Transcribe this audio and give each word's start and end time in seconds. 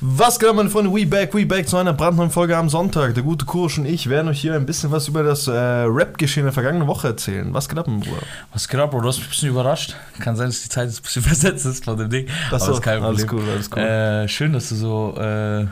Was 0.00 0.38
geht, 0.38 0.54
meine 0.54 0.70
Freunde? 0.70 0.92
We 0.94 1.04
back, 1.04 1.34
we 1.34 1.44
back 1.44 1.68
zu 1.68 1.76
einer 1.76 1.92
brandneuen 1.92 2.30
Folge 2.30 2.56
am 2.56 2.68
Sonntag. 2.68 3.14
Der 3.14 3.24
gute 3.24 3.44
Kursch 3.44 3.78
und 3.78 3.86
ich 3.86 4.08
werden 4.08 4.28
euch 4.28 4.40
hier 4.40 4.54
ein 4.54 4.64
bisschen 4.64 4.92
was 4.92 5.08
über 5.08 5.24
das 5.24 5.48
äh, 5.48 5.50
Rap-Geschehen 5.52 6.44
der 6.44 6.52
vergangenen 6.52 6.86
Woche 6.86 7.08
erzählen. 7.08 7.52
Was 7.52 7.68
geht 7.68 7.78
ab, 7.78 7.88
mein 7.88 7.98
Bruder? 7.98 8.22
Was 8.52 8.68
geht 8.68 8.78
ab, 8.78 8.92
Bro? 8.92 9.00
Du 9.00 9.08
hast 9.08 9.16
mich 9.16 9.26
ein 9.26 9.30
bisschen 9.30 9.48
überrascht. 9.48 9.96
Kann 10.20 10.36
sein, 10.36 10.46
dass 10.50 10.62
die 10.62 10.68
Zeit 10.68 10.86
jetzt 10.86 11.00
ein 11.00 11.02
bisschen 11.02 11.22
versetzt 11.24 11.66
ist 11.66 11.84
von 11.84 11.98
dem 11.98 12.10
Ding. 12.10 12.28
Das 12.52 12.62
Aber 12.62 12.74
ist 12.74 12.82
kein 12.82 13.02
alles 13.02 13.26
Problem. 13.26 13.44
cool, 13.44 13.52
alles 13.52 13.70
cool. 13.74 13.82
Äh, 13.82 14.28
schön, 14.28 14.52
dass 14.52 14.68
du 14.68 14.76
so 14.76 15.16
äh, 15.18 15.66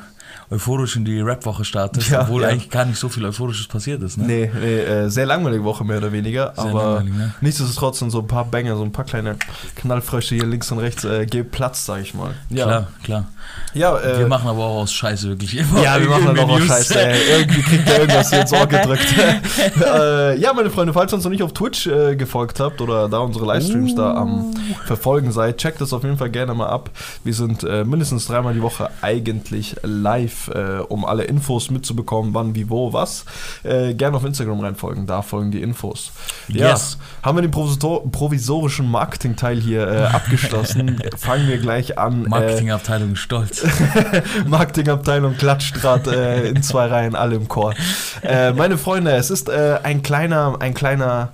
euphorisch 0.50 0.96
in 0.96 1.04
die 1.04 1.20
Rap-Woche 1.20 1.64
startest, 1.64 2.10
Ja, 2.10 2.22
obwohl 2.22 2.42
ja. 2.42 2.48
eigentlich 2.48 2.70
gar 2.70 2.84
nicht 2.84 2.98
so 2.98 3.08
viel 3.08 3.24
Euphorisches 3.24 3.66
passiert 3.66 4.02
ist. 4.02 4.16
Ne? 4.16 4.26
Nee, 4.26 4.50
nee 4.54 4.78
äh, 4.78 5.08
sehr 5.08 5.26
langweilige 5.26 5.64
Woche 5.64 5.84
mehr 5.84 5.98
oder 5.98 6.12
weniger. 6.12 6.52
Sehr 6.54 6.64
aber 6.66 7.02
ne? 7.02 7.34
nichtsdestotrotz 7.40 7.98
sind 7.98 8.10
so 8.10 8.20
ein 8.20 8.26
paar 8.26 8.44
Banger, 8.44 8.76
so 8.76 8.82
ein 8.82 8.92
paar 8.92 9.04
kleine 9.04 9.36
Knallfrösche 9.74 10.34
hier 10.36 10.46
links 10.46 10.70
und 10.70 10.78
rechts 10.78 11.04
äh, 11.04 11.26
Platz, 11.44 11.86
sag 11.86 12.00
ich 12.00 12.14
mal. 12.14 12.34
Ja, 12.50 12.64
Klar, 12.64 12.86
klar. 13.02 13.24
ja, 13.74 13.98
äh, 13.98 14.18
wir 14.20 14.28
machen 14.28 14.48
aber 14.48 14.64
auch 14.64 14.82
aus 14.82 14.92
Scheiße 14.92 15.28
wirklich 15.28 15.56
immer. 15.56 15.82
Ja, 15.82 16.00
wir 16.00 16.08
machen 16.08 16.38
auch 16.38 16.58
News. 16.58 16.66
Scheiße. 16.66 17.00
Ey. 17.00 17.40
Irgendwie 17.40 17.62
kriegt 17.62 17.88
er 17.88 18.00
irgendwas 18.00 18.30
hier 18.30 18.40
ins 18.40 18.52
Ohr 18.52 18.66
gedrückt. 18.66 19.06
äh, 19.84 20.38
ja, 20.38 20.52
meine 20.52 20.70
Freunde, 20.70 20.92
falls 20.92 21.12
ihr 21.12 21.16
uns 21.16 21.24
noch 21.24 21.30
nicht 21.30 21.42
auf 21.42 21.52
Twitch 21.52 21.86
äh, 21.86 22.16
gefolgt 22.16 22.60
habt 22.60 22.80
oder 22.80 23.08
da 23.08 23.18
unsere 23.18 23.46
Livestreams 23.46 23.94
da 23.94 24.14
am 24.14 24.54
Verfolgen 24.86 25.32
seid, 25.32 25.58
checkt 25.58 25.80
das 25.80 25.92
auf 25.92 26.04
jeden 26.04 26.18
Fall 26.18 26.30
gerne 26.30 26.54
mal 26.54 26.68
ab. 26.68 26.90
Wir 27.24 27.34
sind 27.34 27.64
äh, 27.64 27.84
mindestens 27.84 28.26
dreimal 28.26 28.54
die 28.54 28.62
Woche 28.62 28.90
eigentlich 29.02 29.76
live, 29.82 30.35
äh, 30.54 30.80
um 30.88 31.04
alle 31.04 31.24
Infos 31.24 31.70
mitzubekommen, 31.70 32.34
wann, 32.34 32.54
wie, 32.54 32.68
wo, 32.70 32.92
was. 32.92 33.24
Äh, 33.62 33.94
gerne 33.94 34.16
auf 34.16 34.24
Instagram 34.24 34.60
reinfolgen, 34.60 35.06
da 35.06 35.22
folgen 35.22 35.50
die 35.50 35.62
Infos. 35.62 36.12
Ja, 36.48 36.70
Yes. 36.70 36.98
haben 37.22 37.36
wir 37.38 37.42
den 37.42 37.50
provisor 37.50 38.10
provisorischen 38.10 38.90
Marketing-Teil 38.90 39.60
hier 39.60 39.86
äh, 39.88 40.02
abgeschlossen. 40.14 41.00
Fangen 41.16 41.48
wir 41.48 41.58
gleich 41.58 41.98
an. 41.98 42.22
Marketingabteilung 42.28 43.16
stolz. 43.16 43.64
Marketingabteilung 44.46 45.36
klatscht 45.36 45.74
gerade 45.74 46.10
in 46.54 46.62
zwei 46.62 46.86
Reihen, 46.86 47.14
alle 47.14 47.36
im 47.36 47.48
Chor. 47.48 47.74
Meine 48.22 48.78
Freunde, 48.78 49.12
es 49.12 49.30
ist 49.30 49.50
ein 49.50 50.02
kleiner, 50.02 50.56
ein 50.60 50.74
kleiner, 50.74 51.32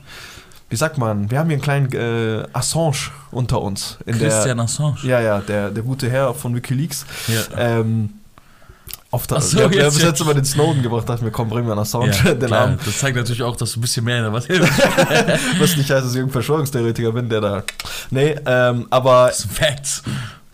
wie 0.70 0.76
sagt 0.76 0.98
man, 0.98 1.30
wir 1.30 1.38
haben 1.38 1.48
hier 1.48 1.56
einen 1.56 1.88
kleinen 1.88 1.92
äh, 1.92 2.46
Assange 2.52 3.10
unter 3.30 3.60
uns. 3.60 3.98
In 4.06 4.18
Christian 4.18 4.60
Assange. 4.60 4.96
Der, 5.02 5.10
ja, 5.10 5.20
ja, 5.20 5.40
der, 5.40 5.70
der 5.70 5.82
gute 5.82 6.10
Herr 6.10 6.34
von 6.34 6.54
Wikileaks. 6.54 7.04
Ja. 7.28 7.58
Ähm, 7.80 8.10
auf 9.12 9.26
der, 9.28 9.40
so, 9.40 9.58
wir 9.58 9.64
haben- 9.66 9.72
jetzt 9.74 9.94
bis 9.94 10.02
jetzt 10.02 10.20
immer 10.20 10.34
den 10.34 10.44
Snowden 10.44 10.82
gebracht, 10.82 11.08
dachten 11.08 11.24
wir, 11.24 11.30
komm, 11.30 11.48
bringen 11.48 11.66
wir 11.66 11.72
einen 11.72 11.82
Assange, 11.82 12.10
Ja, 12.24 12.32
den 12.34 12.38
klar. 12.46 12.66
Namen. 12.66 12.78
Das 12.84 12.98
zeigt 12.98 13.16
natürlich 13.16 13.42
auch, 13.42 13.54
dass 13.56 13.72
du 13.72 13.78
ein 13.78 13.82
bisschen 13.82 14.04
mehr 14.04 14.16
in 14.18 14.22
der 14.24 14.32
was 14.32 14.48
Was 15.60 15.76
nicht 15.76 15.90
heißt, 15.90 15.90
dass 16.04 16.10
ich 16.10 16.16
irgendein 16.16 16.32
Verschwörungstheoretiker 16.32 17.12
bin, 17.12 17.28
der 17.28 17.40
da. 17.40 17.62
Nee, 18.10 18.34
ähm, 18.46 18.86
aber 18.90 19.26
Das 19.28 19.38
sind 19.38 19.52
Facts. 19.52 20.02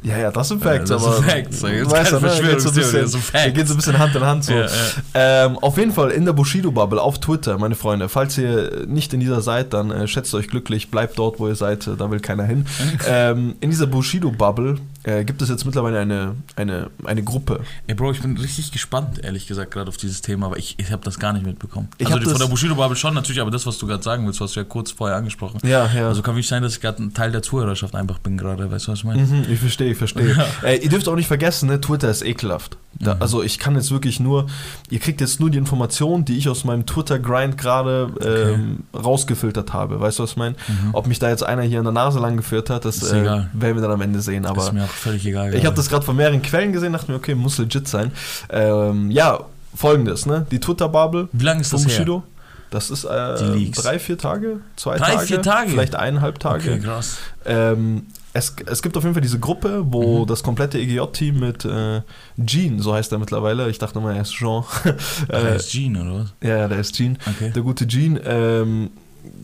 Ja, 0.01 0.17
ja, 0.17 0.31
das 0.31 0.47
sind 0.47 0.63
Facts, 0.63 0.91
Ja, 0.91 0.97
das 0.97 1.05
aber 1.05 1.17
sind 1.17 1.25
Facts. 1.29 1.51
Das 1.61 1.71
du 1.71 1.77
ist 1.77 1.91
weißt 1.91 2.13
ja, 2.13 2.21
ne, 2.21 2.29
geht 2.53 2.61
so 2.61 2.69
ein 2.69 2.75
bisschen, 2.77 3.01
das 3.03 3.11
sind 3.13 3.25
Facts. 3.25 3.55
geht 3.55 3.67
so 3.67 3.75
ein 3.75 3.77
bisschen 3.79 3.99
Hand 3.99 4.15
in 4.15 4.25
Hand 4.25 4.45
so. 4.45 4.53
Ja, 4.53 4.67
ja. 4.67 4.71
Ähm, 5.15 5.59
auf 5.59 5.77
jeden 5.77 5.93
Fall 5.93 6.11
in 6.13 6.25
der 6.25 6.33
Bushido-Bubble 6.35 7.01
auf 7.03 7.19
Twitter, 7.19 7.59
meine 7.59 7.75
Freunde, 7.75 8.09
falls 8.09 8.39
ihr 8.39 8.87
nicht 8.87 9.13
in 9.13 9.19
dieser 9.19 9.41
seid, 9.41 9.73
dann 9.73 9.91
äh, 9.91 10.07
schätzt 10.07 10.33
euch 10.35 10.47
glücklich, 10.47 10.93
bleibt 10.93 11.19
dort, 11.19 11.41
wo 11.41 11.49
ihr 11.49 11.57
seid, 11.57 11.85
äh, 11.89 11.97
da 11.97 12.11
will 12.13 12.21
keiner 12.21 12.45
hin. 12.45 12.65
ähm, 13.09 13.57
in 13.61 13.71
dieser 13.71 13.89
Bushido-Bubble 13.89 14.77
äh, 15.09 15.25
gibt 15.25 15.41
es 15.41 15.49
jetzt 15.49 15.65
mittlerweile 15.65 15.99
eine, 15.99 16.35
eine, 16.57 16.91
eine 17.05 17.23
Gruppe. 17.23 17.61
Ey, 17.87 17.95
Bro, 17.95 18.13
ich 18.13 18.21
bin 18.21 18.37
richtig 18.37 18.73
gespannt, 18.73 19.25
ehrlich 19.25 19.47
gesagt, 19.47 19.71
gerade 19.71 19.89
auf 19.89 19.97
dieses 19.97 20.21
Thema, 20.21 20.47
aber 20.47 20.59
ich, 20.59 20.75
ich 20.79 20.93
habe 20.93 21.03
das 21.05 21.19
gar 21.19 21.33
nicht 21.33 21.47
mitbekommen. 21.47 21.89
Ich 21.99 22.13
also 22.13 22.29
von 22.31 22.39
der 22.39 22.47
Bushido-Bubble 22.47 22.97
schon 22.97 23.15
natürlich, 23.15 23.41
aber 23.41 23.51
das, 23.51 23.67
was 23.67 23.79
du 23.79 23.87
gerade 23.87 24.03
sagen 24.03 24.27
willst, 24.27 24.41
was 24.41 24.53
du 24.53 24.61
ja 24.61 24.65
kurz 24.65 24.91
vorher 24.91 25.17
angesprochen 25.17 25.61
hast. 25.63 25.69
Ja, 25.69 25.89
ja. 25.95 26.09
Also 26.09 26.23
kann 26.23 26.35
wirklich 26.35 26.49
sein, 26.49 26.63
dass 26.63 26.75
ich 26.75 26.81
gerade 26.81 27.03
ein 27.03 27.15
Teil 27.15 27.33
der 27.33 27.43
Zuhörerschaft 27.43 27.95
einfach 27.95 28.19
bin 28.19 28.37
gerade, 28.37 28.71
weißt 28.71 28.87
du, 28.87 28.93
was 28.93 28.99
ich 29.01 29.05
meine? 29.05 29.23
Mhm, 29.23 29.47
ich 29.51 29.59
verstehe, 29.59 29.93
ich 29.93 29.99
verstehe. 29.99 30.35
Ja. 30.37 30.47
äh, 30.69 30.77
ihr 30.77 30.89
dürft 30.89 31.09
auch 31.09 31.17
nicht 31.17 31.29
vergessen, 31.29 31.69
ne, 31.69 31.81
Twitter 31.81 32.11
ist 32.11 32.23
ekelhaft. 32.23 32.77
Da, 33.01 33.15
Mhm. 33.15 33.23
Also 33.23 33.43
ich 33.43 33.59
kann 33.59 33.75
jetzt 33.75 33.91
wirklich 33.91 34.21
nur, 34.21 34.47
ihr 34.91 34.99
kriegt 34.99 35.21
jetzt 35.21 35.41
nur 35.41 35.51
die 35.51 35.59
Informationen, 35.59 36.25
die 36.25 36.37
ich 36.37 36.49
aus 36.49 36.65
meinem 36.65 36.87
Twitter-Grind 36.87 37.57
gerade 37.59 38.13
ähm, 38.21 38.85
rausgefiltert 38.95 39.73
habe. 39.73 40.01
Weißt 40.01 40.19
du, 40.19 40.23
was 40.25 40.33
ich 40.33 40.37
meine? 40.37 40.57
Mhm. 40.67 40.91
Ob 40.93 41.07
mich 41.07 41.19
da 41.19 41.29
jetzt 41.29 41.43
einer 41.43 41.63
hier 41.63 41.79
an 41.79 41.85
der 41.85 41.93
Nase 41.93 42.19
lang 42.19 42.37
geführt 42.37 42.71
hat, 42.71 42.85
das 42.85 43.03
äh, 43.13 43.25
werden 43.25 43.77
wir 43.77 43.81
dann 43.81 43.93
am 43.93 44.01
Ende 44.01 44.21
sehen. 44.21 44.47
Aber 44.47 44.63
ist 44.63 44.73
mir 44.73 44.89
völlig 44.99 45.25
egal. 45.27 45.55
ich 45.55 45.65
habe 45.65 45.77
das 45.77 45.89
gerade 45.89 46.05
von 46.05 46.17
mehreren 46.17 46.43
Quellen 46.43 46.73
gesehen, 46.73 46.93
dachte 46.93 47.11
mir, 47.11 47.17
okay, 47.17 47.35
muss 47.35 47.59
legit 47.59 47.89
sein. 47.89 48.13
Ähm, 48.51 49.11
ja, 49.11 49.41
folgendes, 49.75 50.27
ne? 50.27 50.47
Die 50.51 50.61
Twitter-Bubble 50.61 51.29
Wie 51.33 51.45
lange 51.45 51.61
ist 51.61 51.73
das 51.73 51.83
her? 51.83 51.89
Bushido. 51.89 52.23
Das 52.71 52.91
ist 52.91 53.05
äh, 53.05 53.71
drei, 53.71 53.99
vier 53.99 54.19
Tage, 54.19 54.61
zwei 54.77 54.99
Drei, 54.99 55.13
Tage, 55.15 55.27
vier 55.27 55.43
Tage? 55.43 55.71
vielleicht 55.71 55.95
eineinhalb 55.95 56.39
Tage. 56.39 56.71
Okay, 56.73 56.81
krass. 56.81 57.17
Ähm, 57.47 58.07
es, 58.35 58.55
es 58.67 58.83
gibt 58.83 58.95
auf 58.99 59.05
jeden 59.05 59.15
Fall 59.15 59.23
diese 59.23 59.39
Gruppe, 59.39 59.85
wo 59.87 60.21
Mhm. 60.21 60.27
das 60.27 60.43
komplette 60.43 60.79
EGJ-Team 60.79 61.41
mit 61.41 61.65
äh, 61.65 62.03
Gene, 62.37 62.83
so 62.83 62.93
heißt 62.93 63.11
er 63.13 63.19
mittlerweile, 63.19 63.71
ich 63.71 63.79
dachte 63.79 63.99
mal, 64.01 64.15
er 64.15 64.21
ist 64.21 64.33
Jean. 64.35 64.65
Ach, 64.85 64.85
äh, 64.85 64.95
er 65.33 65.57
ist 65.57 65.73
Gene, 65.73 66.03
oder 66.03 66.21
was? 66.21 66.35
ja, 66.43 66.57
ja, 66.59 66.69
der 66.69 66.79
ist 66.81 66.95
Gene. 66.95 67.17
Okay. 67.27 67.51
Der 67.55 67.63
gute 67.63 67.87
Gene, 67.87 68.21
ähm, 68.27 68.91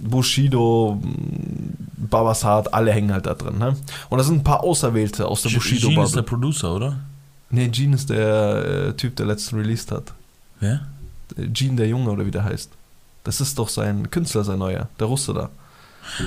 Bushido, 0.02 1.00
Babasat, 1.96 2.72
alle 2.72 2.92
hängen 2.92 3.12
halt 3.12 3.26
da 3.26 3.34
drin. 3.34 3.58
Ne? 3.58 3.76
Und 4.10 4.18
da 4.18 4.24
sind 4.24 4.36
ein 4.36 4.44
paar 4.44 4.62
Auserwählte 4.62 5.26
aus 5.26 5.42
der 5.42 5.52
Gene 5.52 6.02
ist 6.04 6.14
der. 6.16 6.22
Producer, 6.22 6.74
oder? 6.74 6.96
Nee, 7.50 7.68
Gene 7.68 7.94
ist 7.94 8.10
der 8.10 8.88
äh, 8.88 8.92
Typ, 8.94 9.16
der 9.16 9.26
letzten 9.26 9.56
released 9.56 9.90
hat. 9.92 10.12
Wer? 10.60 10.80
Äh, 11.36 11.46
Gene 11.48 11.76
der 11.76 11.88
Junge 11.88 12.10
oder 12.10 12.26
wie 12.26 12.30
der 12.30 12.44
heißt. 12.44 12.70
Das 13.24 13.40
ist 13.40 13.58
doch 13.58 13.68
sein 13.68 14.10
Künstler, 14.10 14.44
sein 14.44 14.58
neuer, 14.58 14.88
der 14.98 15.06
Russe 15.06 15.32
da. 15.32 15.50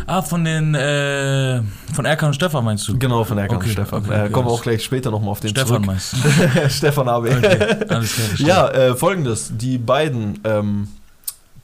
Ah, 0.07 0.23
von 0.23 0.43
den, 0.43 0.73
äh, 0.73 1.61
von 1.93 2.03
Erkan 2.05 2.29
und 2.29 2.33
Stefan 2.33 2.65
meinst 2.65 2.87
du? 2.87 2.97
Genau, 2.97 3.23
von 3.23 3.37
Erkan 3.37 3.57
Okay, 3.57 3.67
und 3.67 3.71
Stefan. 3.73 4.03
okay, 4.05 4.25
äh, 4.25 4.29
kommen 4.31 4.47
wir 4.47 4.51
auch 4.51 4.63
gleich 4.63 4.83
später 4.83 5.11
nochmal 5.11 5.29
auf 5.29 5.39
den 5.39 5.51
Stefan 5.51 5.85
meinst 5.85 6.13
du? 6.13 6.17
zurück. 6.17 6.51
Stefan 6.71 7.07
AB. 7.07 7.25
Okay, 7.25 7.85
alles 7.89 8.13
klar. 8.15 8.27
Ja, 8.39 8.69
äh, 8.69 8.95
folgendes, 8.95 9.51
die 9.55 9.77
beiden, 9.77 10.39
ähm, 10.45 10.87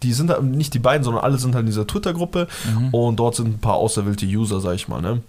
die 0.03 0.13
sind 0.13 0.31
nicht 0.43 0.73
die 0.73 0.79
beiden, 0.79 1.03
sondern 1.03 1.23
alle 1.23 1.37
sind 1.37 1.55
halt 1.55 1.61
in 1.63 1.67
dieser 1.67 1.87
Twitter-Gruppe 1.87 2.47
Mhm. 2.73 2.89
und 2.93 3.15
dort 3.17 3.35
sind 3.35 3.47
ein 3.47 3.59
paar 3.59 3.75
auserwählte 3.75 4.25
User, 4.25 4.59
sag 4.59 4.75
ich 4.75 4.87
mal, 4.87 5.01
ne? 5.01 5.21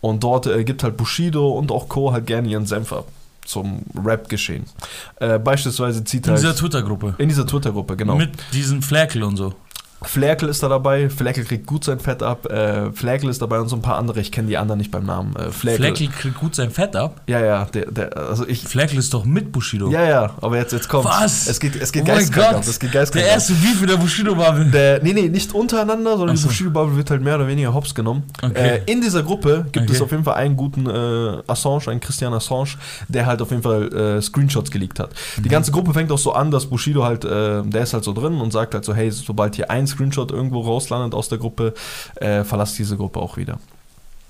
Und 0.00 0.24
dort 0.24 0.46
äh, 0.46 0.64
gibt 0.64 0.82
halt 0.82 0.96
Bushido 0.96 1.50
und 1.50 1.70
auch 1.70 1.88
Co. 1.88 2.12
halt 2.12 2.26
gerne 2.26 2.48
ihren 2.48 2.66
Senf 2.66 2.92
ab 2.92 3.06
zum 3.44 3.80
Rap-Geschehen. 4.04 4.64
Äh, 5.18 5.38
beispielsweise 5.40 6.04
zieht 6.04 6.26
In 6.26 6.32
halt... 6.32 6.42
dieser 6.42 6.54
Twitter-Gruppe. 6.54 7.14
in 7.18 7.28
dieser 7.28 7.44
Twitter-Gruppe, 7.46 7.96
genau. 7.96 8.14
Mit 8.14 8.30
diesem 8.52 8.82
Flerkel 8.82 9.22
und 9.24 9.36
so. 9.36 9.52
Flerkel 10.06 10.48
ist 10.48 10.62
da 10.62 10.68
dabei, 10.68 11.08
Flerkel 11.10 11.44
kriegt 11.44 11.66
gut 11.66 11.84
sein 11.84 11.98
Fett 12.00 12.22
ab, 12.22 12.50
äh, 12.50 12.92
Flerkel 12.92 13.28
ist 13.30 13.40
dabei 13.42 13.60
und 13.60 13.68
so 13.68 13.76
ein 13.76 13.82
paar 13.82 13.96
andere, 13.96 14.20
ich 14.20 14.32
kenne 14.32 14.48
die 14.48 14.56
anderen 14.58 14.78
nicht 14.78 14.90
beim 14.90 15.04
Namen. 15.04 15.34
Äh, 15.36 15.50
Flerkel. 15.50 15.84
Flerkel 15.84 16.08
kriegt 16.08 16.38
gut 16.38 16.54
sein 16.54 16.70
Fett 16.70 16.96
ab. 16.96 17.20
Ja, 17.26 17.40
ja, 17.40 17.64
der, 17.66 17.90
der, 17.90 18.16
also 18.16 18.46
ich... 18.46 18.62
Flerkel 18.62 18.98
ist 18.98 19.12
doch 19.14 19.24
mit 19.24 19.52
Bushido. 19.52 19.90
Ja, 19.90 20.04
ja, 20.04 20.30
aber 20.40 20.56
jetzt, 20.56 20.72
jetzt 20.72 20.88
kommt's. 20.88 21.08
Was? 21.10 21.46
Es 21.48 21.60
geht, 21.60 21.76
es 21.76 21.92
geht 21.92 22.02
Oh 22.02 22.06
mein 22.06 22.16
geistkrank 22.16 22.46
Gott. 22.48 22.56
ab, 22.56 22.64
es 22.66 22.78
geht 22.80 22.92
geistkrank 22.92 23.24
Der 23.24 23.32
erste 23.34 23.52
Beef 23.54 23.80
mit 23.80 23.90
der 23.90 23.96
Bushido-Bubble. 23.96 24.66
Der, 24.66 25.02
nee, 25.02 25.12
nee, 25.12 25.28
nicht 25.28 25.52
untereinander, 25.54 26.16
sondern 26.16 26.30
Ach 26.30 26.34
die 26.34 26.42
so. 26.42 26.48
Bushido-Bubble 26.48 26.96
wird 26.96 27.10
halt 27.10 27.22
mehr 27.22 27.36
oder 27.36 27.46
weniger 27.46 27.72
hops 27.74 27.94
genommen. 27.94 28.24
Okay. 28.42 28.80
Äh, 28.86 28.90
in 28.92 29.00
dieser 29.00 29.22
Gruppe 29.22 29.66
gibt 29.72 29.82
Okay. 29.86 29.96
es 29.96 30.02
auf 30.02 30.10
jeden 30.12 30.24
Fall 30.24 30.34
einen 30.34 30.56
guten 30.56 30.86
äh, 30.88 31.42
Assange, 31.46 31.88
einen 31.88 32.00
Christian 32.00 32.32
Assange, 32.32 32.76
der 33.08 33.26
halt 33.26 33.42
auf 33.42 33.50
jeden 33.50 33.62
Fall 33.62 33.92
äh, 33.92 34.22
Screenshots 34.22 34.70
geleakt 34.70 35.00
hat. 35.00 35.10
Mhm. 35.36 35.42
Die 35.42 35.48
ganze 35.48 35.72
Gruppe 35.72 35.92
fängt 35.92 36.10
auch 36.12 36.18
so 36.18 36.32
an, 36.32 36.50
dass 36.50 36.66
Bushido 36.66 37.04
halt, 37.04 37.24
äh, 37.24 37.62
der 37.62 37.82
ist 37.82 37.92
halt 37.94 38.04
so 38.04 38.12
drin 38.12 38.40
und 38.40 38.52
sagt 38.52 38.74
halt 38.74 38.84
so, 38.84 38.94
hey, 38.94 39.10
sobald 39.10 39.56
hier 39.56 39.70
ein 39.70 39.86
Screenshot 39.92 40.30
irgendwo 40.30 40.60
rauslandet 40.60 41.14
aus 41.14 41.28
der 41.28 41.38
Gruppe, 41.38 41.74
äh, 42.16 42.44
verlasst 42.44 42.78
diese 42.78 42.96
Gruppe 42.96 43.20
auch 43.20 43.36
wieder. 43.36 43.58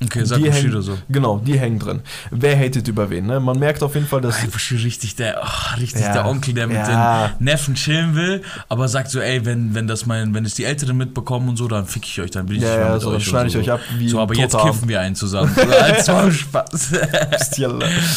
Okay, 0.05 0.25
sag 0.25 0.39
Die 0.39 0.45
Bushido 0.45 0.73
hängen- 0.75 0.83
so. 0.83 0.99
Genau, 1.09 1.39
die 1.39 1.59
hängen 1.59 1.79
drin. 1.79 2.01
Wer 2.31 2.59
hatet 2.59 2.89
über 2.89 3.09
wen? 3.11 3.27
Ne? 3.27 3.41
Man 3.41 3.59
merkt 3.59 3.83
auf 3.83 3.95
jeden 3.95 4.07
Fall, 4.07 4.21
dass... 4.21 4.41
Ey, 4.43 4.49
Bushido 4.49 4.83
richtig 4.83 5.17
der, 5.17 5.41
oh, 5.43 5.79
richtig 5.81 6.03
Ja. 6.03 6.13
der 6.13 6.27
Onkel, 6.27 6.55
der 6.55 6.67
mit 6.67 6.77
Ja. 6.77 7.29
den 7.29 7.45
Neffen 7.45 7.75
chillen 7.75 8.15
will, 8.15 8.43
aber 8.69 8.89
sagt 8.89 9.11
so, 9.11 9.21
ey, 9.21 9.45
wenn, 9.45 9.75
wenn 9.75 9.87
das 9.87 10.07
mein, 10.07 10.35
wenn 10.35 10.45
es 10.45 10.55
die 10.55 10.65
Älteren 10.65 10.97
mitbekommen 10.97 11.49
und 11.51 11.57
so, 11.57 11.69
dann 11.69 11.87
fick 11.87 12.05
ich 12.05 12.21
euch, 12.21 12.31
dann 12.31 12.49
will 12.49 12.57
ich 12.57 12.63
Ja, 12.63 12.79
ja, 12.79 12.93
mit 12.95 13.03
so, 13.03 13.09
dann 13.11 13.17
euch. 13.19 13.27
schneide 13.27 13.47
ich 13.49 13.53
so. 13.55 13.59
euch 13.61 13.71
ab 13.71 13.81
wie 13.99 14.09
So, 14.09 14.21
aber 14.21 14.35
jetzt 14.35 14.57
kiffen 14.59 14.89
wir 14.89 15.01
einen 15.01 15.15
zusammen. 15.15 15.55
Als 15.83 16.09
war 16.09 16.31
Spaß. 16.31 16.93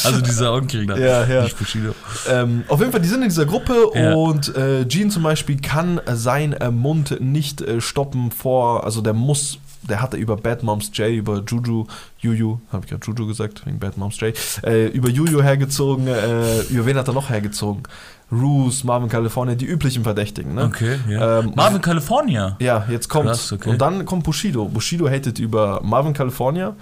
Also 0.04 0.22
dieser 0.22 0.54
Onkel 0.54 0.86
da. 0.86 0.98
Ja, 0.98 1.26
ja. 1.26 1.44
Nicht 1.44 1.58
Bushido. 1.58 1.94
Ähm, 2.30 2.64
auf 2.68 2.80
jeden 2.80 2.92
Fall, 2.92 3.02
die 3.02 3.08
sind 3.08 3.22
in 3.22 3.30
dieser 3.30 3.46
Gruppe 3.46 3.88
und 3.88 4.56
äh, 4.56 4.86
Gene 4.86 5.10
zum 5.10 5.24
Beispiel 5.24 5.58
kann 5.60 5.98
äh, 6.00 6.16
sein 6.16 6.54
äh, 6.54 6.72
Mund 6.72 7.18
nicht 7.22 7.62
äh, 7.62 7.82
stoppen 7.82 8.32
vor, 8.32 8.84
also 8.84 9.02
der 9.02 9.14
muss, 9.14 9.60
der 9.90 10.02
hatte 10.02 10.18
über 10.18 10.36
Bad 10.38 10.64
Moms 10.64 10.92
J, 10.94 11.10
über 11.10 11.44
Juju, 11.46 11.86
Juju, 12.20 12.60
habe 12.72 12.86
ich 12.86 12.92
gerade 12.92 13.06
Juju 13.06 13.28
gesagt, 13.28 13.66
wegen 13.66 13.80
Bad 13.80 13.98
Moms 13.98 14.20
J, 14.20 14.36
äh, 14.64 14.88
über 14.88 15.10
Juju 15.10 15.42
hergezogen, 15.42 16.08
äh, 16.08 16.62
über 16.64 16.86
wen 16.86 16.98
hat 16.98 17.08
er 17.08 17.14
noch 17.14 17.30
hergezogen? 17.30 17.84
Roos, 18.32 18.84
Marvin 18.84 19.08
California, 19.08 19.54
die 19.54 19.66
üblichen 19.66 20.04
Verdächtigen, 20.04 20.56
ne? 20.56 20.66
Okay, 20.66 20.98
ja. 21.08 21.40
Ähm, 21.40 21.54
Marvin 21.56 21.82
California. 21.82 22.58
Ja, 22.60 22.86
jetzt 22.90 23.08
kommt 23.08 23.28
Krass, 23.28 23.52
okay. 23.52 23.70
und 23.70 23.80
dann 23.80 24.04
kommt 24.06 24.24
Bushido. 24.24 24.66
Bushido 24.66 25.08
hatet 25.08 25.38
über 25.38 25.80
Marvin 25.84 26.14
California, 26.14 26.76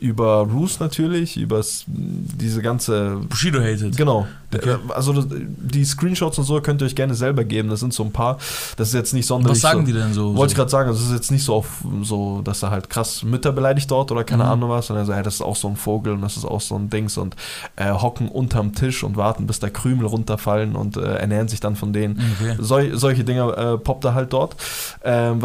über 0.00 0.46
Roos 0.50 0.80
natürlich, 0.80 1.36
über 1.36 1.62
diese 1.86 2.62
ganze 2.62 3.16
Bushido 3.28 3.60
hated. 3.60 3.96
Genau. 3.96 4.26
Okay. 4.54 4.70
Äh, 4.70 4.92
Also 4.94 5.12
das, 5.12 5.26
die 5.28 5.84
Screenshots 5.84 6.38
und 6.38 6.44
so 6.44 6.60
könnt 6.60 6.80
ihr 6.82 6.86
euch 6.86 6.94
gerne 6.94 7.14
selber 7.14 7.44
geben. 7.44 7.68
Das 7.68 7.80
sind 7.80 7.92
so 7.92 8.02
ein 8.02 8.12
paar. 8.12 8.38
Das 8.76 8.88
ist 8.88 8.94
jetzt 8.94 9.12
nicht 9.12 9.26
sonderlich. 9.26 9.62
Was 9.62 9.70
sagen 9.70 9.80
so, 9.80 9.86
die 9.86 9.92
denn 9.92 10.12
so? 10.14 10.34
Wollte 10.36 10.52
ich 10.52 10.56
so? 10.56 10.60
gerade 10.62 10.70
sagen, 10.70 10.88
also 10.88 11.00
es 11.02 11.08
ist 11.10 11.14
jetzt 11.14 11.30
nicht 11.30 11.44
so 11.44 11.54
auf 11.54 11.84
so, 12.02 12.40
dass 12.42 12.62
er 12.62 12.70
halt 12.70 12.88
krass 12.88 13.22
Mütter 13.22 13.52
beleidigt 13.52 13.90
dort 13.90 14.10
oder 14.10 14.24
keine 14.24 14.44
Mhm. 14.44 14.50
Ahnung 14.50 14.70
was, 14.70 14.86
sondern 14.86 15.04
so, 15.04 15.12
hey, 15.12 15.22
das 15.22 15.34
ist 15.34 15.42
auch 15.42 15.56
so 15.56 15.68
ein 15.68 15.76
Vogel 15.76 16.14
und 16.14 16.22
das 16.22 16.36
ist 16.36 16.44
auch 16.44 16.60
so 16.60 16.76
ein 16.76 16.88
Dings 16.88 17.18
und 17.18 17.36
äh, 17.76 17.92
hocken 17.92 18.28
unterm 18.28 18.74
Tisch 18.74 19.02
und 19.04 19.16
warten, 19.16 19.46
bis 19.46 19.58
da 19.60 19.68
Krümel 19.68 20.06
runterfallen 20.06 20.76
und 20.76 20.96
äh, 20.96 21.00
ernähren 21.16 21.48
sich 21.48 21.60
dann 21.60 21.76
von 21.76 21.92
denen. 21.92 22.18
Okay. 22.40 22.56
Sol 22.58 22.96
solche 22.96 23.24
Dinge 23.24 23.52
äh, 23.56 23.76
poppt 23.78 24.04
er 24.06 24.14
halt 24.14 24.32
dort. 24.32 24.56
Ähm, 25.04 25.40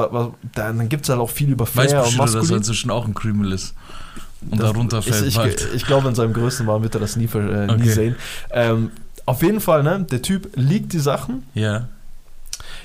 dann 0.55 0.89
gibt 0.89 1.03
es 1.03 1.09
halt 1.09 1.19
auch 1.19 1.29
viel 1.29 1.50
über 1.50 1.65
Weiß 1.65 1.89
Flair 1.91 2.05
und 2.07 2.17
Bushido, 2.17 2.39
dass 2.39 2.50
er 2.50 2.57
inzwischen 2.57 2.89
auch 2.91 3.05
ein 3.05 3.13
Krümel 3.13 3.51
ist. 3.51 3.73
Und 4.51 4.59
Das- 4.61 4.71
darunter 4.71 5.01
fällt 5.01 5.25
ich, 5.25 5.37
ich, 5.37 5.73
ich 5.75 5.85
glaube, 5.85 6.07
in 6.09 6.15
seinem 6.15 6.33
größten 6.33 6.65
Mal 6.65 6.81
wird 6.83 6.95
er 6.95 7.01
das 7.01 7.15
nie, 7.15 7.25
äh, 7.33 7.65
nie 7.67 7.73
Okay. 7.73 7.89
sehen. 7.89 8.15
Ähm, 8.51 8.91
auf 9.25 9.41
jeden 9.41 9.59
Fall, 9.61 9.83
ne, 9.83 10.05
der 10.09 10.21
Typ 10.21 10.49
liegt 10.55 10.93
die 10.93 10.99
Sachen, 10.99 11.43
Ja. 11.53 11.87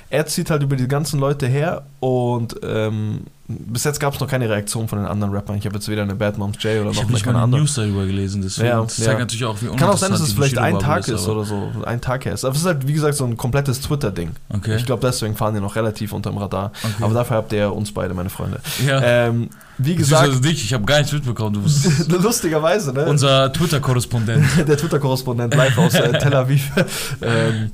Er 0.09 0.25
zieht 0.25 0.49
halt 0.49 0.63
über 0.63 0.75
die 0.75 0.87
ganzen 0.87 1.19
Leute 1.19 1.47
her 1.47 1.83
und 1.99 2.55
ähm, 2.63 3.21
bis 3.47 3.83
jetzt 3.83 3.99
gab 3.99 4.13
es 4.13 4.19
noch 4.19 4.27
keine 4.27 4.47
Reaktion 4.47 4.87
von 4.87 4.99
den 4.99 5.07
anderen 5.07 5.33
Rappern. 5.33 5.57
Ich 5.57 5.65
habe 5.65 5.75
jetzt 5.75 5.87
weder 5.87 6.03
eine 6.03 6.13
Bad 6.15 6.37
Moms 6.37 6.57
J 6.61 6.81
oder 6.81 6.91
Ich 6.91 6.97
noch 6.97 7.03
eine 7.03 7.13
nicht 7.13 7.25
keine 7.25 7.37
eine 7.37 7.43
andere. 7.45 7.61
News 7.61 7.73
darüber 7.73 8.05
gelesen, 8.05 8.43
deswegen. 8.43 8.67
Ja, 8.67 8.81
das 8.81 8.97
ja. 8.99 9.05
zeigt 9.05 9.19
natürlich 9.19 9.45
auch, 9.45 9.59
wie 9.61 9.67
Kann 9.75 9.89
auch 9.89 9.97
sein, 9.97 10.11
dass 10.11 10.21
es 10.21 10.33
vielleicht 10.33 10.57
ein 10.59 10.77
Tag 10.77 11.07
ist 11.07 11.27
oder 11.27 11.43
so. 11.45 11.71
Ein 11.83 11.99
Tag 11.99 12.25
her 12.25 12.33
ist. 12.33 12.45
Aber 12.45 12.53
es 12.53 12.61
ist 12.61 12.67
halt, 12.67 12.87
wie 12.87 12.93
gesagt, 12.93 13.15
so 13.15 13.25
ein 13.25 13.37
komplettes 13.37 13.81
Twitter-Ding. 13.81 14.31
Okay. 14.49 14.75
Ich 14.75 14.85
glaube, 14.85 15.05
deswegen 15.05 15.35
fahren 15.35 15.55
die 15.55 15.61
noch 15.61 15.75
relativ 15.75 16.13
unterm 16.13 16.37
Radar. 16.37 16.71
okay. 16.83 17.03
Aber 17.03 17.13
dafür 17.15 17.37
habt 17.37 17.51
ihr 17.51 17.59
ja 17.59 17.67
uns 17.69 17.91
beide, 17.91 18.13
meine 18.13 18.29
Freunde. 18.29 18.59
ja. 18.85 19.01
Ähm, 19.01 19.49
wie 19.79 19.95
gesagt, 19.95 20.43
dich, 20.43 20.65
ich 20.65 20.73
habe 20.73 20.83
gar 20.83 20.97
nichts 20.97 21.13
mitbekommen. 21.13 21.53
Du 21.53 21.61
bist 21.61 22.11
lustigerweise, 22.11 22.91
ne? 22.93 23.05
unser 23.05 23.51
Twitter-Korrespondent. 23.51 24.45
der 24.67 24.77
Twitter-Korrespondent 24.77 25.55
live 25.55 25.77
aus 25.77 25.93
äh, 25.95 26.19
Tel 26.19 26.35
Aviv. 26.35 26.69
ähm, 27.21 27.71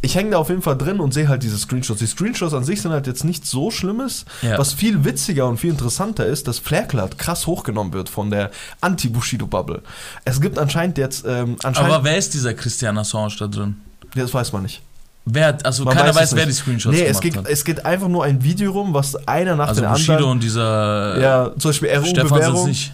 ich 0.00 0.14
hänge 0.14 0.30
da 0.30 0.38
auf 0.38 0.48
jeden 0.48 0.62
Fall 0.62 0.76
drin 0.78 1.00
und 1.00 1.12
sehe 1.12 1.28
halt 1.28 1.42
diese 1.42 1.58
Screenshots. 1.58 1.98
Die 1.98 2.06
Screenshots 2.06 2.54
an 2.54 2.62
sich 2.64 2.80
sind 2.82 2.92
halt 2.92 3.06
jetzt 3.06 3.24
nichts 3.24 3.50
so 3.50 3.70
Schlimmes. 3.70 4.24
Ja. 4.42 4.56
Was 4.58 4.72
viel 4.72 5.04
witziger 5.04 5.46
und 5.48 5.58
viel 5.58 5.70
interessanter 5.70 6.24
ist, 6.26 6.46
dass 6.46 6.58
Flairclad 6.60 7.18
krass 7.18 7.46
hochgenommen 7.46 7.92
wird 7.92 8.08
von 8.08 8.30
der 8.30 8.50
Anti-Bushido-Bubble. 8.80 9.82
Es 10.24 10.40
gibt 10.40 10.58
anscheinend 10.58 10.98
jetzt, 10.98 11.24
ähm, 11.26 11.56
anscheinend, 11.62 11.92
Aber 11.92 12.04
wer 12.04 12.16
ist 12.16 12.34
dieser 12.34 12.54
Christian 12.54 12.96
Assange 12.98 13.34
da 13.38 13.46
drin? 13.48 13.76
Ja, 14.14 14.22
das 14.22 14.32
weiß 14.34 14.52
man 14.52 14.62
nicht. 14.62 14.82
Wer 15.30 15.46
hat, 15.48 15.66
also 15.66 15.84
Man 15.84 15.94
keiner 15.94 16.10
weiß 16.10 16.16
weiß, 16.16 16.36
wer 16.36 16.46
die. 16.46 16.52
Screenshots 16.52 16.96
nee, 16.96 17.04
es 17.04 17.20
geht, 17.20 17.36
hat. 17.36 17.46
es 17.48 17.64
geht 17.64 17.84
einfach 17.84 18.08
nur 18.08 18.24
ein 18.24 18.42
Video 18.42 18.72
rum, 18.72 18.94
was 18.94 19.14
einer 19.28 19.56
nach 19.56 19.68
Also 19.68 19.82
dem 19.82 19.90
Bushido 19.90 20.12
anderen. 20.14 20.32
und 20.32 20.42
dieser 20.42 21.20
ja, 21.20 21.50
zum 21.58 21.70
Beispiel 21.70 21.88
Stefan 21.90 22.04
sind 22.06 22.18
RU-Bewährung. 22.30 22.68
nicht. 22.68 22.92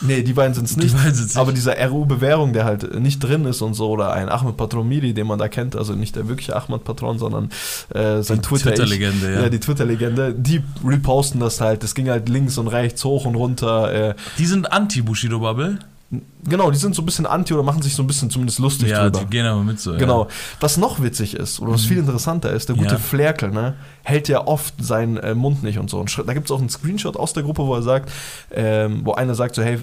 Nee, 0.00 0.22
die 0.22 0.32
beiden 0.32 0.54
sind 0.54 0.64
es 0.64 0.74
Die 0.74 0.80
nicht. 0.84 0.96
beiden 0.96 1.14
sind's 1.14 1.34
nicht. 1.34 1.40
Aber 1.40 1.52
dieser 1.52 1.74
RU-Bewährung, 1.88 2.52
der 2.52 2.64
halt 2.64 2.98
nicht 3.00 3.18
drin 3.20 3.44
ist 3.46 3.62
und 3.62 3.74
so, 3.74 3.90
oder 3.90 4.12
ein 4.12 4.28
Ahmed 4.28 4.56
Patron 4.56 4.86
Miri, 4.88 5.14
den 5.14 5.26
man 5.26 5.38
da 5.38 5.48
kennt, 5.48 5.74
also 5.76 5.94
nicht 5.94 6.16
der 6.16 6.28
wirkliche 6.28 6.54
Ahmed 6.56 6.84
Patron, 6.84 7.18
sondern 7.18 7.50
äh, 7.94 8.22
sein 8.22 8.40
Die 8.42 8.48
Twitter. 8.48 8.74
Twitter-Legende, 8.74 9.32
ja. 9.32 9.40
ja. 9.42 9.48
die 9.48 9.60
Twitter-Legende, 9.60 10.34
die 10.34 10.62
reposten 10.84 11.40
das 11.40 11.60
halt. 11.60 11.82
Das 11.82 11.94
ging 11.94 12.08
halt 12.10 12.28
links 12.28 12.58
und 12.58 12.68
rechts, 12.68 13.04
hoch 13.04 13.24
und 13.24 13.34
runter. 13.36 14.10
Äh, 14.10 14.14
Die 14.38 14.46
sind 14.46 14.70
Anti-Bushido-Bubble. 14.72 15.78
Genau, 16.44 16.70
die 16.70 16.78
sind 16.78 16.94
so 16.94 17.02
ein 17.02 17.04
bisschen 17.06 17.26
anti 17.26 17.52
oder 17.52 17.62
machen 17.62 17.82
sich 17.82 17.94
so 17.94 18.02
ein 18.02 18.06
bisschen 18.06 18.30
zumindest 18.30 18.58
lustig 18.60 18.88
Ja, 18.90 19.04
drüber. 19.04 19.18
die 19.20 19.26
gehen 19.26 19.44
aber 19.46 19.62
mit 19.64 19.80
so. 19.80 19.92
ja. 19.92 19.98
Genau. 19.98 20.28
Was 20.60 20.76
noch 20.76 21.02
witzig 21.02 21.34
ist, 21.34 21.60
oder 21.60 21.72
was 21.72 21.82
Mhm. 21.84 21.88
viel 21.88 21.98
interessanter 21.98 22.50
ist, 22.52 22.68
der 22.68 22.76
gute 22.76 22.94
Ja. 22.94 22.98
Flerkel, 22.98 23.50
ne, 23.50 23.74
hält 24.04 24.28
ja 24.28 24.46
oft 24.46 24.74
seinen 24.82 25.16
äh, 25.16 25.34
Mund 25.34 25.62
nicht 25.62 25.78
und 25.78 25.90
so. 25.90 25.98
Und 25.98 26.16
da 26.26 26.32
gibt 26.34 26.46
es 26.46 26.52
auch 26.52 26.60
einen 26.60 26.68
Screenshot 26.70 27.16
aus 27.16 27.32
der 27.32 27.42
Gruppe, 27.42 27.66
wo 27.66 27.74
er 27.74 27.82
sagt, 27.82 28.10
ähm, 28.52 29.00
wo 29.04 29.12
einer 29.14 29.34
sagt 29.34 29.54
so, 29.56 29.62
hey, 29.62 29.78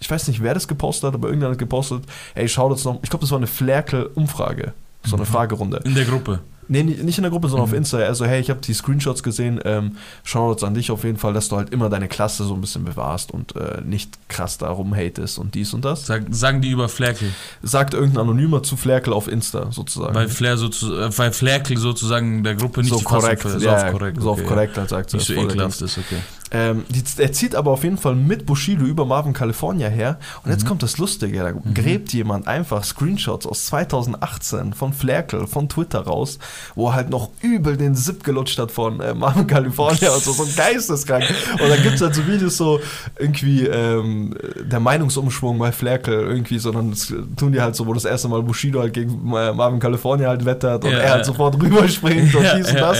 ich 0.00 0.10
weiß 0.10 0.28
nicht, 0.28 0.42
wer 0.42 0.54
das 0.54 0.66
gepostet 0.68 1.08
hat, 1.08 1.14
aber 1.14 1.28
irgendjemand 1.28 1.54
hat 1.54 1.58
gepostet, 1.60 2.02
hey, 2.34 2.48
schau 2.48 2.68
das 2.70 2.84
noch, 2.84 2.98
ich 3.02 3.10
glaube, 3.10 3.22
das 3.24 3.30
war 3.30 3.38
eine 3.38 3.46
Flerkel-Umfrage, 3.46 4.72
so 5.04 5.16
eine 5.16 5.24
Mhm. 5.24 5.28
Fragerunde. 5.28 5.80
In 5.84 5.94
der 5.94 6.04
Gruppe. 6.04 6.40
Nee, 6.68 6.82
nicht 6.82 7.18
in 7.18 7.22
der 7.22 7.30
Gruppe, 7.30 7.48
sondern 7.48 7.66
Mhm. 7.68 7.72
auf 7.72 7.76
Insta. 7.78 7.98
Also, 7.98 8.26
hey, 8.26 8.40
ich 8.40 8.50
habe 8.50 8.60
die 8.60 8.74
Screenshots 8.74 9.22
gesehen. 9.22 9.58
Ähm, 9.64 9.96
Shoutouts 10.22 10.62
an 10.64 10.74
dich 10.74 10.90
auf 10.90 11.02
jeden 11.04 11.16
Fall, 11.16 11.32
dass 11.32 11.48
du 11.48 11.56
halt 11.56 11.70
immer 11.70 11.88
deine 11.88 12.08
Klasse 12.08 12.44
so 12.44 12.54
ein 12.54 12.60
bisschen 12.60 12.84
bewahrst 12.84 13.32
und 13.32 13.56
äh, 13.56 13.80
nicht 13.82 14.18
krass 14.28 14.58
da 14.58 14.68
rumhatest 14.70 15.38
und 15.38 15.54
dies 15.54 15.72
und 15.74 15.84
das. 15.84 16.06
Sag, 16.06 16.24
sagen 16.30 16.60
die 16.60 16.70
über 16.70 16.88
Flerkel. 16.88 17.32
Sagt 17.62 17.94
irgendein 17.94 18.20
Anonymer 18.22 18.62
zu 18.62 18.76
Flerkel 18.76 19.12
auf 19.12 19.28
Insta 19.28 19.72
sozusagen. 19.72 20.14
Weil, 20.14 20.28
Flair 20.28 20.56
sozu 20.58 20.94
äh, 20.94 21.16
weil 21.16 21.32
Flerkel 21.32 21.78
sozusagen 21.78 22.44
der 22.44 22.54
Gruppe 22.54 22.80
nicht 22.82 22.92
so 22.92 23.00
korrekt, 23.00 23.44
ja, 23.44 23.50
so 23.50 23.56
auf 23.56 23.62
ja, 23.82 23.90
korrekt. 23.90 24.20
so 24.20 24.30
auf 24.30 24.38
okay, 24.38 24.46
korrekt 24.48 24.76
halt 24.76 24.88
sagt 24.90 25.14
Nicht 25.14 25.26
so 25.26 25.32
ekelhaft 25.32 25.80
ist, 25.80 25.96
okay. 25.98 26.16
Ähm, 26.50 26.84
die, 26.88 27.02
er 27.20 27.32
zieht 27.32 27.54
aber 27.54 27.70
auf 27.72 27.84
jeden 27.84 27.98
Fall 27.98 28.14
mit 28.14 28.46
Bushido 28.46 28.84
über 28.84 29.04
Marvin 29.04 29.32
California 29.32 29.88
her. 29.88 30.18
Und 30.44 30.50
jetzt 30.50 30.64
Mhm. 30.64 30.68
kommt 30.68 30.82
das 30.82 30.98
Lustige: 30.98 31.38
da 31.40 31.52
gräbt 31.74 32.12
jemand 32.12 32.46
einfach 32.48 32.84
Screenshots 32.84 33.46
aus 33.46 33.66
2018 33.66 34.72
von 34.72 34.92
Flerkel, 34.92 35.46
von 35.46 35.68
Twitter 35.68 36.00
raus, 36.00 36.38
wo 36.74 36.88
er 36.88 36.94
halt 36.94 37.10
noch 37.10 37.30
übel 37.42 37.76
den 37.76 37.94
Zip 37.94 38.24
gelutscht 38.24 38.58
hat 38.58 38.70
von 38.70 39.00
äh, 39.00 39.14
Marvin 39.14 39.46
California 39.46 40.10
und 40.10 40.22
so, 40.22 40.32
so 40.32 40.46
geisteskrank. 40.56 41.24
Und 41.60 41.68
dann 41.68 41.82
gibt 41.82 41.96
es 41.96 42.00
halt 42.00 42.14
so 42.14 42.26
Videos 42.26 42.56
so 42.56 42.80
irgendwie 43.18 43.66
ähm, 43.66 44.34
der 44.62 44.80
Meinungsumschwung 44.80 45.58
bei 45.58 45.72
Flerkel 45.72 46.14
irgendwie, 46.14 46.58
sondern 46.58 46.90
das 46.90 47.12
tun 47.36 47.52
die 47.52 47.60
halt 47.60 47.76
so, 47.76 47.86
wo 47.86 47.92
das 47.92 48.04
erste 48.04 48.28
Mal 48.28 48.42
Bushido 48.42 48.80
halt 48.80 48.94
gegen 48.94 49.12
äh, 49.34 49.52
Marvin 49.52 49.80
California 49.80 50.28
halt 50.28 50.44
wettert 50.44 50.84
und 50.84 50.92
Ja, 50.92 50.98
er 50.98 51.10
halt 51.10 51.20
ja. 51.20 51.24
sofort 51.24 51.60
rüberspringt 51.62 52.34
und 52.34 52.42
Ja, 52.44 52.56
dies 52.56 52.68
und 52.70 52.76
das. 52.80 52.98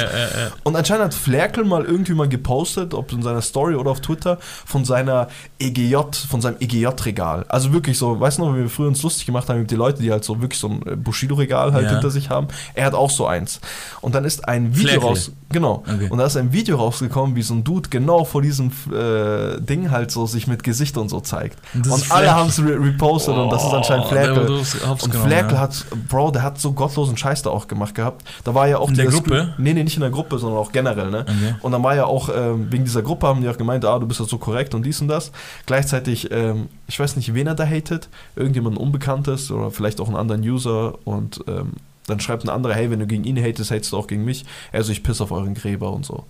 Und 0.65 0.77
anscheinend 0.77 1.05
hat 1.07 1.15
Flerkel 1.15 1.65
mal 1.65 1.85
irgendwie 1.85 2.13
mal 2.15 2.29
gepostet, 2.29 2.95
ob 2.95 3.13
in 3.13 3.23
seiner 3.23 3.38
Story 3.43 3.75
oder 3.75 3.91
auf 3.91 4.01
Twitter, 4.01 4.39
von 4.67 4.85
seiner 4.85 5.29
EGJ, 5.59 5.97
von 6.29 6.41
seinem 6.41 6.57
EGJ-Regal. 6.61 7.45
Also 7.49 7.73
wirklich 7.73 7.99
so, 7.99 8.19
weißt 8.21 8.39
du 8.39 8.45
noch, 8.47 8.55
wie 8.55 8.61
wir 8.61 8.69
früher 8.69 8.89
uns 8.89 9.03
lustig 9.03 9.27
gemacht 9.27 9.49
haben 9.49 9.61
mit 9.61 9.71
den 9.71 9.79
Leuten, 9.79 10.03
die 10.03 10.11
halt 10.11 10.25
so 10.25 10.41
wirklich 10.41 10.59
so 10.61 10.69
ein 10.69 10.83
äh, 10.87 10.97
Bushido-Regal 10.97 11.73
halt 11.73 11.85
Ja. 11.87 11.91
hinter 11.93 12.11
sich 12.11 12.31
haben. 12.31 12.49
Er 12.75 12.87
hat 12.87 12.95
auch 12.95 13.11
so 13.11 13.27
eins. 13.27 13.61
Und 14.01 14.15
dann 14.15 14.25
ist 14.25 14.49
ein 14.49 14.75
Video 14.75 14.89
Flerkel. 14.91 15.09
raus, 15.09 15.33
genau. 15.51 15.83
Okay. 15.87 16.09
Und 16.11 16.19
da 16.19 16.27
ist 16.27 16.37
ein 16.37 16.53
Video 16.53 16.77
rausgekommen, 16.77 17.37
wie 17.37 17.43
so 17.43 17.55
ein 17.55 17.65
Dude 17.65 17.89
genau 17.89 18.25
vor 18.25 18.43
diesem 18.43 18.71
äh, 18.93 19.61
Ding 19.61 19.91
halt 19.91 20.11
so 20.11 20.27
sich 20.27 20.47
mit 20.47 20.63
Gesicht 20.63 20.97
und 20.97 21.09
so 21.09 21.21
zeigt. 21.21 21.59
Und 21.75 21.87
Und 21.89 22.11
alle 22.11 22.35
haben 22.35 22.49
es 22.49 22.59
re 22.63 22.79
repostet 22.79 23.35
und 23.37 23.51
das 23.51 23.65
ist 23.65 23.73
anscheinend 23.73 24.07
Oh, 24.07 24.09
Flerkel. 24.09 24.49
Und 24.49 25.15
Flerkel 25.15 25.55
ja. 25.55 25.61
hat, 25.61 25.85
Bro, 26.09 26.31
der 26.33 26.43
hat 26.43 26.59
so 26.61 26.73
gottlosen 26.73 27.17
Scheiß 27.17 27.43
da 27.43 27.51
auch 27.51 27.69
gemacht 27.69 27.95
gehabt. 27.95 28.27
Da 28.45 28.55
war 28.55 28.67
ja 28.69 28.79
auch 28.79 28.89
In 28.89 28.95
der 28.95 29.07
Gruppe? 29.07 29.29
Screen- 29.29 29.55
Nee, 29.59 29.75
nee, 29.75 29.85
nicht 29.85 29.97
in 29.97 30.01
der 30.03 30.11
Gruppe, 30.11 30.39
sondern 30.39 30.59
auch 30.59 30.73
generell, 30.73 31.11
ne? 31.11 31.21
Okay. 31.23 31.55
Und 31.61 31.73
dann 31.73 31.83
war 31.83 31.95
ja 31.95 32.05
auch, 32.07 32.29
ähm, 32.35 32.67
wegen 32.71 32.85
dieser 32.85 33.03
Gruppe 33.03 33.28
haben 33.29 33.43
die 33.43 33.49
auch 33.49 33.59
gemeint, 33.59 33.85
ah, 33.85 33.99
du 33.99 34.07
bist 34.07 34.21
ja 34.21 34.27
so 34.27 34.39
korrekt 34.39 34.75
und 34.75 34.85
dies 34.85 35.01
und 35.01 35.09
das. 35.09 35.33
Gleichzeitig, 35.67 36.31
ähm, 36.31 36.69
ich 36.87 36.99
weiß 36.99 37.17
nicht, 37.17 37.35
wen 37.35 37.47
er 37.47 37.55
da 37.55 37.67
hatet, 37.67 38.09
irgendjemand 38.37 38.79
Unbekanntes 38.79 39.51
oder 39.51 39.71
vielleicht 39.71 40.01
auch 40.01 40.09
einen 40.09 40.17
anderen 40.17 40.43
User 40.43 40.99
und 41.05 41.45
ähm, 41.47 41.73
dann 42.07 42.21
schreibt 42.21 42.45
ein 42.45 42.49
anderer, 42.49 42.75
hey, 42.75 42.91
wenn 42.91 43.01
du 43.01 43.07
gegen 43.07 43.25
ihn 43.25 43.37
hatest, 43.37 43.71
hatest 43.71 43.93
du 43.93 43.99
auch 43.99 44.07
gegen 44.07 44.25
mich. 44.25 44.45
Also 44.73 44.93
ich 44.93 45.03
piss 45.03 45.21
auf 45.21 45.31
euren 45.31 45.55
Gräber 45.55 45.93
und 45.93 46.07
so. 46.07 46.25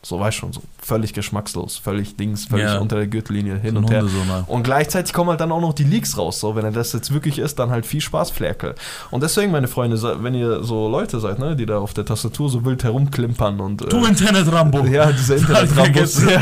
So, 0.00 0.20
weißt 0.20 0.36
schon, 0.38 0.52
so 0.52 0.62
völlig 0.80 1.12
geschmackslos, 1.12 1.76
völlig 1.76 2.16
Dings, 2.16 2.44
völlig 2.46 2.66
Ja. 2.66 2.78
unter 2.78 2.96
der 2.96 3.08
Gürtellinie 3.08 3.58
hin 3.58 3.72
So 3.74 3.78
und 3.80 3.90
her. 3.90 4.04
Und 4.46 4.62
gleichzeitig 4.62 5.12
kommen 5.12 5.28
halt 5.30 5.40
dann 5.40 5.50
auch 5.50 5.60
noch 5.60 5.74
die 5.74 5.82
Leaks 5.82 6.16
raus. 6.16 6.38
So, 6.38 6.54
wenn 6.54 6.64
er 6.64 6.70
das 6.70 6.92
jetzt 6.92 7.12
wirklich 7.12 7.40
ist, 7.40 7.58
dann 7.58 7.70
halt 7.70 7.84
viel 7.84 8.00
Spaß, 8.00 8.30
Flerkel. 8.30 8.76
Und 9.10 9.24
deswegen, 9.24 9.50
meine 9.50 9.66
Freunde, 9.66 9.98
wenn 10.22 10.34
ihr 10.34 10.62
so 10.62 10.88
Leute 10.88 11.18
seid, 11.18 11.40
ne, 11.40 11.56
die 11.56 11.66
da 11.66 11.78
auf 11.78 11.94
der 11.94 12.04
Tastatur 12.04 12.48
so 12.48 12.64
wild 12.64 12.84
herumklimpern 12.84 13.58
und. 13.58 13.82
äh, 13.82 13.88
Du 13.88 14.06
Internet 14.06 14.50
Rambo. 14.52 14.84
ja, 14.86 15.10
dieser 15.10 15.36
Internet-Rambus. 15.38 16.20
vergessen. 16.20 16.28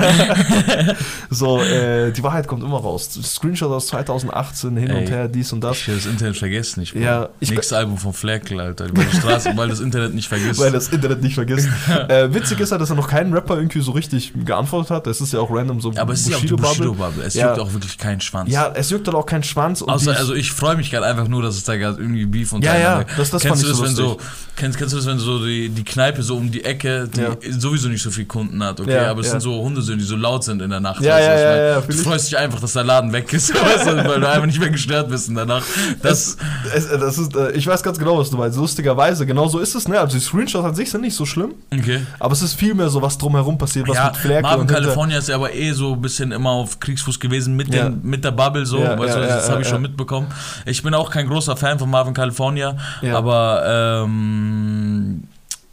Ja. 0.77 0.95
so, 1.31 1.59
äh, 1.61 2.13
die 2.13 2.23
Wahrheit 2.23 2.47
kommt 2.47 2.63
immer 2.63 2.79
raus. 2.79 3.09
Screenshot 3.23 3.71
aus 3.73 3.87
2018, 3.89 4.77
hin 4.77 4.91
und 4.91 4.97
Ey, 4.99 5.07
her, 5.07 5.29
dies 5.29 5.53
und 5.53 5.63
das. 5.65 5.79
Ich 5.79 5.89
will 5.89 5.95
das 5.97 6.07
Internet 6.07 6.37
vergessen 6.37 6.81
nicht. 6.81 6.93
Bro. 6.93 7.01
Ja, 7.01 7.29
ich- 7.41 7.51
Nächstes 7.51 7.73
Album 7.73 7.97
von 7.97 8.13
Flerkel, 8.13 8.61
Alter. 8.61 8.87
Über 8.87 9.03
die 9.03 9.17
Straße, 9.17 9.53
weil 9.57 9.69
das 9.71 9.81
Internet 9.81 10.15
nicht 10.15 10.29
vergisst. 10.29 10.61
Weil 10.61 10.73
das 10.73 10.89
Internet 10.89 11.23
nicht 11.23 11.35
vergisst. 11.35 11.69
äh, 12.09 12.33
witzig 12.35 12.61
ist 12.61 12.71
halt, 12.73 12.81
dass 12.83 12.91
er 12.91 12.97
noch 12.97 13.09
keinen 13.09 13.33
Rapper 13.47 13.57
irgendwie 13.59 13.81
so 13.81 13.93
richtig 13.93 14.33
geantwortet 14.45 14.91
hat. 14.91 15.07
Das 15.07 15.21
ist 15.21 15.33
ja 15.33 15.41
auch 15.41 15.51
random 15.51 15.81
so 15.81 15.93
Aber 15.97 16.13
es 16.13 16.21
ist 16.23 16.31
ja 16.31 16.37
auch 16.37 16.41
die 16.41 16.49
Bushido-Bubble. 16.49 17.23
Es 17.25 17.35
Ja. 17.35 17.49
juckt 17.49 17.61
auch 17.61 17.73
wirklich 17.73 17.97
keinen 17.99 18.21
Schwanz. 18.21 18.51
Ja, 18.51 18.73
es 18.75 18.91
juckt 18.91 19.07
halt 19.07 19.17
auch 19.17 19.27
keinen 19.27 19.43
Schwanz. 19.45 19.83
Außer, 19.83 20.17
also 20.17 20.35
ich 20.35 20.51
freue 20.53 20.77
mich 20.77 20.91
gerade 20.91 21.07
einfach 21.07 21.29
nur, 21.29 21.43
dass 21.43 21.57
es 21.57 21.65
da 21.65 21.77
gerade 21.77 22.01
irgendwie 22.01 22.27
Beef 22.27 22.53
und 22.53 22.65
Ja, 22.65 22.77
ja, 22.79 23.05
das- 23.17 23.31
das 23.31 23.43
kennst 23.43 23.63
fand 23.63 23.63
du 23.63 23.69
das, 23.69 23.77
so 23.79 23.85
wenn 23.85 23.95
so 23.95 24.19
kennst, 24.57 24.79
kennst 24.79 24.93
du 24.93 24.97
das, 24.97 25.07
wenn 25.07 25.19
so 25.19 25.45
die, 25.45 25.69
die 25.69 25.85
Kneipe 25.85 26.23
so 26.23 26.37
um 26.37 26.51
die 26.51 26.65
Ecke, 26.65 27.09
die 27.09 27.21
Ja. 27.21 27.37
sowieso 27.59 27.89
nicht 27.89 28.03
so 28.03 28.11
viel 28.11 28.25
Kunden 28.25 28.63
hat, 28.63 28.81
okay, 28.81 28.95
Ja, 28.95 29.11
aber 29.11 29.21
es 29.21 29.31
sind 29.31 29.41
so 29.41 29.53
Hundesöhne, 29.63 29.99
die 29.99 30.05
so 30.05 30.17
laut 30.17 30.45
sind 30.45 30.63
in 30.63 30.71
der 30.71 30.81
Nacht. 30.81 31.01
Ja, 31.03 31.19
ja, 31.19 31.39
ja, 31.39 31.57
ja, 31.75 31.81
Du 31.81 31.93
freust 31.93 32.27
dich 32.29 32.37
einfach, 32.39 32.61
dass 32.61 32.73
der 32.73 32.85
Laden 32.85 33.13
weg 33.13 33.33
ist, 33.33 33.53
weil 33.55 34.21
du 34.21 34.29
einfach 34.29 34.47
nicht 34.47 34.59
mehr 34.61 34.71
gestört 34.71 35.09
bist 35.11 35.29
in 35.29 35.35
der 35.35 35.47
Nacht. 35.47 35.65
Das, 36.03 36.37
Es, 36.75 36.85
es, 36.87 37.01
das 37.01 37.19
ist, 37.19 37.37
äh, 37.37 37.53
ich 37.53 37.67
weiß 37.67 37.83
ganz 37.83 37.99
genau, 37.99 38.19
was 38.19 38.31
du 38.31 38.37
meinst. 38.37 38.59
Lustigerweise, 38.59 39.27
genau 39.27 39.49
so 39.49 39.59
ist 39.59 39.75
es, 39.75 39.87
ne? 39.89 40.01
Also 40.01 40.17
die 40.17 40.25
Screenshots 40.25 40.65
an 40.65 40.75
sich 40.75 40.91
sind 40.91 41.03
nicht 41.03 41.15
so 41.17 41.27
schlimm, 41.27 41.55
okay. 41.73 42.01
aber 42.19 42.33
es 42.33 42.43
ist 42.43 42.55
viel 42.55 42.75
mehr 42.75 42.89
so, 42.89 43.03
was 43.03 43.19
drumherum 43.37 43.59
passiert, 43.59 43.89
was 43.89 43.97
ja, 43.97 44.07
mit 44.07 44.17
Flerkel 44.17 44.43
Marvin 44.43 44.67
California 44.67 45.19
ist 45.19 45.29
ja 45.29 45.35
aber 45.37 45.55
eh 45.55 45.73
so 45.73 45.93
ein 45.95 46.01
bisschen 46.01 46.33
immer 46.33 46.51
auf 46.51 46.81
Kriegsfuß 46.81 47.21
gewesen 47.21 47.55
mit, 47.57 47.73
Ja. 47.73 47.89
den, 47.89 48.01
mit 48.03 48.25
der 48.25 48.31
Bubble 48.33 48.65
so, 48.67 48.79
Ja, 48.79 48.97
du, 48.97 49.05
das 49.07 49.51
habe 49.51 49.63
ich 49.63 49.69
schon 49.69 49.83
mitbekommen. 49.83 50.29
Ich 50.65 50.83
bin 50.83 50.95
auch 50.95 51.11
kein 51.11 51.29
großer 51.29 51.57
Fan 51.57 51.79
von 51.79 51.91
Marvin 51.91 52.15
California, 52.15 52.77
aber 53.13 54.03
ähm, 54.05 55.25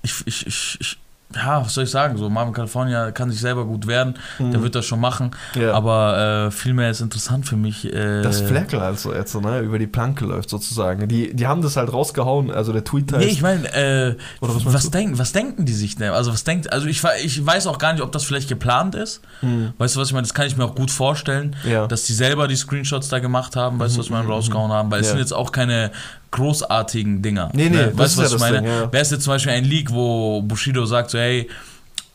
ich, 0.01 0.13
ich, 0.25 0.45
ich 0.79 0.92
ja, 1.35 1.63
was 1.65 1.73
soll 1.73 1.83
ich 1.85 1.89
sagen, 1.91 2.17
so 2.17 2.29
Marvin 2.29 2.53
California 2.53 3.11
kann 3.11 3.29
sich 3.31 3.39
selber 3.39 3.65
gut 3.65 3.87
wehren, 3.87 4.15
der 4.39 4.61
wird 4.61 4.75
das 4.75 4.85
schon 4.85 4.99
machen, 4.99 5.31
Mhm. 5.55 5.61
Ja. 5.61 5.73
aber 5.73 6.47
äh, 6.47 6.51
vielmehr 6.51 6.89
ist 6.89 7.01
interessant 7.01 7.45
für 7.45 7.55
mich. 7.57 7.85
Äh, 7.93 8.21
Dass 8.21 8.41
Fleckel 8.41 8.79
also 8.79 9.13
jetzt 9.13 9.31
so, 9.31 9.39
ne, 9.41 9.59
über 9.59 9.79
die 9.79 9.87
Planke 9.87 10.25
läuft 10.25 10.49
sozusagen. 10.49 11.07
Die, 11.07 11.33
die 11.33 11.47
haben 11.47 11.61
das 11.61 11.75
halt 11.77 11.91
rausgehauen, 11.91 12.51
also 12.51 12.73
der 12.73 12.83
Tweet 12.83 13.11
heißt. 13.11 13.23
Nee, 13.25 13.31
ich 13.31 13.41
meine, 13.41 13.67
äh, 13.73 14.15
was 14.39 14.65
was, 14.65 14.83
du? 14.85 14.89
denken, 14.91 15.17
was 15.19 15.31
denken 15.31 15.65
die 15.65 15.73
sich 15.73 15.95
denn? 15.95 16.11
Also 16.11 16.31
was 16.33 16.43
denkt, 16.43 16.71
also 16.71 16.87
ich, 16.87 17.01
ich 17.23 17.45
weiß 17.45 17.67
auch 17.67 17.77
gar 17.77 17.93
nicht, 17.93 18.01
ob 18.01 18.11
das 18.11 18.23
vielleicht 18.23 18.49
geplant 18.49 18.95
ist. 18.95 19.21
Weißt 19.77 19.95
du, 19.95 19.99
was 19.99 20.07
ich 20.07 20.13
meine? 20.13 20.23
Das 20.27 20.33
kann 20.33 20.47
ich 20.47 20.57
mir 20.57 20.65
auch 20.65 20.75
gut 20.75 20.91
vorstellen, 20.91 21.55
Mhm. 21.63 21.71
Ja. 21.71 21.83
Mhm, 21.83 21.87
dass 21.89 22.03
die 22.03 22.13
selber 22.13 22.47
die 22.47 22.55
Screenshots 22.55 23.09
da 23.09 23.19
gemacht 23.19 23.55
haben, 23.55 23.79
weißt 23.79 23.95
du, 23.95 23.99
was 23.99 24.05
ich 24.07 24.11
meine, 24.11 24.27
rausgehauen 24.27 24.71
haben, 24.71 24.91
weil 24.91 25.01
es 25.01 25.07
Ja. 25.07 25.11
sind 25.13 25.19
jetzt 25.19 25.33
auch 25.33 25.51
keine 25.51 25.91
großartigen 26.33 27.21
Dinger. 27.21 27.49
Nee, 27.53 27.69
nee, 27.69 27.77
ne? 27.77 27.93
das 27.95 27.97
weißt 27.97 28.09
ist 28.09 28.17
du, 28.17 28.21
was 28.23 28.31
ja 28.31 28.35
ich 28.35 28.41
meine? 28.41 28.57
Ding, 28.67 28.67
ja. 28.67 28.91
Wäre 28.91 29.01
es 29.01 29.11
jetzt 29.11 29.23
zum 29.23 29.33
Beispiel 29.33 29.53
ein 29.53 29.65
Leak, 29.65 29.91
wo 29.93 30.41
Bushido 30.41 30.85
sagt 30.85 31.11
so, 31.11 31.19
hey, 31.19 31.47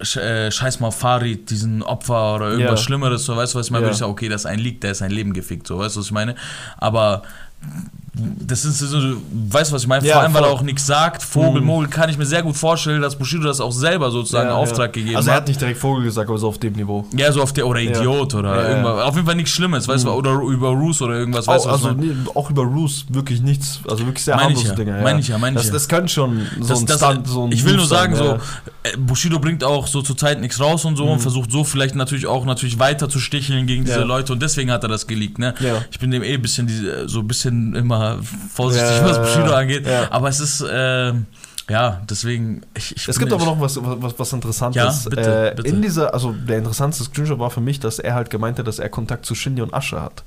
äh, 0.00 0.50
scheiß 0.50 0.80
mal 0.80 0.90
Farid, 0.90 1.50
diesen 1.50 1.82
Opfer 1.82 2.36
oder 2.36 2.50
irgendwas 2.50 2.80
Ja. 2.80 2.84
Schlimmeres, 2.84 3.24
so, 3.24 3.36
weißt 3.36 3.54
du, 3.54 3.58
was 3.58 3.66
ich 3.66 3.72
meine? 3.72 3.82
Ja. 3.82 3.86
Würde 3.86 3.94
ich 3.94 3.98
sagen, 3.98 4.12
okay, 4.12 4.28
das 4.28 4.42
ist 4.42 4.46
ein 4.46 4.58
Leak, 4.58 4.80
der 4.80 4.92
ist 4.92 5.02
ein 5.02 5.10
Leben 5.10 5.32
gefickt, 5.32 5.66
so, 5.66 5.78
weißt 5.78 5.96
du, 5.96 6.00
was 6.00 6.06
ich 6.06 6.12
meine? 6.12 6.34
Aber 6.76 7.22
das 8.20 8.64
ist 8.64 8.80
so, 8.80 8.98
weißt 8.98 9.70
du, 9.70 9.74
was 9.76 9.82
ich 9.82 9.86
meine? 9.88 10.04
Ja, 10.04 10.14
Vor 10.14 10.22
allem, 10.22 10.34
weil 10.34 10.42
er 10.42 10.50
auch 10.50 10.62
nichts 10.62 10.84
sagt. 10.86 11.22
Vogel, 11.22 11.60
Mhm. 11.60 11.66
Mogel, 11.68 11.88
kann 11.88 12.10
ich 12.10 12.18
mir 12.18 12.26
sehr 12.26 12.42
gut 12.42 12.56
vorstellen, 12.56 13.00
dass 13.00 13.14
Bushido 13.14 13.44
das 13.44 13.60
auch 13.60 13.70
selber 13.70 14.10
sozusagen 14.10 14.48
Ja, 14.48 14.54
in 14.56 14.60
Auftrag 14.60 14.86
ja. 14.96 15.02
gegeben 15.02 15.16
Also 15.16 15.28
er 15.30 15.36
hat. 15.36 15.42
hat 15.42 15.48
nicht 15.48 15.60
direkt 15.60 15.78
Vogel 15.78 16.02
gesagt, 16.02 16.28
aber 16.28 16.36
so 16.38 16.48
auf 16.48 16.58
dem 16.58 16.72
Niveau. 16.72 17.06
Ja, 17.16 17.30
so 17.30 17.40
auf 17.42 17.52
der, 17.52 17.64
oder 17.68 17.78
Ja. 17.78 17.92
Idiot 18.00 18.34
oder 18.34 18.56
Ja, 18.56 18.62
ja. 18.62 18.68
irgendwas. 18.70 19.04
Auf 19.04 19.14
jeden 19.14 19.26
Fall 19.26 19.36
nichts 19.36 19.52
Schlimmes, 19.52 19.86
weißt 19.86 20.04
du, 20.04 20.10
oder 20.10 20.32
über 20.32 20.70
Roos 20.70 21.00
oder 21.00 21.14
irgendwas, 21.14 21.46
weißt 21.46 21.66
du, 21.66 21.68
also 21.68 21.92
nee, 21.92 22.10
auch 22.34 22.50
über 22.50 22.62
Roos 22.64 23.06
wirklich 23.08 23.40
nichts, 23.40 23.78
also 23.88 24.04
wirklich 24.04 24.24
sehr 24.24 24.34
harmlose 24.36 24.66
ja, 24.66 24.74
Dinge. 24.74 25.00
meine 25.00 25.20
ich 25.20 25.28
ja, 25.28 25.38
meine 25.38 25.54
ich 25.56 25.62
das, 25.62 25.66
ja. 25.68 25.72
das 25.74 25.86
kann 25.88 26.08
schon 26.08 26.44
so 26.60 26.68
Das, 26.70 26.80
ein 26.80 26.86
das, 26.86 26.98
Stunt, 26.98 27.28
so 27.28 27.44
ein 27.44 27.52
ich 27.52 27.64
will 27.64 27.76
nur 27.76 27.86
sagen, 27.86 28.14
ja. 28.14 28.18
so, 28.18 28.32
äh, 28.82 28.96
Bushido 28.96 29.38
bringt 29.38 29.62
auch 29.62 29.86
so 29.86 30.02
zurzeit 30.02 30.40
nichts 30.40 30.58
raus 30.58 30.84
und 30.84 30.96
so 30.96 31.04
und 31.04 31.20
versucht 31.20 31.52
so 31.52 31.62
vielleicht 31.62 31.94
natürlich 31.94 32.26
auch 32.26 32.44
natürlich 32.44 32.80
weiter 32.80 33.08
zu 33.08 33.20
sticheln 33.20 33.66
gegen 33.68 33.84
diese 33.84 33.98
Mhm. 33.98 34.02
Ja. 34.02 34.06
Leute 34.08 34.32
und 34.32 34.42
deswegen 34.42 34.72
hat 34.72 34.82
er 34.82 34.88
das 34.88 35.06
geleakt, 35.06 35.38
ne? 35.38 35.54
Ja. 35.60 35.84
Ich 35.92 36.00
bin 36.00 36.10
dem 36.10 36.24
eh 36.24 36.34
ein 36.34 36.42
bisschen, 36.42 36.68
so 37.06 37.20
ein 37.20 37.28
bisschen 37.28 37.47
immer 37.48 38.18
vorsichtig, 38.52 38.90
Ja, 38.90 39.04
was 39.04 39.18
Bushido 39.18 39.54
angeht, 39.54 39.86
ja. 39.86 40.10
aber 40.10 40.28
es 40.28 40.40
ist, 40.40 40.60
äh, 40.60 41.12
ja, 41.70 42.00
deswegen, 42.08 42.62
ich, 42.74 42.96
ich 42.96 43.08
Es 43.08 43.18
gibt 43.18 43.30
aber 43.30 43.44
noch 43.44 43.60
was, 43.60 43.78
was, 43.82 44.18
was 44.18 44.32
Interessantes. 44.32 45.04
Ja, 45.04 45.10
bitte, 45.10 45.50
äh, 45.50 45.54
bitte. 45.54 45.68
In 45.68 45.82
dieser, 45.82 46.14
also 46.14 46.32
der 46.32 46.58
interessanteste 46.58 47.04
Screenshot 47.04 47.38
war 47.38 47.50
für 47.50 47.60
mich, 47.60 47.78
dass 47.78 47.98
er 47.98 48.14
halt 48.14 48.30
gemeint 48.30 48.58
hat, 48.58 48.66
dass 48.66 48.78
er 48.78 48.88
Kontakt 48.88 49.26
zu 49.26 49.34
Shindy 49.34 49.60
und 49.60 49.74
Asche 49.74 50.00
hat. 50.00 50.24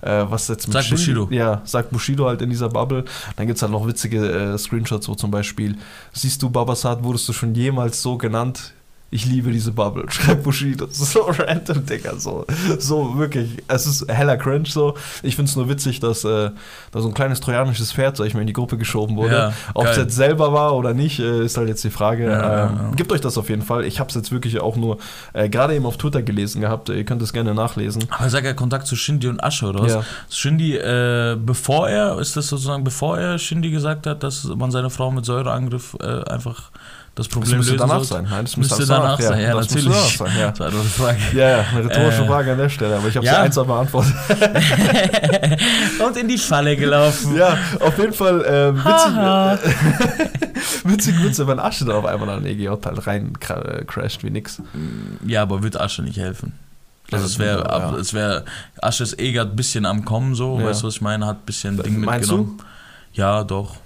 Äh, 0.00 0.24
was 0.30 0.48
jetzt 0.48 0.66
mit 0.66 0.72
Sagt 0.72 0.86
Shindy, 0.86 1.02
Bushido. 1.02 1.28
Ja, 1.30 1.60
sagt 1.64 1.90
Bushido 1.90 2.26
halt 2.26 2.40
in 2.40 2.48
dieser 2.48 2.70
Bubble. 2.70 3.04
Dann 3.36 3.46
gibt 3.46 3.58
es 3.58 3.62
halt 3.62 3.72
noch 3.72 3.86
witzige 3.86 4.54
äh, 4.54 4.58
Screenshots, 4.58 5.08
wo 5.08 5.14
zum 5.14 5.30
Beispiel, 5.30 5.76
siehst 6.14 6.42
du, 6.42 6.48
Babasat, 6.48 7.04
wurdest 7.04 7.28
du 7.28 7.34
schon 7.34 7.54
jemals 7.54 8.00
so 8.00 8.16
genannt? 8.16 8.72
Ich 9.10 9.24
liebe 9.24 9.50
diese 9.50 9.72
Bubble, 9.72 10.04
schreibt 10.10 10.42
Bushido. 10.42 10.86
So 10.90 11.20
random, 11.38 11.86
Digga, 11.86 12.16
so, 12.18 12.44
so 12.78 13.16
wirklich. 13.16 13.62
Es 13.66 13.86
ist 13.86 14.06
heller 14.12 14.36
cringe 14.36 14.68
so. 14.68 14.94
Ich 15.22 15.34
finde 15.34 15.48
es 15.48 15.56
nur 15.56 15.68
witzig, 15.70 16.00
dass 16.00 16.24
äh, 16.24 16.50
da 16.90 17.00
so 17.00 17.08
ein 17.08 17.14
kleines 17.14 17.40
trojanisches 17.40 17.92
Pferd, 17.92 18.18
sag 18.18 18.26
ich 18.26 18.34
mal, 18.34 18.42
in 18.42 18.46
die 18.46 18.52
Gruppe 18.52 18.76
geschoben 18.76 19.16
wurde. 19.16 19.34
Ja, 19.34 19.52
Ob 19.72 19.86
es 19.86 19.96
jetzt 19.96 20.14
selber 20.14 20.52
war 20.52 20.74
oder 20.74 20.92
nicht, 20.92 21.20
äh, 21.20 21.42
ist 21.42 21.56
halt 21.56 21.68
jetzt 21.68 21.82
die 21.84 21.90
Frage. 21.90 22.26
Ja, 22.26 22.66
ähm, 22.66 22.76
ja. 22.76 22.90
Gebt 22.96 23.10
euch 23.10 23.22
das 23.22 23.38
auf 23.38 23.48
jeden 23.48 23.62
Fall. 23.62 23.84
Ich 23.84 23.98
habe 23.98 24.10
es 24.10 24.14
jetzt 24.14 24.30
wirklich 24.30 24.60
auch 24.60 24.76
nur 24.76 24.98
äh, 25.32 25.48
gerade 25.48 25.74
eben 25.74 25.86
auf 25.86 25.96
Twitter 25.96 26.22
gelesen 26.22 26.60
gehabt. 26.60 26.90
Ihr 26.90 27.04
könnt 27.04 27.22
es 27.22 27.32
gerne 27.32 27.54
nachlesen. 27.54 28.04
Aber 28.10 28.24
er 28.24 28.30
sagt 28.30 28.44
ja 28.44 28.52
Kontakt 28.52 28.86
zu 28.86 28.94
Shindy 28.94 29.28
und 29.28 29.42
Asche, 29.42 29.66
oder 29.66 29.80
was? 29.80 29.92
Ja. 29.92 30.04
Shindy, 30.28 30.76
äh, 30.76 31.36
bevor 31.40 31.88
er, 31.88 32.18
ist 32.18 32.36
das 32.36 32.48
sozusagen, 32.48 32.84
bevor 32.84 33.18
er 33.18 33.38
Shindy 33.38 33.70
gesagt 33.70 34.06
hat, 34.06 34.22
dass 34.22 34.44
man 34.44 34.70
seine 34.70 34.90
Frau 34.90 35.10
mit 35.10 35.24
Säureangriff 35.24 35.96
äh, 36.00 36.24
einfach 36.24 36.70
das 37.18 37.26
Das 37.26 37.34
Problem 37.34 37.56
müsste 37.58 37.72
lösen 37.72 37.88
danach 37.88 38.04
sollte? 38.04 38.08
sein. 38.08 38.26
Nein, 38.30 38.44
das 38.44 38.56
Müsste 38.56 38.76
müsste 38.76 38.92
danach 38.94 39.20
sein, 39.20 39.40
ja, 39.40 39.54
das 39.54 39.70
müsste 39.74 39.88
natürlich. 39.90 40.16
danach 40.16 40.30
sein, 40.30 40.38
ja. 40.38 40.50
Das 40.50 40.60
war 40.60 40.66
eine 40.68 40.88
Frage. 40.88 41.18
Ja, 41.34 41.48
ja, 41.50 41.64
eine 41.72 41.84
rhetorische 41.84 42.22
Äh, 42.22 42.26
Frage 42.26 42.52
an 42.52 42.58
der 42.58 42.68
Stelle, 42.68 42.96
aber 42.96 43.08
ich 43.08 43.16
habe 43.16 43.26
ja. 43.26 43.32
sie 43.34 43.38
eins 43.40 43.54
beantwortet. 43.56 44.14
und 46.06 46.16
in 46.16 46.28
die 46.28 46.38
Falle 46.38 46.76
gelaufen. 46.76 47.36
ja, 47.36 47.56
auf 47.80 47.98
jeden 47.98 48.12
Fall 48.12 48.44
äh, 48.44 48.74
witzig, 48.74 50.84
witzig, 50.84 51.22
witzig, 51.24 51.46
wenn 51.46 51.58
Asche 51.58 51.84
da 51.84 51.94
auf 51.94 52.04
einmal 52.04 52.28
an 52.30 52.44
EGJ 52.46 52.68
halt 52.84 53.06
rein 53.06 53.32
äh, 53.48 53.84
crasht 53.84 54.22
wie 54.24 54.30
nix. 54.30 54.60
Ja, 55.26 55.42
aber 55.42 55.62
wird 55.62 55.78
Asche 55.80 56.02
nicht 56.02 56.18
helfen. 56.18 56.52
Also 57.10 57.24
Ja, 57.24 57.26
es 57.26 57.38
wäre, 57.38 57.58
ja. 57.68 57.94
es 57.96 58.14
wäre, 58.14 58.44
Asche 58.82 59.02
ist 59.02 59.18
eh 59.18 59.32
gerade 59.32 59.50
ein 59.50 59.56
bisschen 59.56 59.86
am 59.86 60.04
Kommen 60.04 60.34
so, 60.34 60.58
Ja. 60.60 60.66
weißt 60.66 60.82
du, 60.82 60.88
was 60.88 60.94
ich 60.96 61.00
meine? 61.00 61.26
Hat 61.26 61.36
ein 61.38 61.46
bisschen 61.46 61.82
Ding 61.82 62.00
Meinst 62.00 62.30
mitgenommen. 62.30 62.58
Ja, 63.14 63.44
doch. 63.44 63.76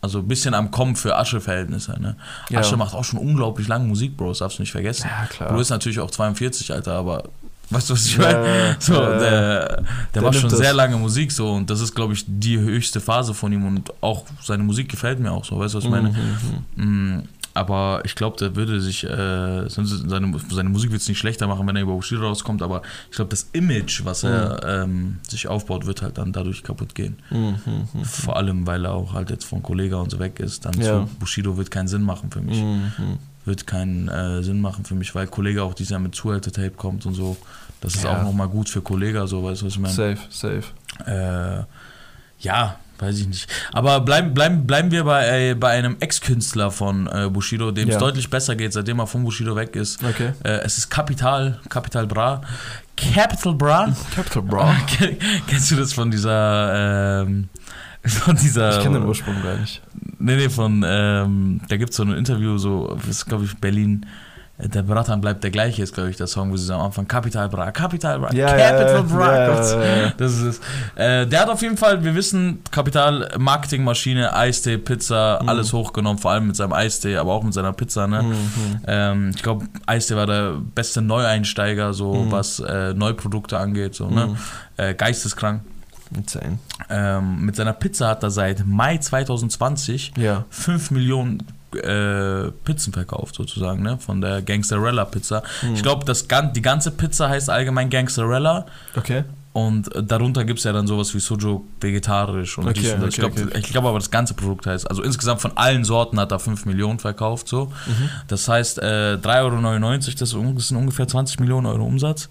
Also 0.00 0.20
ein 0.20 0.28
bisschen 0.28 0.54
am 0.54 0.70
Kommen 0.70 0.94
für 0.96 1.16
Asche-Verhältnisse, 1.16 2.00
ne? 2.00 2.14
Ja. 2.50 2.60
Asche 2.60 2.76
macht 2.76 2.94
auch 2.94 3.04
schon 3.04 3.18
unglaublich 3.18 3.66
lange 3.66 3.86
Musik, 3.86 4.16
Bro, 4.16 4.28
das 4.28 4.38
darfst 4.38 4.58
du 4.58 4.62
nicht 4.62 4.70
vergessen. 4.72 5.08
Ja, 5.10 5.26
klar. 5.26 5.50
Bro 5.50 5.60
ist 5.60 5.70
natürlich 5.70 5.98
auch 5.98 6.10
42, 6.10 6.72
Alter, 6.72 6.92
aber 6.94 7.24
weißt 7.70 7.90
du, 7.90 7.94
was 7.94 8.06
ich 8.06 8.16
meine? 8.16 8.76
So, 8.78 8.94
ja, 8.94 9.18
der, 9.18 9.18
der, 9.20 9.84
Der 10.14 10.22
macht 10.22 10.36
schon 10.36 10.48
das. 10.50 10.58
sehr 10.60 10.72
lange 10.72 10.96
Musik 10.96 11.32
so 11.32 11.52
und 11.52 11.68
das 11.68 11.80
ist, 11.80 11.94
glaube 11.94 12.14
ich, 12.14 12.24
die 12.26 12.58
höchste 12.58 13.00
Phase 13.00 13.34
von 13.34 13.52
ihm 13.52 13.66
und 13.66 13.92
auch 14.00 14.24
seine 14.42 14.62
Musik 14.62 14.88
gefällt 14.88 15.18
mir 15.18 15.32
auch 15.32 15.44
so, 15.44 15.58
weißt 15.58 15.74
du, 15.74 15.78
was 15.78 15.84
ich 15.84 15.90
meine? 15.90 16.10
Mhm, 16.10 16.64
Mm, 16.76 17.07
aber 17.58 18.00
ich 18.04 18.14
glaube, 18.14 18.36
der 18.38 18.56
würde 18.56 18.80
sich, 18.80 19.04
äh, 19.04 19.68
seine, 19.68 19.86
seine 20.50 20.68
Musik 20.70 20.90
wird 20.92 21.02
es 21.02 21.08
nicht 21.08 21.18
schlechter 21.18 21.46
machen, 21.46 21.66
wenn 21.66 21.76
er 21.76 21.82
über 21.82 21.94
Bushido 21.94 22.22
rauskommt, 22.26 22.62
aber 22.62 22.82
ich 23.10 23.16
glaube, 23.16 23.30
das 23.30 23.48
Image, 23.52 24.04
was 24.04 24.22
er 24.24 24.60
ähm, 24.84 25.18
sich 25.28 25.48
aufbaut, 25.48 25.86
wird 25.86 26.02
halt 26.02 26.18
dann 26.18 26.32
dadurch 26.32 26.62
kaputt 26.62 26.94
gehen. 26.94 27.16
mhm, 27.30 27.58
mhm, 27.92 28.04
Vor 28.04 28.36
allem, 28.36 28.66
weil 28.66 28.84
er 28.84 28.92
auch 28.94 29.12
halt 29.12 29.30
jetzt 29.30 29.44
von 29.44 29.62
Kollega 29.62 29.96
und 29.96 30.10
so 30.10 30.18
weg 30.18 30.40
ist. 30.40 30.64
Dann 30.64 30.74
Ja. 30.80 31.06
zu 31.06 31.08
Bushido 31.18 31.56
wird 31.56 31.70
keinen 31.70 31.88
Sinn 31.88 32.02
machen 32.02 32.30
für 32.30 32.40
mich. 32.40 32.58
mhm. 32.62 33.18
Wird 33.44 33.66
keinen 33.66 34.08
äh, 34.08 34.42
Sinn 34.42 34.60
machen 34.60 34.84
für 34.84 34.94
mich, 34.94 35.14
weil 35.14 35.26
Kollega 35.26 35.62
auch 35.62 35.72
dieses 35.74 35.90
Jahr 35.90 36.00
mit 36.00 36.14
Zuhälter-Tape 36.14 36.72
kommt 36.72 37.06
und 37.06 37.14
so. 37.14 37.36
Das 37.80 37.94
ist 37.94 38.04
Ja. 38.04 38.10
auch 38.10 38.22
nochmal 38.22 38.48
gut 38.48 38.68
für 38.68 38.82
Kollega, 38.82 39.26
so 39.26 39.42
weißt 39.42 39.62
du, 39.62 39.66
was 39.66 39.72
ich 39.72 39.78
meine? 39.78 39.94
Safe, 39.94 40.18
safe. 40.28 40.64
Äh, 41.06 41.64
ja, 42.40 42.76
weiß 42.98 43.18
ich 43.20 43.28
nicht. 43.28 43.48
Aber 43.72 44.00
bleiben, 44.00 44.34
bleiben, 44.34 44.66
bleiben 44.66 44.90
wir 44.90 45.04
bei, 45.04 45.50
äh, 45.50 45.54
bei 45.54 45.70
einem 45.70 45.96
Ex-Künstler 46.00 46.70
von 46.70 47.06
äh, 47.06 47.28
Bushido, 47.30 47.70
dem 47.70 47.88
es 47.88 47.94
Ja. 47.94 48.00
deutlich 48.00 48.28
besser 48.30 48.56
geht, 48.56 48.72
seitdem 48.72 48.98
er 48.98 49.06
von 49.06 49.22
Bushido 49.24 49.54
weg 49.56 49.76
ist. 49.76 50.02
Okay. 50.04 50.32
Äh, 50.44 50.60
es 50.64 50.78
ist 50.78 50.90
Capital, 50.90 51.60
Capital 51.68 52.06
Bra. 52.06 52.40
Capital 52.96 53.54
Bra? 53.54 53.94
Capital 54.14 54.42
Bra. 54.42 54.74
Ken- 54.86 55.16
Kennst 55.46 55.70
du 55.70 55.76
das 55.76 55.92
von 55.92 56.10
dieser, 56.10 57.20
ähm, 57.22 57.48
von 58.04 58.36
dieser... 58.36 58.76
Ich 58.78 58.82
kenne 58.82 58.98
den 59.00 59.08
Ursprung 59.08 59.40
gar 59.42 59.56
nicht. 59.56 59.80
Nee, 60.18 60.36
nee, 60.36 60.48
von, 60.48 60.84
ähm, 60.86 61.60
da 61.68 61.76
gibt 61.76 61.90
es 61.90 61.96
so 61.96 62.02
ein 62.02 62.12
Interview, 62.12 62.58
so, 62.58 62.96
das 62.96 63.08
ist 63.08 63.26
glaube 63.26 63.44
ich 63.44 63.56
Berlin, 63.58 64.04
der 64.58 64.82
Bratan 64.82 65.20
bleibt 65.20 65.44
der 65.44 65.50
gleiche, 65.52 65.82
ist 65.82 65.94
glaube 65.94 66.10
ich 66.10 66.16
der 66.16 66.26
Song, 66.26 66.50
wo 66.50 66.56
sie 66.56 66.74
am 66.74 66.80
Anfang 66.80 67.06
Capital 67.06 67.48
Bra, 67.48 67.70
Capital 67.70 68.18
Bra, 68.18 68.32
Ja, 68.34 68.56
Capital 68.56 69.02
Bra. 69.04 69.36
ja. 69.36 70.12
Das 70.16 70.32
ist 70.32 70.42
es. 70.42 70.60
Äh, 70.96 71.26
der 71.26 71.40
hat 71.42 71.48
auf 71.48 71.62
jeden 71.62 71.76
Fall, 71.76 72.02
wir 72.02 72.14
wissen, 72.14 72.60
Kapital, 72.72 73.28
Marketingmaschine, 73.38 74.34
Eistee, 74.34 74.78
Pizza, 74.78 75.38
Mhm. 75.42 75.48
alles 75.48 75.72
hochgenommen, 75.72 76.18
vor 76.18 76.32
allem 76.32 76.48
mit 76.48 76.56
seinem 76.56 76.72
Eistee, 76.72 77.16
aber 77.16 77.32
auch 77.34 77.44
mit 77.44 77.54
seiner 77.54 77.72
Pizza, 77.72 78.06
ne? 78.08 78.22
Mhm. 78.24 78.34
Ähm, 78.86 79.30
ich 79.34 79.42
glaube, 79.42 79.66
Eistee 79.86 80.16
war 80.16 80.26
der 80.26 80.54
beste 80.74 81.02
Neueinsteiger, 81.02 81.94
so 81.94 82.14
Mhm. 82.14 82.32
was 82.32 82.58
äh, 82.60 82.94
Neuprodukte 82.94 83.58
angeht, 83.58 83.94
so, 83.94 84.08
ne? 84.10 84.26
Mhm. 84.26 84.36
Äh, 84.76 84.94
geisteskrank. 84.94 85.62
Ähm, 86.90 87.44
mit 87.44 87.54
seiner 87.56 87.74
Pizza 87.74 88.08
hat 88.08 88.22
er 88.22 88.30
seit 88.30 88.66
Mai 88.66 88.96
2020 88.98 90.12
Ja. 90.16 90.44
5 90.50 90.90
Millionen 90.90 91.42
äh, 91.74 92.50
Pizzen 92.64 92.92
verkauft, 92.92 93.34
sozusagen, 93.34 93.82
ne? 93.82 93.98
Von 93.98 94.20
der 94.20 94.42
Gangsterella 94.42 95.04
Pizza. 95.04 95.42
Mhm. 95.62 95.74
Ich 95.74 95.82
glaube, 95.82 96.04
die 96.54 96.62
ganze 96.62 96.90
Pizza 96.90 97.28
heißt 97.28 97.50
allgemein 97.50 97.90
Gangsterella. 97.90 98.66
Okay. 98.96 99.24
Und 99.52 99.94
äh, 99.94 100.02
darunter 100.04 100.44
gibt 100.44 100.58
es 100.60 100.64
ja 100.64 100.72
dann 100.72 100.86
sowas 100.86 101.12
wie 101.14 101.20
Sojo 101.20 101.64
vegetarisch 101.80 102.58
und 102.58 102.68
Okay, 102.68 102.80
dies 102.80 102.92
und 102.92 103.02
das. 103.02 103.08
ich 103.14 103.24
okay, 103.24 103.34
glaube 103.34 103.50
okay. 103.58 103.70
glaub 103.72 103.84
aber, 103.86 103.98
das 103.98 104.10
ganze 104.10 104.34
Produkt 104.34 104.66
heißt, 104.66 104.88
also 104.88 105.02
insgesamt 105.02 105.40
von 105.40 105.56
allen 105.56 105.84
Sorten 105.84 106.20
hat 106.20 106.30
er 106.30 106.38
5 106.38 106.64
Millionen 106.66 106.98
verkauft. 106.98 107.48
So. 107.48 107.72
Mhm. 107.86 108.08
Das 108.28 108.46
heißt, 108.46 108.78
äh, 108.78 109.18
3,99 109.20 109.24
Euro, 109.42 109.96
das, 109.96 110.14
das 110.14 110.68
sind 110.68 110.76
ungefähr 110.76 111.08
20 111.08 111.40
Millionen 111.40 111.66
Euro 111.66 111.84
Umsatz. 111.84 112.28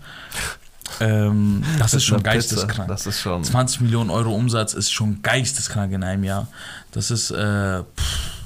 Ähm, 1.01 1.63
das 1.79 1.93
ist 1.93 2.05
schon 2.05 2.23
geisteskrank. 2.23 2.87
Das 2.87 3.05
ist 3.05 3.19
schon. 3.19 3.43
20 3.43 3.81
Millionen 3.81 4.09
Euro 4.09 4.33
Umsatz 4.33 4.73
ist 4.73 4.91
schon 4.91 5.21
geisteskrank 5.21 5.91
in 5.91 6.03
einem 6.03 6.23
Jahr. 6.23 6.47
Das 6.91 7.11
ist 7.11 7.31
äh, 7.31 7.81
pff, 7.81 8.36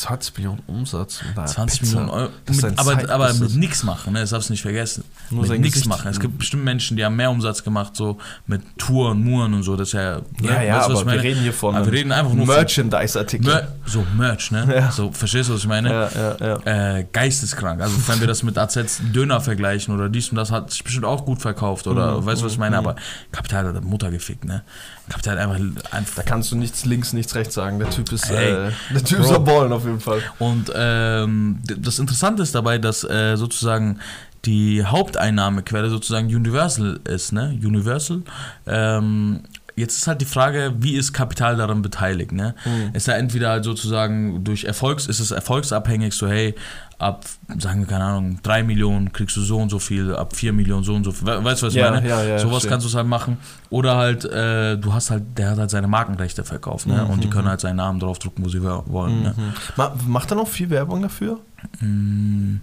20 0.00 0.36
Millionen 0.38 0.62
Umsatz. 0.66 1.20
mit 1.26 1.36
einer 1.36 1.46
20 1.46 1.80
Pizza. 1.80 1.96
Millionen 1.96 2.10
Euro. 2.10 2.30
Ist 2.46 2.62
Mit, 2.62 2.64
ein 2.72 2.78
aber 2.78 3.10
aber 3.10 3.34
mit 3.34 3.54
nichts 3.56 3.82
machen, 3.82 4.12
ne? 4.14 4.20
das 4.20 4.30
darfst 4.30 4.48
du 4.48 4.52
nicht 4.54 4.62
vergessen. 4.62 5.04
Nur 5.30 5.46
mit 5.46 5.60
nichts 5.60 5.84
machen. 5.84 6.08
Es 6.08 6.18
gibt 6.18 6.38
bestimmt 6.38 6.64
Menschen, 6.64 6.96
die 6.96 7.04
haben 7.04 7.16
mehr 7.16 7.30
Umsatz 7.30 7.62
gemacht, 7.62 7.96
so 7.96 8.18
mit 8.46 8.62
Touren, 8.78 9.22
Muren 9.22 9.54
und 9.54 9.62
so. 9.62 9.76
Das 9.76 9.88
ist 9.88 9.94
ja. 9.94 10.16
ne? 10.16 10.22
Ja, 10.40 10.62
ja, 10.62 10.76
Weißt 10.78 10.90
aber 10.90 11.12
wir 11.12 11.22
reden 11.22 11.40
hier 11.42 11.52
von 11.52 11.76
Aber 11.76 11.86
wir 11.86 11.92
reden 11.92 12.12
einfach 12.12 12.32
nur 12.32 12.46
von 12.46 12.54
Merchandise-Artikeln. 12.54 13.52
Mer 13.52 13.68
so 13.86 14.04
Merch, 14.16 14.50
ne? 14.50 14.66
Ja. 14.74 14.90
So, 14.90 15.10
verstehst 15.12 15.48
du, 15.48 15.54
was 15.54 15.60
ich 15.60 15.68
meine? 15.68 15.90
Ja, 15.90 16.08
ja, 16.40 16.58
ja. 16.64 16.96
Äh, 16.98 17.06
geisteskrank. 17.12 17.80
Also 17.80 17.96
wenn 18.06 18.20
wir 18.20 18.26
das 18.26 18.42
mit 18.42 18.56
AZ 18.56 18.78
Döner 19.12 19.40
vergleichen 19.40 19.94
oder 19.94 20.08
dies 20.08 20.30
und 20.30 20.36
das 20.36 20.50
hat 20.50 20.70
sich 20.70 20.84
bestimmt 20.84 21.04
auch 21.04 21.24
gut 21.24 21.42
verkauft 21.42 21.86
oder 21.86 22.20
Mhm, 22.20 22.26
weißt 22.26 22.40
du, 22.40 22.46
was 22.46 22.52
ich 22.52 22.58
mhm, 22.58 22.62
meine? 22.64 22.80
mhm. 22.80 22.86
Aber 22.86 22.96
Kapital 23.32 23.74
hat 23.74 23.84
Mutter 23.84 24.10
gefickt, 24.10 24.44
ne? 24.44 24.62
Kapital 25.08 25.38
einfach, 25.38 25.58
einfach 25.92 26.14
Da 26.16 26.22
kannst 26.22 26.52
du 26.52 26.56
nichts 26.56 26.84
links, 26.84 27.12
nichts 27.12 27.34
rechts 27.34 27.54
sagen. 27.54 27.78
Der 27.80 27.90
Typ 27.90 28.12
ist, 28.12 28.30
Ey, 28.30 28.68
äh, 28.68 28.70
der 28.94 29.04
Typ 29.04 29.18
ist 29.20 29.28
Bro. 29.28 29.36
am 29.36 29.44
Ballen 29.44 29.72
auf 29.72 29.84
jeden 29.84 29.89
jeden 29.90 30.00
Fall. 30.00 30.22
Und 30.38 30.72
ähm, 30.74 31.58
das 31.78 31.98
Interessante 31.98 32.42
ist 32.42 32.54
dabei, 32.54 32.78
dass 32.78 33.04
äh, 33.04 33.36
sozusagen 33.36 33.98
die 34.44 34.84
Haupteinnahmequelle 34.84 35.90
sozusagen 35.90 36.26
Universal 36.26 37.00
ist, 37.04 37.32
ne? 37.32 37.58
Universal. 37.62 38.22
Ähm, 38.66 39.40
jetzt 39.80 39.96
ist 39.96 40.06
halt 40.06 40.20
die 40.20 40.24
Frage, 40.26 40.72
wie 40.78 40.94
ist 40.96 41.12
Kapital 41.12 41.56
daran 41.56 41.82
beteiligt, 41.82 42.32
ne? 42.32 42.54
Mhm. 42.64 42.94
Ist 42.94 43.08
er 43.08 43.16
entweder 43.16 43.48
halt 43.50 43.64
sozusagen 43.64 44.44
durch 44.44 44.64
Erfolgs, 44.64 45.06
ist 45.06 45.18
es 45.20 45.30
erfolgsabhängig, 45.32 46.14
so 46.14 46.28
hey, 46.28 46.54
ab, 46.98 47.24
sagen 47.58 47.80
wir, 47.80 47.86
keine 47.86 48.04
Ahnung, 48.04 48.38
3 48.42 48.62
Millionen 48.62 49.10
kriegst 49.12 49.36
du 49.36 49.40
so 49.40 49.56
und 49.58 49.70
so 49.70 49.78
viel, 49.78 50.14
ab 50.14 50.36
4 50.36 50.52
Millionen 50.52 50.84
so 50.84 50.94
und 50.94 51.02
so 51.04 51.12
viel. 51.12 51.26
We- 51.26 51.42
Weißt 51.42 51.62
du, 51.62 51.66
was 51.66 51.74
ich 51.74 51.80
Ja, 51.80 51.90
meine? 51.90 52.06
ja, 52.06 52.22
ja, 52.22 52.38
Sowas 52.38 52.66
kannst 52.68 52.86
du 52.86 52.94
halt 52.96 53.06
machen. 53.06 53.38
Oder 53.70 53.96
halt, 53.96 54.24
äh, 54.26 54.76
du 54.76 54.92
hast 54.92 55.10
halt, 55.10 55.22
der 55.38 55.50
hat 55.50 55.58
halt 55.58 55.70
seine 55.70 55.88
Markenrechte 55.88 56.44
verkauft, 56.44 56.86
ne? 56.86 57.04
Und 57.06 57.24
die 57.24 57.30
können 57.30 57.48
halt 57.48 57.60
seinen 57.60 57.76
Namen 57.76 57.98
draufdrucken, 58.00 58.44
wo 58.44 58.48
sie 58.50 58.62
wollen, 58.62 59.22
ne? 59.22 59.34
Mhm. 59.36 59.52
Ma 59.76 59.94
macht 60.06 60.30
er 60.30 60.36
noch 60.36 60.48
viel 60.48 60.68
Werbung 60.70 61.00
dafür? 61.02 61.38
Mm, 61.80 62.56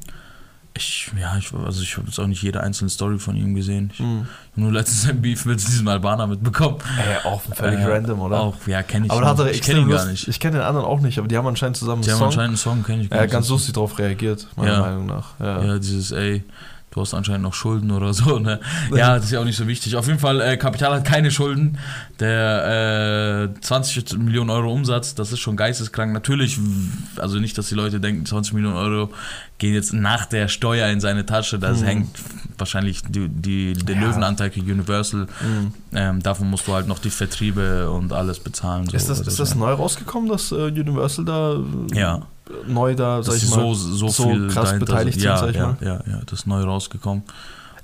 Ich, 0.77 1.11
ja, 1.19 1.35
ich, 1.37 1.51
also 1.53 1.81
ich 1.81 1.97
habe 1.97 2.07
jetzt 2.07 2.19
auch 2.19 2.27
nicht 2.27 2.41
jede 2.41 2.61
einzelne 2.61 2.89
Story 2.89 3.17
von 3.19 3.35
ihm 3.35 3.55
gesehen. 3.55 3.89
Ich 3.93 3.99
Mhm. 3.99 4.19
habe 4.19 4.27
nur 4.61 4.71
letztens 4.71 5.09
ein 5.09 5.21
Beef 5.21 5.45
mit 5.45 5.59
diesem 5.59 5.87
Albaner 5.87 6.27
mitbekommen. 6.27 6.77
Ey, 6.97 7.25
auch 7.29 7.41
völlig 7.41 7.79
Äh, 7.79 7.85
random, 7.91 8.19
oder? 8.21 8.39
Auch, 8.39 8.55
ja, 8.67 8.83
kenne 8.83 9.07
ich 9.07 9.11
aber 9.11 9.25
hat 9.25 9.39
er 9.39 9.45
nicht. 9.45 9.55
Ich 9.55 9.61
kenne 9.61 9.79
ihn 9.81 9.89
gar 9.89 10.05
nicht. 10.05 10.27
Ich 10.27 10.39
kenne 10.39 10.57
den 10.57 10.65
anderen 10.65 10.85
auch 10.85 10.99
nicht, 11.01 11.17
aber 11.19 11.27
die 11.27 11.35
haben 11.37 11.47
anscheinend 11.47 11.77
zusammen 11.77 12.01
Die 12.01 12.09
einen 12.11 12.19
haben 12.19 12.19
Song. 12.19 12.27
anscheinend 12.27 12.49
einen 12.49 12.57
Song, 12.57 12.83
kenne 12.83 13.03
ich 13.03 13.09
gar 13.09 13.17
Ja, 13.19 13.23
nicht. 13.25 13.31
ganz 13.33 13.49
lustig 13.49 13.73
drauf 13.73 13.97
reagiert, 13.99 14.47
meiner 14.55 14.71
Ja. 14.73 14.79
Meinung 14.81 15.05
nach. 15.07 15.39
Ja. 15.39 15.63
Ja, 15.63 15.77
dieses, 15.79 16.11
ey, 16.11 16.43
du 16.97 17.01
hast 17.01 17.13
anscheinend 17.13 17.43
noch 17.43 17.53
Schulden 17.53 17.91
oder 17.91 18.13
so, 18.13 18.39
ne? 18.39 18.59
Ja, 18.95 19.15
das 19.15 19.25
ist 19.25 19.31
ja 19.31 19.39
auch 19.39 19.45
nicht 19.45 19.55
so 19.57 19.67
wichtig. 19.67 19.95
Auf 19.95 20.07
jeden 20.07 20.19
Fall, 20.19 20.41
äh, 20.41 20.57
Kapital 20.57 20.93
hat 20.95 21.05
keine 21.05 21.31
Schulden. 21.31 21.77
Der 22.19 23.51
äh, 23.55 23.61
20 23.61 24.17
Millionen 24.17 24.49
Euro 24.49 24.71
Umsatz, 24.73 25.13
das 25.15 25.31
ist 25.31 25.39
schon 25.39 25.55
geisteskrank. 25.55 26.11
Natürlich, 26.13 26.59
also 27.17 27.39
nicht, 27.39 27.57
dass 27.57 27.69
die 27.69 27.75
Leute 27.75 27.99
denken, 27.99 28.25
20 28.25 28.53
Millionen 28.53 28.75
Euro 28.75 29.11
gehen 29.59 29.73
jetzt 29.73 29.93
nach 29.93 30.25
der 30.25 30.47
Steuer 30.47 30.87
in 30.89 30.99
seine 30.99 31.25
Tasche. 31.25 31.59
Das 31.59 31.81
Mhm. 31.81 31.85
hängt 31.85 32.19
wahrscheinlich 32.57 33.01
die, 33.07 33.27
die, 33.29 33.73
der 33.73 33.95
Ja. 33.95 34.01
Löwenanteil 34.01 34.51
für 34.51 34.59
Universal. 34.61 35.27
Mhm. 35.41 35.73
Ähm, 35.93 36.23
davon 36.23 36.49
musst 36.49 36.67
du 36.67 36.73
halt 36.73 36.87
noch 36.87 36.99
die 36.99 37.09
Vertriebe 37.09 37.89
und 37.91 38.13
alles 38.13 38.39
bezahlen. 38.39 38.87
So, 38.87 38.95
Ist 38.97 39.09
das, 39.09 39.19
ist 39.21 39.39
das 39.39 39.55
neu 39.55 39.71
rausgekommen, 39.73 40.29
dass 40.29 40.51
äh, 40.51 40.55
Universal 40.55 41.25
da 41.25 41.53
äh, 41.53 41.99
Ja, 41.99 42.21
neu 42.67 42.95
da, 42.95 43.21
sag 43.23 43.35
ich 43.35 43.49
mal, 43.49 43.57
so, 43.59 43.73
so, 43.73 44.07
so 44.09 44.29
viel 44.29 44.47
krass 44.47 44.65
dahinter 44.69 44.85
beteiligt 44.85 45.19
sind. 45.19 45.25
Ja, 45.25 45.37
sind, 45.37 45.45
sag 45.47 45.49
ich 45.51 45.57
ja, 45.57 45.67
mal? 45.67 45.77
ja, 45.81 46.11
ja, 46.17 46.21
das 46.25 46.39
ist 46.39 46.47
neu 46.47 46.61
rausgekommen. 46.63 47.23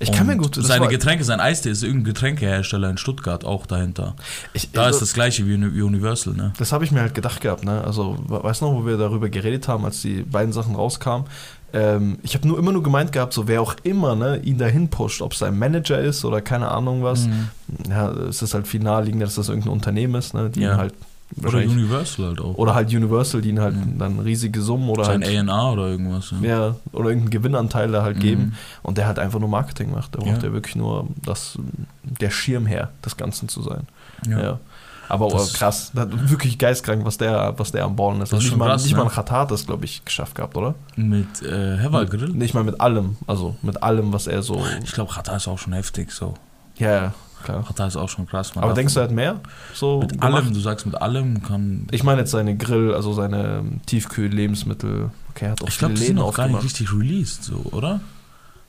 Ich 0.00 0.10
kann 0.10 0.26
mir 0.26 0.36
gut. 0.36 0.56
Seine 0.60 0.88
Getränke, 0.88 1.22
sein 1.24 1.38
Eistee 1.40 1.70
ist 1.70 1.82
irgendein 1.84 2.04
Getränkehersteller 2.12 2.90
in 2.90 2.98
Stuttgart 2.98 3.44
auch 3.44 3.64
dahinter. 3.64 4.16
ich, 4.52 4.70
Da 4.72 4.82
also, 4.82 4.96
ist 4.96 5.02
das 5.02 5.14
gleiche 5.14 5.46
wie 5.46 5.54
Uni- 5.54 5.80
Universal, 5.80 6.34
ne? 6.34 6.52
Das 6.58 6.72
habe 6.72 6.84
ich 6.84 6.90
mir 6.90 7.00
halt 7.00 7.14
gedacht 7.14 7.40
gehabt, 7.40 7.64
ne? 7.64 7.82
Also, 7.84 8.18
we- 8.26 8.42
weißt 8.42 8.60
du 8.60 8.66
noch, 8.66 8.74
wo 8.74 8.86
wir 8.86 8.96
darüber 8.98 9.28
geredet 9.28 9.68
haben, 9.68 9.84
als 9.84 10.02
die 10.02 10.22
beiden 10.22 10.52
Sachen 10.52 10.74
rauskamen? 10.74 11.26
Ähm, 11.72 12.18
ich 12.22 12.34
habe 12.34 12.46
nur 12.46 12.58
immer 12.58 12.72
nur 12.72 12.82
gemeint 12.82 13.12
gehabt, 13.12 13.32
so 13.32 13.46
wer 13.48 13.62
auch 13.62 13.76
immer 13.84 14.14
ne, 14.16 14.38
ihn 14.38 14.58
dahin 14.58 14.88
pusht, 14.88 15.22
ob 15.22 15.32
es 15.32 15.38
sein 15.38 15.58
Manager 15.58 15.98
ist 16.00 16.24
oder 16.24 16.40
keine 16.40 16.70
Ahnung 16.70 17.02
was. 17.04 17.26
Mhm. 17.26 17.48
Ja, 17.88 18.10
es 18.10 18.42
ist 18.42 18.52
halt 18.52 18.66
viel 18.68 18.80
naheliegend, 18.80 19.22
dass 19.22 19.36
das 19.36 19.48
irgendein 19.48 19.72
Unternehmen 19.72 20.16
ist, 20.16 20.34
ne, 20.34 20.50
die 20.50 20.60
Ja. 20.60 20.72
ihn 20.72 20.76
halt 20.76 20.94
Oder 21.42 21.58
Universal 21.58 22.26
halt 22.26 22.40
auch. 22.40 22.54
oder 22.56 22.74
halt 22.74 22.88
Universal, 22.94 23.40
die 23.40 23.48
ihn 23.50 23.60
halt 23.60 23.74
Mhm. 23.74 23.98
dann 23.98 24.18
riesige 24.20 24.60
Summen 24.62 24.88
oder 24.88 25.04
sein 25.04 25.22
halt, 25.24 25.48
A&R 25.48 25.72
oder 25.72 25.88
irgendwas. 25.88 26.32
Ne? 26.32 26.48
ja, 26.48 26.76
oder 26.92 27.08
irgendeinen 27.08 27.30
Gewinnanteil 27.30 27.90
da 27.90 28.02
halt 28.02 28.16
Mhm. 28.18 28.20
geben 28.20 28.54
und 28.82 28.98
der 28.98 29.06
halt 29.06 29.18
einfach 29.18 29.40
nur 29.40 29.48
Marketing 29.48 29.90
macht. 29.90 30.14
Der 30.14 30.20
braucht 30.20 30.42
Ja. 30.42 30.48
ja 30.48 30.52
wirklich 30.52 30.76
nur 30.76 31.08
das, 31.24 31.58
der 32.02 32.30
Schirmherr 32.30 32.90
des 33.04 33.16
Ganzen 33.16 33.48
zu 33.48 33.62
sein. 33.62 33.86
Ja. 34.28 34.40
Ja. 34.42 34.60
Aber 35.08 35.28
Das- 35.28 35.54
oh, 35.54 35.58
krass, 35.58 35.90
das 35.92 36.08
wirklich 36.30 36.56
geistkrank, 36.56 37.04
was 37.04 37.18
der, 37.18 37.52
was 37.58 37.70
der 37.72 37.84
am 37.84 37.94
Ballen 37.94 38.22
ist. 38.22 38.32
Das 38.32 38.38
ist 38.42 38.46
nicht 38.50 38.56
mal, 38.56 38.68
krass, 38.68 38.84
nicht 38.84 38.92
ne? 38.92 38.98
mal 38.98 39.04
ein 39.04 39.10
Khatar 39.10 39.40
hat 39.40 39.50
das, 39.50 39.66
glaube 39.66 39.84
ich, 39.84 40.02
geschafft 40.04 40.34
gehabt, 40.34 40.56
oder? 40.56 40.74
Mit 40.96 41.42
äh, 41.42 41.76
Heval 41.78 42.06
Grill? 42.06 42.30
Nicht 42.30 42.54
mal 42.54 42.64
mit 42.64 42.80
allem, 42.80 43.16
also 43.26 43.54
mit 43.60 43.82
allem, 43.82 44.14
was 44.14 44.26
er 44.26 44.42
so. 44.42 44.64
Ich 44.82 44.92
glaube, 44.92 45.12
Qatar 45.12 45.36
ist 45.36 45.46
auch 45.46 45.58
schon 45.58 45.74
heftig 45.74 46.10
so. 46.10 46.34
Ja, 46.78 46.90
ja, 46.90 47.14
klar. 47.44 47.64
Qatar 47.64 47.86
ist 47.86 47.96
auch 47.96 48.08
schon 48.08 48.26
krass. 48.26 48.54
Man 48.54 48.64
Aber 48.64 48.74
denkst 48.74 48.94
du, 48.94 49.00
er 49.00 49.04
hat 49.04 49.12
mehr? 49.12 49.40
So 49.72 50.00
mit 50.00 50.12
gemacht? 50.12 50.34
allem, 50.34 50.52
du 50.54 50.60
sagst 50.60 50.86
mit 50.86 51.00
allem 51.00 51.42
kann. 51.42 51.86
Ich 51.92 52.02
meine 52.02 52.20
jetzt 52.22 52.32
seine 52.32 52.56
Grill, 52.56 52.92
also 52.94 53.12
seine 53.12 53.58
ähm, 53.58 53.80
Tiefkühl-Lebensmittel. 53.86 55.10
Okay, 55.30 55.44
er 55.46 55.50
hat 55.52 55.62
auch 55.62 55.68
Ich 55.68 55.78
glaube, 55.78 55.94
die 55.94 56.04
sind 56.04 56.18
auch 56.18 56.34
gar 56.34 56.48
nicht 56.48 56.62
richtig 56.64 56.92
released, 56.92 57.44
so, 57.44 57.56
oder? 57.72 58.00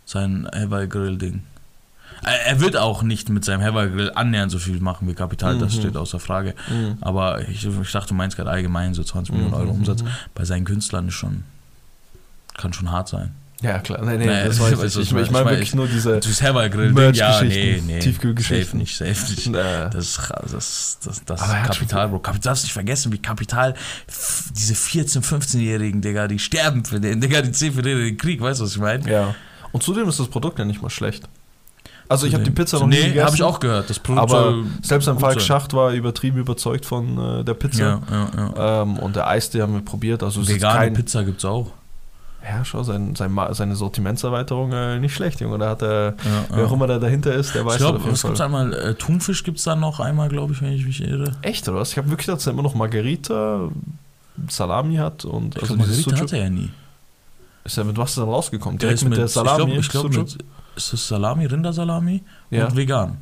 Sein 0.05 0.47
Heval 0.53 0.87
Grill 0.87 1.17
Ding. 1.17 1.41
Er 2.23 2.59
wird 2.61 2.77
auch 2.77 3.03
nicht 3.03 3.29
mit 3.29 3.43
seinem 3.43 3.61
Heval 3.61 3.89
Grill 3.91 4.11
annähernd 4.15 4.51
so 4.51 4.57
viel 4.59 4.79
machen 4.79 5.07
wie 5.07 5.13
Kapital, 5.13 5.57
das 5.59 5.75
Mhm. 5.75 5.79
steht 5.79 5.97
außer 5.97 6.19
Frage. 6.19 6.53
Mhm. 6.69 6.97
Aber 7.01 7.41
ich, 7.47 7.65
ich 7.65 7.91
dachte, 7.91 8.09
du 8.09 8.13
meinst 8.15 8.37
gerade 8.37 8.49
allgemein 8.51 8.93
so 8.93 9.03
20 9.03 9.33
Millionen 9.33 9.53
Mhm, 9.53 9.59
Euro 9.59 9.71
Umsatz. 9.71 10.01
mhm. 10.03 10.07
Bei 10.33 10.45
seinen 10.45 10.65
Künstlern 10.65 11.07
ist 11.09 11.15
schon. 11.15 11.43
Kann 12.55 12.71
schon 12.73 12.89
hart 12.91 13.09
sein. 13.09 13.31
Ja, 13.61 13.79
klar. 13.79 14.03
Nee, 14.03 14.17
nee, 14.17 14.25
Nee, 14.25 14.45
das 14.45 14.57
ich 14.57 14.61
weiß 14.61 14.95
ich. 14.97 15.01
Ich, 15.03 15.13
ich 15.13 15.13
meine 15.13 15.25
Ich 15.27 15.33
wirklich 15.33 15.73
mein, 15.73 15.77
nur 15.77 15.87
diese. 15.87 16.19
Das 16.19 16.41
Heval 16.41 16.69
Grill 16.69 16.93
Ding, 16.93 17.13
ja, 17.13 17.41
nee, 17.41 17.81
nee. 17.85 17.99
Tiefkühlgeschichten. 17.99 18.65
Safe 18.65 18.77
nicht, 18.77 18.97
safe 18.97 19.31
nicht. 19.31 19.47
Äh, 19.47 19.89
Das 19.89 19.95
ist, 19.95 20.19
das, 20.51 20.99
das, 21.03 21.23
das 21.25 21.41
ist 21.41 21.63
Kapital, 21.63 22.09
Bro. 22.09 22.19
Kapital, 22.19 22.49
darfst 22.51 22.63
nicht 22.65 22.73
vergessen, 22.73 23.11
wie 23.13 23.17
Kapital, 23.17 23.73
diese 24.55 24.73
14-, 24.73 25.21
15-Jährigen, 25.23 26.01
Digga, 26.01 26.27
die 26.27 26.39
sterben 26.39 26.83
für 26.85 26.99
den, 26.99 27.21
Digga, 27.21 27.41
die 27.41 27.51
ziehen 27.51 27.73
für 27.73 27.81
den, 27.81 27.97
den 27.97 28.17
Krieg, 28.17 28.41
weißt 28.41 28.59
du, 28.59 28.65
was 28.65 28.71
ich 28.73 28.79
meine? 28.81 29.09
ja. 29.09 29.33
Und 29.71 29.83
zudem 29.83 30.07
ist 30.07 30.19
das 30.21 30.29
Produkt 30.29 30.57
ja 30.57 30.63
nicht 30.63 30.81
mal 30.81 30.89
schlecht. 30.89 31.23
Also 32.07 32.27
ich 32.27 32.33
habe 32.33 32.43
die 32.45 32.51
Pizza 32.51 32.79
noch 32.79 32.87
nie 32.87 32.95
Nee, 32.95 33.03
gegessen. 33.07 33.25
habe 33.25 33.35
ich 33.35 33.43
auch 33.43 33.59
gehört. 33.59 33.89
Das 33.89 33.99
Produkt 33.99 34.31
Aber 34.31 34.63
selbst 34.81 35.09
ein 35.09 35.19
Falk. 35.19 35.41
Schacht 35.41 35.73
war 35.73 35.91
übertrieben 35.91 36.37
überzeugt 36.37 36.85
von 36.85 37.39
äh, 37.41 37.43
der 37.43 37.55
Pizza. 37.55 37.79
Ja, 37.83 38.01
ja, 38.09 38.31
ja. 38.55 38.81
Ähm, 38.83 38.97
und 38.99 39.17
der 39.17 39.27
Eistee 39.27 39.61
haben 39.61 39.73
wir 39.73 39.81
probiert. 39.81 40.23
Also 40.23 40.39
es 40.41 40.47
Vegane 40.47 40.77
kein, 40.79 40.93
Pizza 40.93 41.25
gibt's 41.25 41.43
auch. 41.43 41.71
Ja, 42.47 42.63
schau, 42.63 42.83
sein, 42.83 43.15
sein, 43.15 43.35
seine 43.51 43.75
Sortimentserweiterung 43.75 44.71
äh, 44.71 44.99
nicht 44.99 45.15
schlecht, 45.15 45.41
Junge. 45.41 45.57
Da 45.57 45.69
hat 45.69 45.81
er, 45.81 46.13
Ja, 46.23 46.45
wer 46.49 46.59
ja. 46.59 46.65
auch 46.65 46.71
immer 46.71 46.85
da 46.85 46.99
dahinter 46.99 47.33
ist, 47.33 47.55
der 47.55 47.65
weiß 47.65 47.75
Ich 47.75 47.79
glaube, 47.79 47.99
das 48.07 48.21
Fall. 48.21 48.39
einmal? 48.39 48.73
Äh, 48.73 48.93
Thunfisch 48.95 49.43
gibt's 49.43 49.63
dann 49.63 49.79
noch 49.79 49.99
einmal, 49.99 50.29
glaube 50.29 50.53
ich, 50.53 50.61
wenn 50.61 50.71
ich 50.73 50.85
mich 50.85 51.01
irre. 51.01 51.31
Echt, 51.41 51.67
oder 51.67 51.79
was? 51.79 51.91
Ich 51.91 51.97
habe 51.97 52.09
wirklich 52.09 52.27
er 52.27 52.53
immer 52.53 52.61
noch 52.61 52.75
Margarita, 52.75 53.69
Salami 54.49 54.95
hat 54.97 55.25
und 55.25 55.55
Ich 55.55 55.63
also 55.63 55.75
dieses 55.75 56.05
Margarita 56.05 56.23
hat 56.23 56.33
er 56.33 56.43
ja 56.43 56.49
nie. 56.49 56.69
Ist 57.63 57.77
er 57.79 57.83
mit 57.83 57.97
was 57.97 58.11
ist 58.11 58.17
dann 58.19 58.29
rausgekommen? 58.29 58.77
Der 58.77 58.89
Direkt 58.89 59.01
ist 59.01 59.09
mit, 59.09 59.17
der 59.17 59.27
Salami? 59.27 59.77
Ich 59.77 59.89
glaube, 59.89 60.09
glaub, 60.09 60.25
mit, 60.25 60.45
ist 60.75 60.93
das 60.93 61.07
Salami, 61.07 61.45
Rindersalami 61.45 62.23
ja. 62.51 62.67
und 62.67 62.75
vegan. 62.75 63.17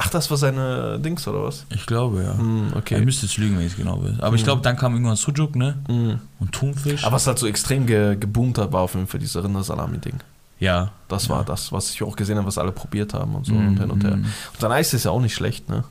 Ach, 0.00 0.08
das 0.10 0.30
war 0.30 0.36
seine 0.36 1.00
Dings, 1.00 1.26
oder 1.26 1.42
was? 1.42 1.66
Ich 1.74 1.84
glaube, 1.84 2.22
ja. 2.22 2.30
Er 2.70 2.76
okay. 2.76 3.04
müsste 3.04 3.26
jetzt 3.26 3.36
lügen, 3.36 3.58
wenn 3.58 3.66
ich 3.66 3.72
es 3.72 3.76
genau 3.76 4.00
will. 4.02 4.16
Aber 4.20 4.36
ich 4.36 4.42
Hm. 4.42 4.46
glaube, 4.46 4.62
dann 4.62 4.76
kam 4.76 4.92
irgendwann 4.92 5.16
Sujuk, 5.16 5.56
ne? 5.56 5.76
Hm. 5.88 6.20
Und 6.38 6.52
Thunfisch. 6.52 7.02
Aber 7.04 7.16
was 7.16 7.26
halt 7.26 7.38
so 7.40 7.48
extrem 7.48 7.84
ge 7.86 8.14
geboomt 8.16 8.58
hat, 8.58 8.72
war 8.72 8.82
auf 8.82 8.94
jeden 8.94 9.08
Fall 9.08 9.18
dieser 9.18 9.42
Rindersalami-Ding. 9.42 10.20
ja. 10.60 10.92
Das 11.08 11.28
war 11.28 11.38
Ja. 11.38 11.44
das, 11.44 11.72
was 11.72 11.90
ich 11.90 12.02
auch 12.02 12.14
gesehen 12.14 12.36
habe, 12.36 12.46
was 12.46 12.58
alle 12.58 12.70
probiert 12.70 13.12
haben 13.14 13.34
und 13.34 13.44
so 13.46 13.54
Mm, 13.54 13.68
und 13.68 13.80
hin 13.80 13.90
und 13.90 14.04
her. 14.04 14.16
mm. 14.16 14.24
Und 14.24 14.60
sein 14.60 14.70
Eis 14.72 14.92
ist 14.94 15.04
ja 15.04 15.10
auch 15.10 15.20
nicht 15.20 15.34
schlecht, 15.34 15.68
ne? 15.68 15.82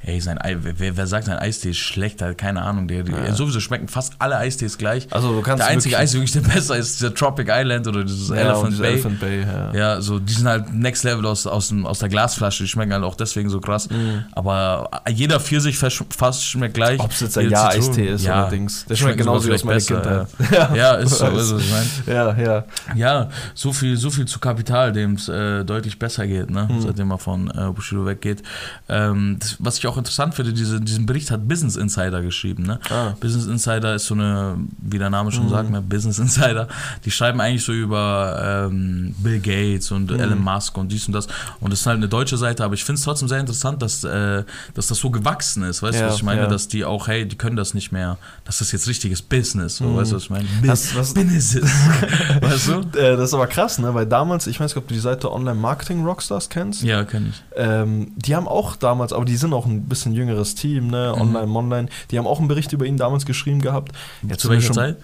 Ey, 0.00 0.20
sein 0.20 0.38
Ei, 0.40 0.56
wer, 0.60 0.96
wer 0.96 1.06
sagt, 1.08 1.26
sein 1.26 1.38
Eistee 1.38 1.70
ist 1.70 1.78
schlecht, 1.78 2.22
hat 2.22 2.38
keine 2.38 2.62
Ahnung. 2.62 2.86
Der, 2.88 3.04
Ja. 3.04 3.34
Sowieso 3.34 3.58
schmecken 3.60 3.88
fast 3.88 4.14
alle 4.20 4.36
Eistees 4.38 4.78
gleich. 4.78 5.06
Also 5.10 5.32
du 5.34 5.42
kannst 5.42 5.60
Der 5.60 5.66
einzige 5.68 5.92
wirklich- 5.96 6.02
Eistee, 6.02 6.16
wirklich 6.18 6.32
der 6.32 6.40
besser 6.54 6.76
ist, 6.76 7.00
dieser 7.00 7.12
Tropic 7.14 7.50
Island 7.52 7.86
oder 7.88 8.04
dieses 8.04 8.28
ja, 8.28 8.36
Elephant 8.36 8.78
Bay. 8.78 8.92
Elephant 8.92 9.20
Bay, 9.20 9.40
ja. 9.42 9.74
Ja, 9.74 10.00
so, 10.00 10.18
die 10.20 10.32
sind 10.32 10.46
halt 10.46 10.72
Next 10.72 11.02
Level 11.04 11.26
aus, 11.26 11.46
aus, 11.46 11.74
aus 11.84 11.98
der 11.98 12.08
Glasflasche. 12.08 12.62
Die 12.62 12.68
schmecken 12.68 12.92
halt 12.92 13.02
auch 13.02 13.16
deswegen 13.16 13.50
so 13.50 13.60
krass. 13.60 13.90
Mhm. 13.90 14.24
Aber 14.32 14.88
jeder 15.10 15.40
Pfirsich 15.40 15.76
fast 15.78 16.44
schmeckt 16.44 16.74
gleich. 16.74 17.00
Ob 17.00 17.10
es 17.10 17.20
jetzt 17.20 17.36
ein 17.36 17.50
Ja-Eistee 17.50 18.02
Zitrone- 18.02 18.14
ist 18.14 18.24
ja. 18.24 18.40
oder 18.42 18.50
Dings. 18.50 18.84
Der 18.86 18.94
schmeckt 18.94 19.18
genauso 19.18 19.48
wie 19.48 19.52
aus 19.54 19.64
meiner 19.64 19.80
vielleicht 19.80 20.02
Kindheit. 20.38 20.74
Ja, 20.76 20.94
ist 20.94 21.18
so, 21.18 21.26
ist 21.26 21.48
so. 21.48 21.58
Ich 21.58 21.70
mein, 21.70 22.14
Ja, 22.14 22.36
ja. 22.38 22.64
Ja, 22.94 23.28
so 23.54 23.72
viel, 23.72 23.96
so 23.96 24.10
viel 24.10 24.26
zu 24.26 24.38
Kapital, 24.38 24.92
dem 24.92 25.14
es 25.14 25.28
äh, 25.28 25.64
deutlich 25.64 25.98
besser 25.98 26.26
geht, 26.26 26.50
ne? 26.50 26.68
Mhm. 26.70 26.80
seitdem 26.82 27.10
er 27.10 27.18
von 27.18 27.50
äh, 27.50 27.72
Bushido 27.72 28.06
weggeht. 28.06 28.42
Ähm, 28.88 29.36
das, 29.40 29.56
was 29.58 29.78
ich 29.78 29.87
auch 29.88 29.96
interessant 29.96 30.34
finde, 30.34 30.52
diese, 30.52 30.80
diesen 30.80 31.06
Bericht 31.06 31.30
hat 31.30 31.46
Business 31.48 31.76
Insider 31.76 32.22
geschrieben. 32.22 32.64
Ne? 32.64 32.78
Ah. 32.90 33.14
Business 33.20 33.46
Insider 33.46 33.94
ist 33.94 34.06
so 34.06 34.14
eine, 34.14 34.56
wie 34.78 34.98
der 34.98 35.10
Name 35.10 35.30
schon 35.32 35.44
Mhm. 35.46 35.50
sagt, 35.50 35.70
ne? 35.70 35.82
Business 35.82 36.18
Insider. 36.18 36.68
Die 37.04 37.10
schreiben 37.10 37.40
eigentlich 37.40 37.64
so 37.64 37.72
über 37.72 38.66
ähm, 38.70 39.14
Bill 39.18 39.40
Gates 39.40 39.90
und 39.90 40.10
Mhm. 40.10 40.20
Elon 40.20 40.42
Musk 40.42 40.76
und 40.78 40.90
dies 40.92 41.06
und 41.06 41.12
das. 41.14 41.26
Und 41.60 41.72
das 41.72 41.80
ist 41.80 41.86
halt 41.86 41.96
eine 41.98 42.08
deutsche 42.08 42.36
Seite, 42.36 42.64
aber 42.64 42.74
ich 42.74 42.84
finde 42.84 42.98
es 42.98 43.04
trotzdem 43.04 43.28
sehr 43.28 43.40
interessant, 43.40 43.82
dass, 43.82 44.04
äh, 44.04 44.44
dass 44.74 44.86
das 44.88 44.98
so 44.98 45.10
gewachsen 45.10 45.62
ist. 45.64 45.82
Weißt 45.82 45.98
du, 45.98 46.02
Ja, 46.02 46.08
was 46.08 46.16
ich 46.16 46.22
meine? 46.22 46.42
ja. 46.42 46.46
Dass 46.46 46.68
die 46.68 46.84
auch, 46.84 47.08
hey, 47.08 47.26
die 47.26 47.36
können 47.36 47.56
das 47.56 47.74
nicht 47.74 47.92
mehr, 47.92 48.18
dass 48.44 48.58
das 48.58 48.72
jetzt 48.72 48.86
richtiges 48.88 49.22
Business. 49.22 49.76
So, 49.76 49.84
Mhm. 49.84 49.96
Weißt 49.96 50.12
du, 50.12 50.16
was 50.16 50.22
ich 50.24 50.30
meine? 50.30 50.46
Das- 50.64 50.94
was- 50.94 51.14
Business. 51.14 51.56
weißt 52.40 52.68
du? 52.68 52.98
Äh, 52.98 53.16
das 53.16 53.28
ist 53.30 53.34
aber 53.34 53.46
krass, 53.46 53.78
ne? 53.78 53.94
Weil 53.94 54.06
damals, 54.06 54.46
ich 54.46 54.58
weiß 54.60 54.70
nicht, 54.72 54.76
ob 54.76 54.88
du 54.88 54.94
die 54.94 55.00
Seite 55.00 55.32
Online 55.32 55.58
Marketing 55.58 56.04
Rockstars 56.04 56.48
kennst. 56.48 56.82
Ja, 56.82 57.04
kann 57.04 57.28
ich. 57.30 57.42
Ähm, 57.56 58.12
die 58.16 58.34
haben 58.36 58.46
auch 58.48 58.76
damals, 58.76 59.12
aber 59.12 59.24
die 59.24 59.36
sind 59.36 59.52
auch 59.52 59.66
ein 59.66 59.77
bisschen, 59.80 59.88
bisschen 59.88 60.12
jüngeres 60.14 60.54
Team, 60.54 60.88
ne? 60.88 61.12
Mhm. 61.14 61.20
Online, 61.22 61.52
Online. 61.58 61.88
Die 62.10 62.18
haben 62.18 62.26
auch 62.26 62.38
einen 62.38 62.48
Bericht 62.48 62.72
über 62.72 62.86
ihn 62.86 62.96
damals 62.96 63.26
geschrieben 63.26 63.60
gehabt. 63.60 63.92
Jetzt 64.28 64.40
Zu 64.42 64.50
welcher 64.50 64.66
schon- 64.68 64.74
Zeit? 64.76 64.96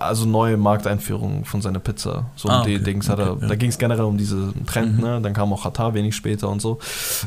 Also 0.00 0.26
neue 0.26 0.56
Markteinführung 0.56 1.44
von 1.44 1.62
seiner 1.62 1.78
Pizza. 1.78 2.26
So 2.34 2.48
um 2.48 2.54
Ah, 2.56 2.64
die 2.64 2.74
okay, 2.74 2.82
Dings 2.84 3.08
hat 3.08 3.20
er, 3.20 3.32
okay, 3.34 3.42
ja. 3.42 3.48
da 3.50 3.54
ging 3.54 3.68
es 3.70 3.78
generell 3.78 4.04
um 4.04 4.18
diesen 4.18 4.66
Trend, 4.66 4.96
Mhm. 4.96 5.00
ne? 5.04 5.20
Dann 5.22 5.32
kam 5.32 5.52
auch 5.52 5.62
Qatar 5.62 5.94
wenig 5.94 6.16
später 6.16 6.48
und 6.48 6.60
so. 6.60 6.80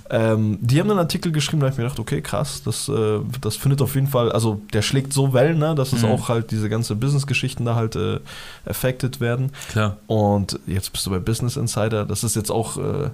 Ähm, 0.09 0.57
die 0.59 0.77
haben 0.81 0.89
einen 0.89 0.99
Artikel 0.99 1.31
geschrieben, 1.31 1.61
da 1.61 1.67
habe 1.67 1.71
ich 1.73 1.77
mir 1.77 1.85
gedacht, 1.85 1.99
okay, 2.01 2.21
krass, 2.21 2.61
das, 2.65 2.89
äh, 2.89 3.19
das 3.39 3.55
findet 3.55 3.81
auf 3.81 3.95
jeden 3.95 4.07
Fall, 4.07 4.29
also 4.33 4.59
der 4.73 4.81
schlägt 4.81 5.13
so 5.13 5.31
Wellen, 5.31 5.57
ne? 5.59 5.73
Dass 5.73 5.93
es 5.93 6.01
Mhm. 6.03 6.09
auch 6.09 6.27
halt 6.27 6.51
diese 6.51 6.67
ganze 6.67 6.95
Business-Geschichten 6.97 7.63
da 7.63 7.75
halt 7.75 7.95
äh, 7.95 8.19
affected 8.65 9.21
werden. 9.21 9.51
Klar. 9.69 9.95
Und 10.07 10.59
jetzt 10.67 10.91
bist 10.91 11.05
du 11.05 11.11
bei 11.11 11.19
Business 11.19 11.55
Insider. 11.55 12.03
Das 12.03 12.25
ist 12.25 12.35
jetzt 12.35 12.51
auch, 12.51 12.75
äh, 12.77 13.09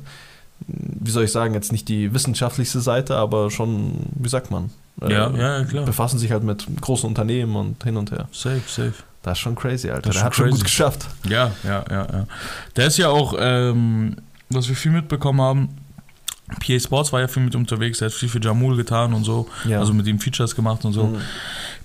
wie 0.67 1.11
soll 1.11 1.23
ich 1.25 1.31
sagen, 1.31 1.53
jetzt 1.53 1.71
nicht 1.71 1.87
die 1.89 2.13
wissenschaftlichste 2.13 2.79
Seite, 2.81 3.15
aber 3.17 3.51
schon, 3.51 3.93
wie 4.15 4.29
sagt 4.29 4.49
man? 4.51 4.69
Äh, 5.01 5.11
Ja, 5.11 5.29
ja, 5.31 5.57
ja, 5.59 5.63
klar. 5.65 5.85
Befassen 5.85 6.19
sich 6.19 6.31
halt 6.31 6.43
mit 6.43 6.65
großen 6.81 7.07
Unternehmen 7.07 7.55
und 7.55 7.83
hin 7.83 7.97
und 7.97 8.11
her. 8.11 8.27
Safe, 8.31 8.61
safe. 8.67 8.93
Das 9.23 9.33
ist 9.37 9.39
schon 9.39 9.55
crazy, 9.55 9.89
Alter. 9.89 10.01
Das 10.09 10.11
Der 10.11 10.19
schon 10.19 10.25
hat 10.25 10.35
schon 10.35 10.45
crazy. 10.45 10.57
gut 10.57 10.63
geschafft. 10.65 11.07
Ja, 11.27 11.51
ja, 11.63 11.83
ja, 11.89 12.07
ja. 12.11 12.27
Der 12.75 12.87
ist 12.87 12.97
ja 12.97 13.09
auch, 13.09 13.35
ähm, 13.39 14.17
was 14.49 14.67
wir 14.69 14.75
viel 14.75 14.91
mitbekommen 14.91 15.41
haben, 15.41 15.69
PA 16.59 16.79
Sports 16.79 17.11
war 17.13 17.21
ja 17.21 17.27
viel 17.27 17.43
mit 17.43 17.55
unterwegs, 17.55 18.01
er 18.01 18.05
hat 18.07 18.13
viel 18.13 18.29
für 18.29 18.39
Jamul 18.41 18.75
getan 18.77 19.13
und 19.13 19.23
so, 19.23 19.47
Ja. 19.65 19.79
also 19.79 19.93
mit 19.93 20.07
ihm 20.07 20.19
Features 20.19 20.55
gemacht 20.55 20.83
und 20.85 20.93
so. 20.93 21.05
Mhm. 21.07 21.17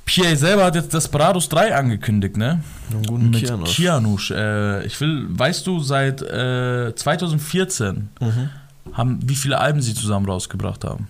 PA 0.07 0.37
selber 0.37 0.65
hat 0.65 0.75
jetzt 0.75 0.93
Desperados 0.95 1.49
3 1.51 1.75
angekündigt, 1.75 2.37
ne? 2.37 2.63
Einen 2.91 3.03
guten 3.03 3.31
mit 3.31 3.41
Kianos. 3.45 3.71
Kianush. 3.75 4.31
Äh, 4.31 4.87
ich 4.87 4.99
will, 5.01 5.27
weißt 5.29 5.67
du, 5.67 5.81
seit 5.81 6.23
äh, 6.23 6.95
2014 6.95 8.09
Mhm. 8.21 8.51
haben, 8.95 9.19
wie 9.23 9.35
viele 9.37 9.59
Alben 9.59 9.83
sie 9.83 9.95
zusammen 9.95 10.27
rausgebracht 10.27 10.85
haben? 10.85 11.09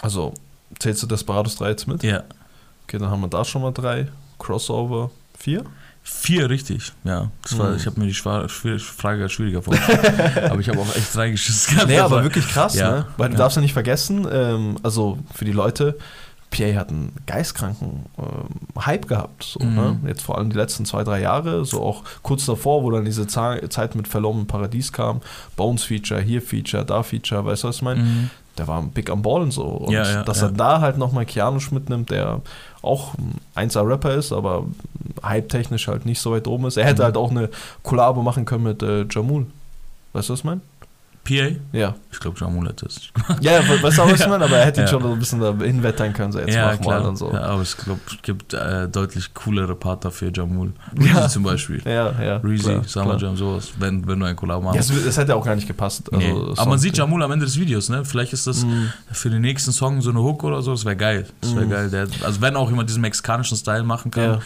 Also, 0.00 0.32
zählst 0.78 1.02
du 1.02 1.06
Desperados 1.06 1.56
3 1.56 1.68
jetzt 1.70 1.86
mit? 1.86 2.02
Ja. 2.02 2.22
Okay, 2.84 2.98
dann 2.98 3.10
haben 3.10 3.20
wir 3.20 3.28
da 3.28 3.44
schon 3.44 3.60
mal 3.62 3.72
drei. 3.72 4.08
Crossover 4.38 5.10
4. 5.38 5.64
Vier, 6.10 6.48
richtig, 6.50 6.92
ja. 7.04 7.30
Das 7.42 7.58
war, 7.58 7.70
Mhm. 7.70 7.76
Ich 7.76 7.86
habe 7.86 8.00
mir 8.00 8.06
die 8.06 8.14
Schwa- 8.14 8.48
Frage 8.78 9.28
schwieriger 9.28 9.62
vorgestellt. 9.62 10.00
aber 10.50 10.60
ich 10.60 10.68
habe 10.68 10.78
auch 10.80 10.96
echt 10.96 11.16
reingeschissen 11.16 11.74
gehabt. 11.74 11.88
Nee, 11.90 11.98
aber 11.98 12.22
wirklich 12.22 12.46
krass, 12.48 12.74
Ja. 12.74 12.90
ne? 12.90 13.06
Weil 13.16 13.28
du 13.28 13.34
Ja. 13.34 13.38
darfst 13.38 13.56
ja 13.56 13.62
nicht 13.62 13.72
vergessen, 13.74 14.26
ähm, 14.30 14.76
also 14.82 15.18
für 15.34 15.44
die 15.44 15.52
Leute, 15.52 15.96
PA 16.50 16.74
hat 16.76 16.88
einen 16.88 17.12
geistkranken 17.26 18.06
ähm, 18.18 18.82
Hype 18.84 19.06
gehabt. 19.06 19.44
So, 19.44 19.60
Mhm. 19.64 19.74
ne? 19.74 20.00
Jetzt 20.06 20.22
vor 20.22 20.38
allem 20.38 20.48
die 20.50 20.56
letzten 20.56 20.86
zwei, 20.86 21.04
drei 21.04 21.20
Jahre, 21.20 21.64
so 21.66 21.82
auch 21.82 22.04
kurz 22.22 22.46
davor, 22.46 22.82
wo 22.82 22.90
dann 22.90 23.04
diese 23.04 23.26
Zeit 23.26 23.94
mit 23.94 24.08
Verloren 24.08 24.40
im 24.40 24.46
Paradies 24.46 24.92
kam, 24.92 25.20
Bones-Feature, 25.56 26.20
hier 26.22 26.40
Feature, 26.40 26.84
da 26.86 27.02
Feature, 27.02 27.44
weißt 27.44 27.64
du, 27.64 27.68
was 27.68 27.76
ich 27.76 27.82
meine? 27.82 28.02
Mhm. 28.02 28.30
Der 28.58 28.68
war 28.68 28.82
big 28.82 29.08
am 29.10 29.22
Ballen 29.22 29.50
so. 29.50 29.62
Und 29.64 29.92
Ja, 29.92 30.02
ja, 30.04 30.22
dass 30.24 30.42
er 30.42 30.50
da 30.50 30.80
halt 30.80 30.98
nochmal 30.98 31.24
Kianusch 31.26 31.70
mitnimmt, 31.70 32.10
der 32.10 32.40
auch 32.82 33.14
ein 33.54 33.68
1er 33.68 33.86
Rapper 33.88 34.14
ist, 34.14 34.32
aber 34.32 34.64
hype-technisch 35.22 35.88
halt 35.88 36.04
nicht 36.06 36.20
so 36.20 36.32
weit 36.32 36.46
oben 36.48 36.66
ist. 36.66 36.76
Er 36.76 36.84
hätte 36.84 37.02
Mhm. 37.02 37.04
halt 37.06 37.16
auch 37.16 37.30
eine 37.30 37.48
Kollabo 37.82 38.22
machen 38.22 38.44
können 38.44 38.64
mit 38.64 38.82
äh, 38.82 39.04
Jamul. 39.10 39.46
Weißt 40.12 40.28
du, 40.28 40.32
was 40.32 40.40
ich 40.40 40.44
meine? 40.44 40.60
PA? 41.28 41.56
Ja. 41.76 41.94
Ich 42.10 42.20
glaube, 42.20 42.36
Jamul 42.40 42.68
hat 42.68 42.82
das. 42.82 43.00
Ja, 43.40 43.60
ja, 43.60 43.82
weißt 43.82 43.98
du 43.98 44.02
auch, 44.02 44.10
was 44.10 44.20
ich 44.20 44.26
meine? 44.28 44.44
Aber 44.44 44.56
er 44.56 44.66
hätte 44.66 44.80
ihn 44.80 44.84
Ja. 44.86 44.90
schon 44.90 45.02
so 45.02 45.12
ein 45.12 45.18
bisschen 45.18 45.40
da 45.40 45.54
hinwettern 45.58 46.12
können, 46.12 46.32
so 46.32 46.38
jetzt 46.40 46.54
ja, 46.54 46.66
mach 46.72 46.80
klar. 46.80 47.00
mal 47.00 47.08
und 47.08 47.16
so. 47.16 47.30
Ja, 47.32 47.42
aber 47.42 47.62
ich 47.62 47.76
glaube, 47.76 48.00
es 48.08 48.22
gibt 48.22 48.54
äh, 48.54 48.88
deutlich 48.88 49.34
coolere 49.34 49.74
Partner 49.74 50.10
für 50.10 50.30
Jamul. 50.34 50.72
Ja. 50.98 51.18
Reezy 51.18 51.28
zum 51.34 51.42
Beispiel. 51.42 51.82
Ja, 51.84 52.12
ja. 52.22 52.36
Reezy, 52.38 52.80
Summer. 52.86 53.16
Jam, 53.18 53.36
sowas, 53.36 53.68
wenn, 53.78 54.06
wenn 54.06 54.18
du 54.20 54.26
ein 54.26 54.36
Collab 54.36 54.62
Ja, 54.62 54.72
machst. 54.72 54.90
es, 54.90 55.04
es 55.06 55.16
hätte 55.18 55.34
auch 55.36 55.44
gar 55.44 55.54
nicht 55.54 55.68
gepasst. 55.68 56.12
Also, 56.12 56.26
nee. 56.26 56.52
Aber 56.56 56.70
man 56.70 56.78
sieht 56.78 56.96
Jamul 56.96 57.22
am 57.22 57.30
Ende 57.32 57.44
des 57.46 57.58
Videos, 57.58 57.88
ne? 57.88 58.04
Vielleicht 58.04 58.32
ist 58.32 58.46
das 58.46 58.64
Mhm. 58.64 58.92
für 59.12 59.30
den 59.30 59.42
nächsten 59.42 59.72
Song 59.72 60.00
so 60.00 60.10
eine 60.10 60.20
Hook 60.22 60.44
oder 60.44 60.62
so, 60.62 60.72
das 60.72 60.84
wäre 60.84 60.96
geil. 60.96 61.26
Das 61.40 61.54
wäre 61.54 61.66
Mhm. 61.66 61.70
geil. 61.70 61.90
Der, 61.90 62.06
also 62.24 62.40
wenn 62.40 62.56
auch 62.56 62.70
jemand 62.70 62.88
diesen 62.88 63.02
mexikanischen 63.02 63.56
Style 63.56 63.82
machen 63.84 64.10
kann. 64.10 64.40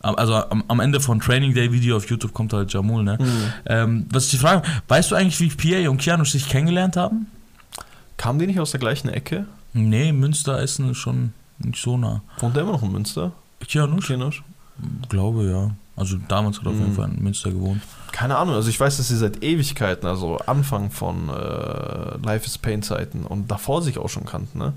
Also 0.00 0.34
am, 0.34 0.62
am 0.68 0.80
Ende 0.80 1.00
von 1.00 1.18
Training 1.20 1.54
Day 1.54 1.72
Video 1.72 1.96
auf 1.96 2.08
YouTube 2.08 2.32
kommt 2.32 2.52
halt 2.52 2.72
Jamul, 2.72 3.02
ne? 3.02 3.18
Mhm. 3.20 3.52
Ähm, 3.66 4.06
was 4.12 4.26
ich 4.26 4.30
die 4.30 4.36
Frage, 4.38 4.62
weißt 4.86 5.10
du 5.10 5.16
eigentlich, 5.16 5.40
wie 5.40 5.48
PA 5.48 5.90
und 5.90 5.98
Keanu 5.98 6.24
sich 6.24 6.48
kennengelernt 6.48 6.96
haben? 6.96 7.26
Kamen 8.16 8.38
die 8.38 8.46
nicht 8.46 8.60
aus 8.60 8.70
der 8.70 8.80
gleichen 8.80 9.08
Ecke? 9.08 9.46
Nee, 9.72 10.12
Münster 10.12 10.60
ist 10.62 10.80
schon 10.96 11.32
nicht 11.58 11.82
so 11.82 11.96
nah. 11.96 12.22
Wohnt 12.38 12.54
der 12.56 12.62
immer 12.62 12.72
noch 12.72 12.82
in 12.82 12.92
Münster? 12.92 13.32
Keanu? 13.66 13.96
Kianusch? 13.96 14.42
Glaube 15.08 15.44
ja. 15.50 15.70
Also 15.96 16.16
damals 16.28 16.58
hat 16.58 16.66
er 16.66 16.70
auf 16.70 16.76
jeden 16.76 16.92
Mhm. 16.92 16.94
Fall 16.96 17.10
in 17.10 17.22
Münster 17.22 17.50
gewohnt. 17.50 17.82
Keine 18.12 18.36
Ahnung, 18.36 18.54
also 18.54 18.68
ich 18.70 18.78
weiß, 18.78 18.96
dass 18.98 19.08
sie 19.08 19.16
seit 19.16 19.42
Ewigkeiten, 19.42 20.06
also 20.08 20.36
Anfang 20.46 20.90
von 20.92 21.28
äh, 21.28 22.16
Life 22.24 22.46
is 22.46 22.56
Pain 22.56 22.82
Zeiten 22.82 23.24
und 23.24 23.50
davor 23.50 23.82
sich 23.82 23.98
auch 23.98 24.08
schon 24.08 24.24
kannten, 24.24 24.58
ne? 24.58 24.72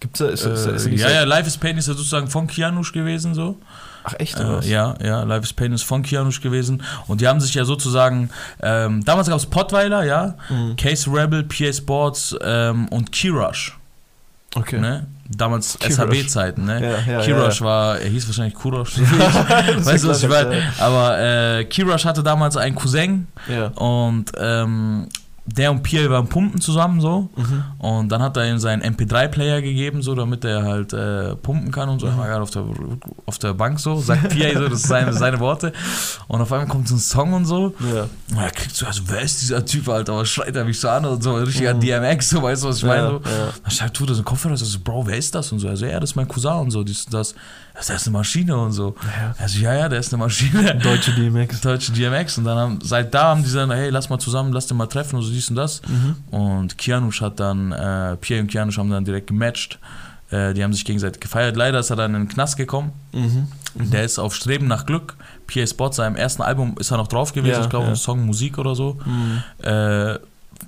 Gibt's 0.00 0.18
da, 0.18 0.26
ist, 0.26 0.44
ist, 0.44 0.66
ist, 0.66 0.86
Äh, 0.86 0.90
nicht 0.90 1.00
ja, 1.00 1.10
ja, 1.10 1.22
Life 1.24 1.46
is 1.46 1.56
Pain 1.56 1.78
ist 1.78 1.86
ja 1.86 1.94
sozusagen 1.94 2.26
von 2.28 2.48
Kianusch 2.48 2.92
gewesen 2.92 3.34
so. 3.34 3.56
Ach 4.04 4.14
echt, 4.18 4.38
oder 4.38 4.62
Äh, 4.62 4.68
ja, 4.70 4.94
ja, 5.02 5.22
Life 5.22 5.44
is 5.44 5.52
Pain 5.52 5.72
ist 5.72 5.82
von 5.82 6.02
Kianusch 6.02 6.40
gewesen. 6.40 6.82
Und 7.06 7.20
die 7.20 7.26
haben 7.28 7.40
sich 7.40 7.54
ja 7.54 7.64
sozusagen, 7.64 8.30
ähm, 8.62 9.02
damals 9.04 9.28
gab 9.28 9.38
es 9.38 9.46
Pottweiler, 9.46 10.04
ja, 10.04 10.34
Mhm. 10.50 10.76
Case 10.76 11.10
Rebel, 11.10 11.42
PA 11.44 11.72
Sports 11.72 12.36
ähm, 12.42 12.86
und 12.88 13.10
Kirush. 13.12 13.76
Okay. 14.56 14.78
Ne? 14.78 15.06
Damals. 15.28 15.78
SHB-Zeiten, 15.80 16.64
ne? 16.66 16.80
Ja, 17.06 17.12
ja, 17.14 17.20
Kirush 17.24 17.60
ja. 17.60 17.66
war, 17.66 17.98
er 17.98 18.08
hieß 18.10 18.26
wahrscheinlich 18.28 18.54
Kurosh. 18.54 18.98
Weißt 19.78 20.04
du, 20.04 20.08
was 20.08 20.22
ich 20.22 20.28
meine? 20.28 20.62
Aber 20.78 21.18
äh, 21.18 21.64
Kirush 21.64 22.04
hatte 22.04 22.22
damals 22.22 22.56
einen 22.56 22.74
Cousin 22.76 23.26
Ja. 23.48 23.68
und 23.68 24.30
ähm, 24.38 25.08
der 25.46 25.70
und 25.70 25.82
Pierre 25.82 26.08
waren 26.10 26.26
pumpen 26.26 26.58
zusammen 26.60 27.00
so. 27.02 27.28
Mhm. 27.36 27.64
Und 27.78 28.08
dann 28.08 28.22
hat 28.22 28.36
er 28.38 28.50
ihm 28.50 28.58
seinen 28.58 28.82
MP3-Player 28.82 29.60
gegeben, 29.60 30.00
so 30.00 30.14
damit 30.14 30.42
er 30.44 30.62
halt 30.62 30.92
äh, 30.94 31.36
pumpen 31.36 31.70
kann 31.70 31.90
und 31.90 32.00
so. 32.00 32.06
Er 32.06 32.16
war 32.16 32.26
gerade 32.28 32.42
auf 32.42 32.50
der, 32.50 32.64
auf 33.26 33.38
der 33.38 33.52
Bank 33.52 33.78
so, 33.78 33.96
sagt 34.00 34.30
Pierre 34.30 34.54
so, 34.54 34.68
das 34.68 34.80
sind 34.80 34.88
seine, 34.88 35.12
seine 35.12 35.40
Worte. 35.40 35.72
Und 36.28 36.40
auf 36.40 36.50
einmal 36.50 36.66
kommt 36.68 36.88
so 36.88 36.94
ein 36.94 36.98
Song 36.98 37.34
und 37.34 37.44
so. 37.44 37.74
Ja. 37.94 38.04
Und 38.30 38.38
er 38.42 38.50
kriegt 38.52 38.74
so, 38.74 38.86
also 38.86 39.02
wer 39.06 39.20
ist 39.20 39.42
dieser 39.42 39.64
Typ, 39.64 39.86
Alter? 39.88 40.16
Was 40.16 40.30
schreit 40.30 40.56
er 40.56 40.64
mich 40.64 40.80
so 40.80 40.88
an 40.88 41.04
und 41.04 41.22
so, 41.22 41.34
richtiger 41.34 41.74
Mhm. 41.74 41.80
DMX, 41.80 42.30
so, 42.30 42.42
weißt 42.42 42.64
du, 42.64 42.68
was 42.68 42.78
ich 42.78 42.84
meine? 42.84 43.02
Ja, 43.02 43.08
So. 43.10 43.16
ja. 43.16 43.48
Dann 43.62 43.70
sagt, 43.70 43.94
tut 43.96 44.08
er 44.08 44.14
so 44.14 44.20
einen 44.20 44.24
Kopfhörer, 44.24 44.56
so, 44.56 44.78
Bro, 44.82 45.06
wer 45.06 45.18
ist 45.18 45.34
das? 45.34 45.52
Und 45.52 45.58
so, 45.58 45.68
also, 45.68 45.84
ja, 45.84 46.00
das 46.00 46.10
ist 46.10 46.16
mein 46.16 46.26
Cousin 46.26 46.52
und 46.60 46.70
so, 46.70 46.82
dies 46.82 47.04
und 47.04 47.12
das. 47.14 47.34
Das 47.74 47.90
ist 47.90 48.06
eine 48.06 48.16
Maschine 48.16 48.56
und 48.56 48.72
so. 48.72 48.94
Ja. 49.02 49.34
Also, 49.36 49.58
ja, 49.58 49.74
ja, 49.74 49.88
der 49.88 49.98
ist 49.98 50.12
eine 50.12 50.22
Maschine. 50.22 50.76
Deutsche 50.82 51.12
DMX. 51.12 51.60
Deutsche 51.62 51.92
DMX. 51.92 52.38
Und 52.38 52.44
dann 52.44 52.56
haben, 52.56 52.78
seit 52.82 53.12
da 53.12 53.24
haben 53.24 53.40
die 53.40 53.46
gesagt, 53.46 53.72
hey, 53.72 53.90
lass 53.90 54.08
mal 54.08 54.18
zusammen, 54.18 54.52
lass 54.52 54.68
den 54.68 54.76
mal 54.76 54.86
treffen 54.86 55.16
und 55.16 55.22
so, 55.22 55.30
dies 55.32 55.50
und 55.50 55.56
das. 55.56 55.82
Mhm. 55.82 56.16
Und 56.30 56.78
Kianush 56.78 57.20
hat 57.20 57.40
dann, 57.40 57.72
äh, 57.72 58.16
Pierre 58.16 58.42
und 58.42 58.48
Kianush 58.48 58.78
haben 58.78 58.90
dann 58.90 59.04
direkt 59.04 59.26
gematcht. 59.26 59.80
Äh, 60.30 60.54
die 60.54 60.62
haben 60.62 60.72
sich 60.72 60.84
gegenseitig 60.84 61.20
gefeiert. 61.20 61.56
Leider 61.56 61.80
ist 61.80 61.90
er 61.90 61.96
dann 61.96 62.14
in 62.14 62.22
den 62.22 62.28
Knast 62.28 62.56
gekommen. 62.56 62.92
Mhm. 63.12 63.48
Mhm. 63.74 63.90
Der 63.90 64.04
ist 64.04 64.18
auf 64.18 64.34
Streben 64.34 64.68
nach 64.68 64.86
Glück. 64.86 65.16
Pierre 65.46 65.66
Spot, 65.66 65.90
seinem 65.90 66.16
ersten 66.16 66.42
Album, 66.42 66.76
ist 66.78 66.92
er 66.92 66.96
noch 66.96 67.08
drauf 67.08 67.32
gewesen. 67.32 67.54
Ja, 67.54 67.62
ich 67.62 67.68
glaube, 67.68 67.86
ja. 67.86 67.92
ein 67.92 67.96
Song 67.96 68.24
Musik 68.24 68.58
oder 68.58 68.74
so. 68.74 68.98
Mhm. 69.04 69.42
Äh, 69.64 70.18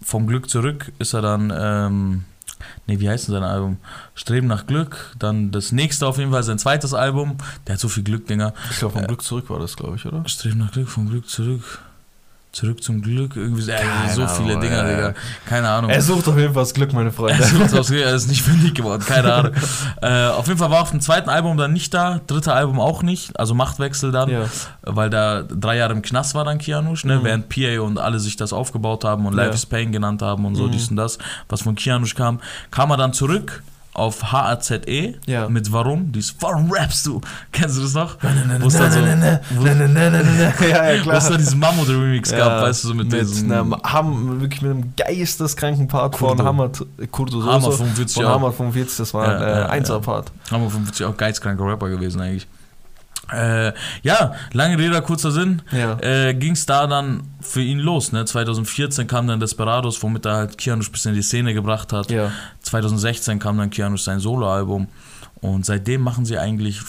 vom 0.02 0.26
Glück 0.26 0.50
zurück 0.50 0.92
ist 0.98 1.14
er 1.14 1.22
dann, 1.22 1.52
ähm, 1.56 2.24
nee, 2.86 3.00
wie 3.00 3.08
heißt 3.08 3.28
denn 3.28 3.34
sein 3.34 3.42
Album? 3.42 3.78
Streben 4.14 4.46
nach 4.46 4.66
Glück. 4.66 5.14
Dann 5.18 5.50
das 5.50 5.72
nächste 5.72 6.06
auf 6.06 6.18
jeden 6.18 6.30
Fall, 6.32 6.42
sein 6.42 6.58
zweites 6.58 6.94
Album. 6.94 7.36
Der 7.66 7.74
hat 7.74 7.80
so 7.80 7.88
viel 7.88 8.02
Glück, 8.02 8.26
Dinger. 8.26 8.52
Ich 8.70 8.78
glaube, 8.78 8.94
vom 8.94 9.04
Äh, 9.04 9.06
Glück 9.06 9.22
zurück 9.22 9.50
war 9.50 9.58
das, 9.58 9.76
glaube 9.76 9.96
ich, 9.96 10.06
oder? 10.06 10.26
Streben 10.28 10.58
nach 10.58 10.72
Glück, 10.72 10.88
vom 10.88 11.08
Glück 11.08 11.28
zurück. 11.28 11.80
Zurück 12.56 12.82
zum 12.82 13.02
Glück. 13.02 13.36
Irgendwie 13.36 13.60
so, 13.60 13.70
äh, 13.70 13.76
so 14.14 14.26
viele 14.26 14.58
Dinger, 14.58 14.76
ja. 14.88 14.96
Digga. 15.08 15.14
Keine 15.44 15.68
Ahnung. 15.68 15.90
Er 15.90 16.00
sucht 16.00 16.26
auf 16.26 16.38
jeden 16.38 16.54
Fall 16.54 16.62
das 16.62 16.72
Glück, 16.72 16.90
meine 16.94 17.10
Er 17.10 17.12
Freunde. 17.12 17.42
sucht 17.44 17.74
aufs 17.74 17.88
Glück, 17.88 18.00
er 18.02 18.14
ist 18.14 18.28
nicht 18.28 18.40
fündig 18.40 18.74
geworden, 18.74 19.04
keine 19.06 19.30
Ahnung. 19.34 19.52
äh, 20.00 20.28
auf 20.28 20.46
jeden 20.46 20.58
Fall 20.58 20.70
war 20.70 20.80
auf 20.80 20.90
dem 20.90 21.02
zweiten 21.02 21.28
Album 21.28 21.58
dann 21.58 21.74
nicht 21.74 21.92
da, 21.92 22.18
dritte 22.26 22.54
Album 22.54 22.80
auch 22.80 23.02
nicht, 23.02 23.38
also 23.38 23.52
Machtwechsel 23.52 24.10
dann, 24.10 24.30
ja. 24.30 24.46
weil 24.80 25.10
da 25.10 25.42
drei 25.42 25.76
Jahre 25.76 25.92
im 25.92 26.00
Knast 26.00 26.34
war 26.34 26.46
dann 26.46 26.56
Kianush, 26.56 27.04
ne, 27.04 27.18
Mhm. 27.18 27.24
während 27.24 27.48
PA 27.50 27.80
und 27.82 27.98
alle 27.98 28.18
sich 28.20 28.36
das 28.36 28.54
aufgebaut 28.54 29.04
haben 29.04 29.26
und 29.26 29.34
Life 29.34 29.50
Ja. 29.50 29.54
is 29.54 29.66
Pain 29.66 29.92
genannt 29.92 30.22
haben 30.22 30.46
und 30.46 30.54
so 30.54 30.62
Mhm. 30.64 30.70
dies 30.72 30.88
und 30.88 30.96
das, 30.96 31.18
was 31.50 31.60
von 31.60 31.74
Kianush 31.74 32.14
kam, 32.14 32.40
kam 32.70 32.90
er 32.90 32.96
dann 32.96 33.12
zurück 33.12 33.62
auf 33.96 34.30
HAZE 34.30 34.80
Ja. 35.26 35.48
mit 35.48 35.72
Warum, 35.72 36.12
dieses 36.12 36.36
Warum 36.40 36.70
rappst 36.70 37.06
du? 37.06 37.20
Kennst 37.50 37.78
du 37.78 37.82
das 37.82 37.94
noch? 37.94 38.16
Wo 38.60 38.66
es 38.68 38.74
dann 38.76 38.92
so, 38.92 38.98
Ja, 40.66 40.92
ja, 40.92 41.04
wo 41.04 41.10
es 41.10 41.28
dann 41.28 41.38
diesen 41.38 41.58
Mammut-Remix 41.58 42.30
Ja, 42.30 42.38
gab, 42.38 42.62
weißt 42.62 42.84
du, 42.84 42.88
so 42.88 42.94
mit, 42.94 43.12
diesem 43.12 43.50
einem, 43.50 43.74
Ham, 43.82 44.40
wirklich 44.40 44.60
mit 44.62 44.70
einem 44.72 44.92
geisteskranken 44.96 45.88
Part 45.88 46.16
Kurdo. 46.16 46.36
von 46.36 46.46
Hammer 46.46 46.70
Kurdo 47.10 47.40
so 47.40 47.50
Hammer 47.50 47.60
so. 47.62 47.70
45 47.72 48.14
von 48.16 48.24
auch. 48.26 48.34
Hammer 48.34 48.52
45, 48.52 48.96
das 48.98 49.14
war 49.14 49.24
ein 49.28 49.40
ja, 49.40 49.46
äh, 49.46 49.60
ja. 49.60 49.66
Einser-Part. 49.70 50.30
Hammer 50.50 50.68
55 50.70 51.06
auch 51.06 51.16
geizkranker 51.16 51.64
Rapper 51.64 51.88
gewesen 51.88 52.20
eigentlich. 52.20 52.46
Äh, 53.32 53.72
ja, 54.02 54.34
lange 54.52 54.78
Rede, 54.78 55.00
kurzer 55.02 55.30
Sinn. 55.32 55.62
Ja. 55.72 55.98
Äh, 56.00 56.34
Ging 56.34 56.52
es 56.52 56.64
da 56.66 56.86
dann 56.86 57.22
für 57.40 57.60
ihn 57.62 57.78
los. 57.78 58.12
Ne? 58.12 58.24
2014 58.24 59.06
kam 59.06 59.26
dann 59.26 59.40
Desperados, 59.40 60.02
womit 60.02 60.24
er 60.26 60.34
halt 60.36 60.58
Kianush 60.58 60.88
ein 60.88 60.92
bisschen 60.92 61.10
in 61.10 61.16
die 61.16 61.22
Szene 61.22 61.52
gebracht 61.54 61.92
hat. 61.92 62.10
Ja. 62.10 62.30
2016 62.62 63.38
kam 63.38 63.58
dann 63.58 63.70
Kianush 63.70 64.02
sein 64.02 64.20
Soloalbum. 64.20 64.88
Und 65.40 65.66
seitdem 65.66 66.00
machen 66.02 66.24
sie 66.24 66.38
eigentlich 66.38 66.80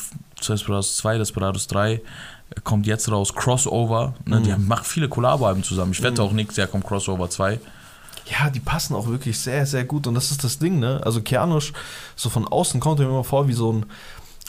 Desperados 0.47 0.97
2, 0.97 1.17
Desperados 1.17 1.67
3. 1.67 1.93
äh, 1.93 2.01
Kommt 2.63 2.85
jetzt 2.87 3.11
raus 3.11 3.33
Crossover. 3.33 4.13
Ne? 4.25 4.41
Die 4.41 4.49
Mhm. 4.49 4.53
haben, 4.53 4.67
machen 4.67 4.85
viele 4.85 5.09
Kollabo-Alben 5.09 5.63
zusammen. 5.63 5.91
Ich 5.91 6.01
wette 6.03 6.21
Mhm. 6.21 6.27
auch 6.27 6.31
nichts, 6.33 6.55
ja 6.55 6.67
kommt 6.67 6.85
Crossover 6.85 7.29
2. 7.29 7.59
Ja, 8.29 8.49
die 8.49 8.59
passen 8.59 8.93
auch 8.93 9.07
wirklich 9.07 9.39
sehr, 9.39 9.65
sehr 9.65 9.85
gut. 9.85 10.05
Und 10.05 10.13
das 10.15 10.31
ist 10.31 10.43
das 10.43 10.59
Ding, 10.59 10.79
ne? 10.79 10.99
Also 11.05 11.21
Kianosch, 11.21 11.71
so 12.15 12.29
von 12.29 12.45
außen 12.45 12.79
kommt 12.81 12.99
er 12.99 13.05
mir 13.05 13.11
immer 13.13 13.23
vor 13.23 13.47
wie 13.47 13.53
so 13.53 13.71
ein 13.71 13.85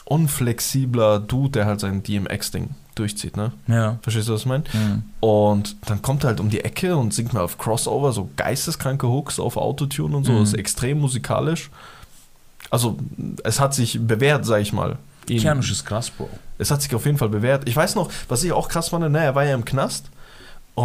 unflexibler 0.09 1.19
Dude, 1.19 1.51
der 1.51 1.65
halt 1.65 1.79
sein 1.79 2.03
DMX-Ding 2.03 2.71
durchzieht, 2.95 3.37
ne? 3.37 3.53
Ja. 3.67 3.99
Verstehst 4.01 4.27
du, 4.27 4.33
was 4.33 4.41
ich 4.41 4.47
meine? 4.47 4.63
Mhm. 4.73 5.03
Und 5.19 5.77
dann 5.85 6.01
kommt 6.01 6.23
er 6.23 6.29
halt 6.29 6.39
um 6.39 6.49
die 6.49 6.61
Ecke 6.61 6.97
und 6.97 7.13
singt 7.13 7.33
mal 7.33 7.41
auf 7.41 7.57
Crossover, 7.57 8.11
so 8.11 8.29
geisteskranke 8.35 9.07
Hooks 9.07 9.39
auf 9.39 9.55
Autotune 9.55 10.17
und 10.17 10.25
so. 10.25 10.33
Mhm. 10.33 10.43
Ist 10.43 10.53
extrem 10.55 10.99
musikalisch. 10.99 11.69
Also, 12.69 12.97
es 13.43 13.59
hat 13.59 13.73
sich 13.73 13.99
bewährt, 14.05 14.45
sag 14.45 14.61
ich 14.61 14.73
mal. 14.73 14.97
Kianosch 15.25 15.71
ist 15.71 15.85
krass, 15.85 16.09
Bro. 16.09 16.29
es 16.57 16.71
hat 16.71 16.81
sich 16.81 16.93
auf 16.95 17.05
jeden 17.05 17.19
Fall 17.19 17.29
bewährt. 17.29 17.69
Ich 17.69 17.75
weiß 17.75 17.93
noch, 17.95 18.11
was 18.27 18.43
ich 18.43 18.51
auch 18.51 18.67
krass 18.67 18.89
fand, 18.89 19.09
ne, 19.11 19.23
er 19.23 19.35
war 19.35 19.45
ja 19.45 19.53
im 19.53 19.63
Knast. 19.63 20.09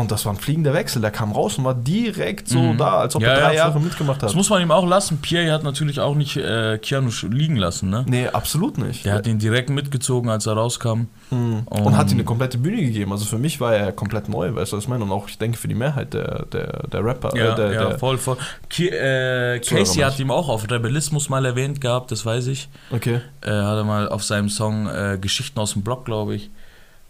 Und 0.01 0.11
das 0.11 0.25
war 0.27 0.33
ein 0.33 0.37
fliegender 0.39 0.75
Wechsel. 0.75 1.01
Der 1.03 1.11
kam 1.11 1.33
raus 1.33 1.57
und 1.59 1.65
war 1.65 1.75
direkt 1.75 2.49
so 2.49 2.59
Mhm. 2.59 2.79
da, 2.79 2.99
als 2.99 3.15
ob 3.15 3.23
Ja, 3.23 3.29
er 3.29 3.35
ja, 3.35 3.41
drei 3.41 3.47
voll. 3.49 3.57
Jahre 3.57 3.81
mitgemacht 3.81 4.17
hat. 4.17 4.29
Das 4.29 4.35
muss 4.35 4.51
man 4.51 4.61
ihm 4.63 4.71
auch 4.71 4.87
lassen. 4.87 5.19
Pierre 5.23 5.53
hat 5.53 5.63
natürlich 5.63 6.01
auch 6.01 6.15
nicht 6.15 6.37
äh, 6.37 6.79
Kianosch 6.79 7.23
liegen 7.25 7.57
lassen, 7.57 7.91
ne? 7.91 8.05
nee, 8.09 8.27
absolut 8.29 8.77
nicht. 8.79 9.05
Der 9.05 9.15
hat 9.15 9.27
ihn 9.27 9.39
direkt 9.39 9.71
mitgezogen, 9.71 10.31
als 10.31 10.47
er 10.47 10.55
rauskam. 10.55 11.07
Mhm. 11.31 11.63
und, 11.67 11.81
Und- 11.83 11.97
hat 11.97 12.09
ihm 12.11 12.15
eine 12.15 12.25
komplette 12.25 12.59
Bühne 12.59 12.83
gegeben. 12.83 13.13
Also 13.13 13.25
für 13.25 13.39
mich 13.39 13.61
war 13.61 13.75
er 13.75 13.93
komplett 13.93 14.29
neu, 14.29 14.55
weißt 14.55 14.73
du, 14.73 14.77
was 14.77 14.85
ich 14.85 14.89
meine? 14.89 15.05
Und 15.05 15.13
auch, 15.13 15.29
ich 15.29 15.39
denke, 15.39 15.57
für 15.59 15.69
die 15.69 15.75
Mehrheit 15.75 16.13
der, 16.15 16.47
der, 16.47 16.87
der 16.89 17.05
Rapper. 17.05 17.37
Ja, 17.37 17.53
äh, 17.53 17.57
der, 17.57 17.73
ja 17.73 17.85
der, 17.91 17.99
voll, 17.99 18.19
voll. 18.19 18.37
Ki 18.69 18.89
äh, 18.89 19.61
Casey 19.61 20.03
hat 20.03 20.19
ihm 20.19 20.31
auch 20.31 20.49
auf 20.49 20.71
Rebellismus 20.71 21.29
mal 21.29 21.45
erwähnt 21.45 21.81
gehabt, 21.81 22.11
das 22.11 22.25
weiß 22.27 22.47
ich. 22.49 22.69
okay. 22.91 23.21
Äh, 23.43 23.51
hat 23.51 23.77
er 23.77 23.85
mal 23.85 24.09
auf 24.09 24.23
seinem 24.25 24.49
Song 24.49 24.87
äh, 24.89 25.19
Geschichten 25.21 25.59
aus 25.61 25.75
dem 25.75 25.83
Block, 25.83 26.05
glaube 26.05 26.35
ich. 26.35 26.51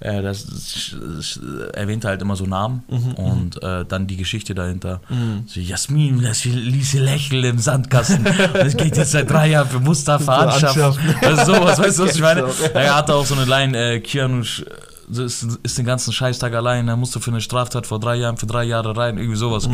Äh, 0.01 0.23
das 0.23 0.91
erwähnt 1.73 2.05
er 2.05 2.11
halt 2.11 2.23
immer 2.23 2.37
so 2.37 2.45
Namen 2.47 2.83
Mhm, 2.89 3.15
und 3.15 3.63
äh, 3.63 3.85
dann 3.87 4.07
die 4.07 4.17
Geschichte 4.17 4.55
dahinter. 4.55 5.01
Mhm. 5.09 5.45
So, 5.47 5.61
Jasmin, 5.61 6.21
das 6.23 6.45
ließ 6.45 6.91
sie 6.91 6.99
lächeln 6.99 7.45
im 7.45 7.59
Sandkasten. 7.59 8.25
Das 8.53 8.77
geht 8.77 8.97
jetzt 8.97 9.13
seit 9.13 9.31
drei 9.31 9.49
Jahren 9.49 9.69
für 9.69 9.81
Mustafa 9.81 10.37
anschaffen. 10.47 11.15
Also 11.23 11.55
sowas, 11.55 11.79
weißt 11.79 11.99
du, 11.99 12.05
was 12.05 12.15
ich 12.17 12.21
meine? 12.29 12.45
Er 12.75 12.97
hatte 12.97 13.15
auch 13.15 13.25
so 13.25 13.35
eine 13.35 13.45
Line, 13.45 13.79
äh, 13.79 14.01
Kianush 14.01 14.65
ist, 15.11 15.47
ist 15.62 15.79
den 15.79 15.85
ganzen 15.85 16.12
Scheißtag 16.12 16.55
allein, 16.55 16.88
er 16.88 16.97
musste 16.97 17.21
für 17.21 17.31
eine 17.31 17.40
Straftat 17.40 17.87
vor 17.87 18.01
drei 18.01 18.17
Jahren 18.17 18.37
für 18.37 18.47
drei 18.47 18.64
Jahre 18.64 18.97
rein, 18.97 19.19
irgendwie 19.19 19.37
sowas. 19.37 19.69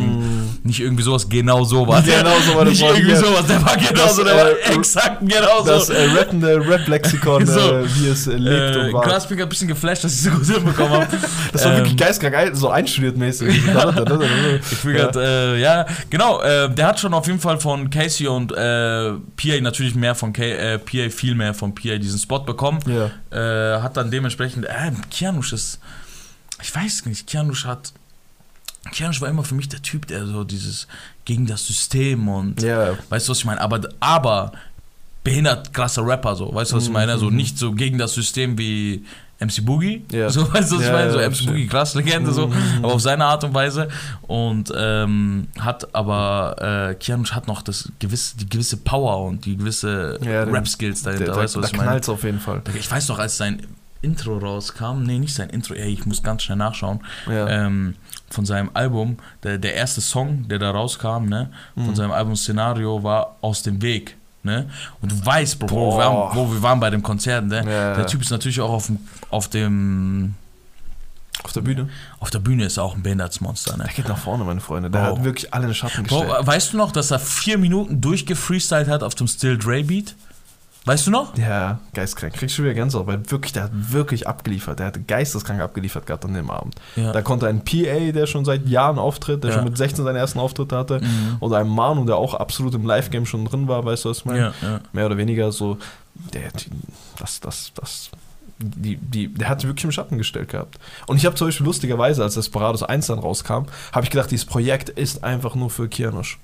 Nicht 0.62 0.80
irgendwie 0.80 1.02
sowas, 1.02 1.28
genau 1.28 1.64
sowas. 1.64 2.04
Mm. 2.04 2.08
Genau 2.08 2.38
so 2.46 2.54
war 2.54 2.64
Nicht 2.70 2.82
irgendwie 2.82 3.10
ja. 3.10 3.16
sowas, 3.16 3.46
der 3.46 3.64
war 3.64 3.76
genauso, 3.76 4.24
der 4.24 4.34
Das, 4.34 4.44
war 4.44 4.50
äh, 4.50 4.76
exakt 4.76 5.20
genauso. 5.20 5.64
Das 5.64 5.88
äh, 5.90 6.04
rappende 6.16 6.60
Rap-Lexikon, 6.68 7.46
So. 7.50 7.58
äh, 7.58 7.84
wie 7.94 8.08
es 8.08 8.26
äh, 8.26 8.36
lebt 8.36 8.76
äh, 8.76 8.78
und 8.80 8.92
war. 8.92 9.02
Graspik 9.02 9.38
hat 9.38 9.46
ein 9.46 9.48
bisschen 9.48 9.68
geflasht, 9.68 10.04
dass 10.04 10.12
ich 10.14 10.22
so 10.22 10.30
gut 10.30 10.46
hinbekommen 10.46 10.92
habe. 10.92 11.06
Das 11.52 11.64
war 11.64 11.72
Ähm, 11.72 11.78
wirklich 11.78 11.96
geistkrank, 11.96 12.50
so 12.54 12.68
einstudiert 12.70 13.16
mäßig. 13.16 13.48
Ich 13.56 14.78
fühl 14.78 14.94
grad, 14.94 15.16
äh, 15.16 15.58
ja, 15.58 15.86
genau, 16.10 16.40
äh, 16.42 16.72
der 16.72 16.86
hat 16.86 17.00
schon 17.00 17.12
auf 17.14 17.26
jeden 17.26 17.40
Fall 17.40 17.58
von 17.58 17.90
Casey 17.90 18.28
und 18.28 18.52
äh, 18.52 18.56
PA 18.56 19.60
natürlich 19.60 19.94
mehr 19.94 20.14
von 20.14 20.32
K 20.32 20.42
äh, 20.44 20.78
PA, 20.78 21.10
viel 21.10 21.34
mehr 21.34 21.54
von 21.54 21.74
PA 21.74 21.98
diesen 21.98 22.18
Spot 22.18 22.40
bekommen. 22.40 22.78
Äh, 23.30 23.36
hat 23.80 23.96
dann 23.96 24.10
dementsprechend, 24.10 24.64
äh, 24.66 24.92
Kianush 25.20 25.52
ist, 25.52 25.78
ich 26.62 26.74
weiß 26.74 27.04
nicht, 27.04 27.26
Kianush 27.26 27.66
hat, 27.66 27.92
Kianush 28.90 29.20
war 29.20 29.28
immer 29.28 29.44
für 29.44 29.54
mich 29.54 29.68
der 29.68 29.82
Typ, 29.82 30.06
der 30.06 30.26
so 30.26 30.44
dieses 30.44 30.86
gegen 31.26 31.46
das 31.46 31.66
System 31.66 32.26
und, 32.28 32.62
Ja. 32.62 32.96
weißt 33.10 33.28
du, 33.28 33.32
was 33.32 33.38
ich 33.38 33.44
meine? 33.44 33.60
Aber, 33.60 33.80
aber 34.00 34.52
behindert 35.22 35.74
krasser 35.74 36.06
Rapper, 36.06 36.34
so, 36.36 36.54
weißt 36.54 36.72
du, 36.72 36.76
was 36.76 36.84
ich 36.84 36.90
meine? 36.90 37.18
So 37.18 37.28
nicht 37.28 37.58
so 37.58 37.72
gegen 37.72 37.98
das 37.98 38.14
System 38.14 38.56
wie 38.56 39.04
MC 39.40 39.62
Boogie, 39.62 40.06
Ja. 40.10 40.30
so, 40.30 40.50
weißt 40.50 40.72
du, 40.72 40.76
was 40.78 40.84
ich 40.86 40.90
meine? 40.92 41.12
So 41.12 41.18
MC 41.18 41.24
verstehe. 41.26 41.48
Boogie, 41.48 41.66
krass 41.66 41.94
Legende, 41.94 42.32
so, 42.32 42.46
Mhm. 42.48 42.54
aber 42.82 42.94
auf 42.94 43.02
seine 43.02 43.26
Art 43.26 43.44
und 43.44 43.52
Weise 43.52 43.88
und 44.22 44.72
ähm, 44.74 45.48
hat 45.58 45.94
aber, 45.94 46.88
äh, 46.92 46.94
Kianush 46.94 47.32
hat 47.32 47.46
noch 47.46 47.60
das 47.60 47.92
gewisse, 47.98 48.38
die 48.38 48.48
gewisse 48.48 48.78
Power 48.78 49.26
und 49.26 49.44
die 49.44 49.58
gewisse 49.58 50.18
Ja, 50.22 50.44
Rap-Skills 50.44 51.02
dahinter, 51.02 51.26
Der, 51.26 51.34
der, 51.34 51.42
weißt 51.42 51.56
du, 51.56 51.60
was 51.62 51.72
ich 51.72 51.76
meine? 51.76 52.00
auf 52.08 52.24
jeden 52.24 52.40
Fall. 52.40 52.62
Ich 52.74 52.90
weiß 52.90 53.08
noch, 53.08 53.18
als 53.18 53.36
sein 53.36 53.62
Intro 54.02 54.38
rauskam, 54.38 55.02
nee, 55.02 55.18
nicht 55.18 55.34
sein 55.34 55.50
Intro, 55.50 55.74
ey, 55.74 55.92
ich 55.92 56.06
muss 56.06 56.22
ganz 56.22 56.42
schnell 56.42 56.56
nachschauen, 56.58 57.00
Ja. 57.26 57.48
ähm, 57.48 57.94
von 58.30 58.46
seinem 58.46 58.70
Album, 58.74 59.18
der, 59.42 59.58
der 59.58 59.74
erste 59.74 60.00
Song, 60.00 60.46
der 60.48 60.58
da 60.58 60.70
rauskam, 60.70 61.26
ne, 61.26 61.50
von 61.74 61.88
Mhm. 61.88 61.94
seinem 61.96 62.12
Album 62.12 62.36
Szenario 62.36 63.02
war 63.02 63.36
Aus 63.40 63.62
dem 63.62 63.82
Weg, 63.82 64.16
ne, 64.42 64.70
und 65.02 65.12
du 65.12 65.26
weißt, 65.26 65.58
Bro, 65.58 65.68
wo 65.68 65.90
wir, 65.98 66.04
waren, 66.04 66.36
wo 66.36 66.52
wir 66.52 66.62
waren 66.62 66.80
bei 66.80 66.90
dem 66.90 67.02
Konzert, 67.02 67.44
ne, 67.46 67.56
Ja. 67.66 67.94
der 67.96 68.06
Typ 68.06 68.22
ist 68.22 68.30
natürlich 68.30 68.60
auch 68.60 68.70
auf 68.70 68.86
dem, 68.86 68.98
auf 69.30 69.48
dem, 69.48 70.34
Auf 71.42 71.52
der 71.52 71.60
Bühne. 71.62 71.88
auf 72.20 72.30
der 72.30 72.38
Bühne 72.38 72.64
ist 72.66 72.76
er 72.76 72.84
auch 72.84 72.94
ein 72.96 73.02
Behindertsmonster, 73.02 73.76
ne. 73.76 73.84
Der 73.84 73.92
geht 73.94 74.08
nach 74.08 74.18
vorne, 74.18 74.44
meine 74.44 74.60
Freunde. 74.60 74.90
Der 74.90 75.00
Bro. 75.00 75.16
hat 75.16 75.24
wirklich 75.24 75.52
alle 75.54 75.64
in 75.64 75.70
den 75.70 75.74
Schatten 75.74 76.04
Bro, 76.04 76.20
gestellt. 76.22 76.46
weißt 76.46 76.72
du 76.72 76.76
noch, 76.76 76.92
dass 76.92 77.10
er 77.10 77.18
vier 77.18 77.58
Minuten 77.58 78.00
durchgefreestylt 78.00 78.88
hat 78.88 79.02
auf 79.02 79.14
dem 79.14 79.26
Still 79.26 79.58
Dre 79.58 79.82
Beat? 79.84 80.14
Weißt 80.86 81.06
du 81.06 81.10
noch? 81.10 81.36
Ja, 81.36 81.78
geistkrank. 81.92 82.32
Kriegst 82.32 82.56
du 82.56 82.62
wieder 82.62 82.72
Gänsehaut, 82.72 83.06
weil 83.06 83.30
wirklich, 83.30 83.52
der 83.52 83.64
hat 83.64 83.70
wirklich 83.74 84.26
abgeliefert. 84.26 84.78
Der 84.78 84.86
hat 84.86 85.06
geisteskrank 85.06 85.60
abgeliefert 85.60 86.06
gehabt 86.06 86.24
an 86.24 86.32
dem 86.32 86.50
Abend. 86.50 86.74
Ja. 86.96 87.12
Da 87.12 87.20
konnte 87.20 87.46
ein 87.48 87.62
PA, 87.64 88.12
der 88.12 88.26
schon 88.26 88.46
seit 88.46 88.66
Jahren 88.66 88.98
auftritt, 88.98 89.44
der 89.44 89.50
Ja. 89.50 89.56
schon 89.56 89.64
mit 89.66 89.76
16 89.76 90.04
seinen 90.04 90.16
ersten 90.16 90.38
Auftritt 90.38 90.72
hatte, 90.72 91.00
Mhm. 91.00 91.36
oder 91.40 91.58
ein 91.58 91.68
Manu, 91.68 92.06
der 92.06 92.16
auch 92.16 92.32
absolut 92.34 92.74
im 92.74 92.86
Live-Game 92.86 93.26
schon 93.26 93.44
drin 93.44 93.68
war, 93.68 93.84
weißt 93.84 94.06
du, 94.06 94.08
was 94.08 94.18
ich 94.18 94.24
meine? 94.24 94.54
Ja. 94.62 94.80
Mehr 94.92 95.04
oder 95.06 95.18
weniger 95.18 95.52
so, 95.52 95.76
der, 96.32 96.48
das, 97.18 97.40
das, 97.40 97.72
das, 97.74 98.10
die, 98.58 98.96
die, 98.96 99.28
der 99.32 99.50
hat 99.50 99.62
wirklich 99.64 99.84
im 99.84 99.92
Schatten 99.92 100.16
gestellt 100.16 100.48
gehabt. 100.48 100.78
Und 101.06 101.18
ich 101.18 101.26
habe 101.26 101.34
zum 101.36 101.48
Beispiel 101.48 101.66
lustigerweise, 101.66 102.22
als 102.22 102.34
Desperados 102.34 102.82
1 102.82 103.06
dann 103.08 103.18
rauskam, 103.18 103.64
habe 103.92 104.04
ich 104.04 104.10
gedacht, 104.10 104.30
dieses 104.30 104.46
Projekt 104.46 104.88
ist 104.88 105.24
einfach 105.24 105.54
nur 105.54 105.68
für 105.68 105.88
Kianosch. 105.88 106.38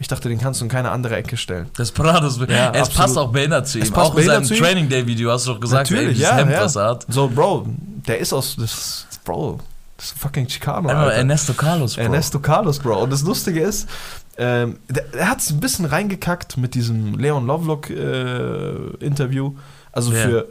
Ich 0.00 0.06
dachte, 0.06 0.28
den 0.28 0.38
kannst 0.38 0.60
du 0.60 0.64
in 0.64 0.70
keine 0.70 0.92
andere 0.92 1.16
Ecke 1.16 1.36
stellen. 1.36 1.68
Das 1.76 1.90
Parados. 1.90 2.38
Ja, 2.38 2.70
es 2.70 2.82
absolut. 2.82 2.96
passt 2.96 3.18
auch 3.18 3.32
behindert 3.32 3.66
zu 3.66 3.78
ihm. 3.78 3.84
Es 3.84 3.90
passt 3.90 4.12
auch 4.12 4.16
in 4.16 4.26
seinem. 4.26 4.46
Training 4.46 4.88
Day 4.88 5.04
Video 5.06 5.32
hast 5.32 5.46
du 5.46 5.54
doch 5.54 5.60
gesagt, 5.60 5.90
ey, 5.90 6.06
dieses 6.08 6.22
ja, 6.22 6.36
Hemd, 6.36 6.52
ja. 6.52 6.62
was 6.62 6.76
er 6.76 6.84
hat. 6.84 7.04
So, 7.08 7.26
Bro, 7.28 7.66
der 8.06 8.18
ist 8.18 8.32
aus, 8.32 8.54
das, 8.56 9.08
Bro, 9.24 9.58
das 9.96 10.06
ist 10.06 10.16
fucking 10.18 10.46
Chicano, 10.46 10.88
Alter. 10.88 11.14
Ernesto 11.14 11.52
Carlos, 11.52 11.96
Bro. 11.96 12.04
Ernesto 12.04 12.38
Carlos, 12.38 12.78
Bro. 12.78 13.02
Und 13.02 13.12
das 13.12 13.22
Lustige 13.22 13.58
ist, 13.60 13.88
ähm, 14.36 14.78
er 15.12 15.30
hat 15.30 15.40
es 15.40 15.50
ein 15.50 15.58
bisschen 15.58 15.84
reingekackt 15.84 16.56
mit 16.56 16.74
diesem 16.74 17.18
Leon 17.18 17.44
Lovelock-Interview. 17.46 19.54
also 19.90 20.12
Wer? 20.12 20.22
für 20.22 20.46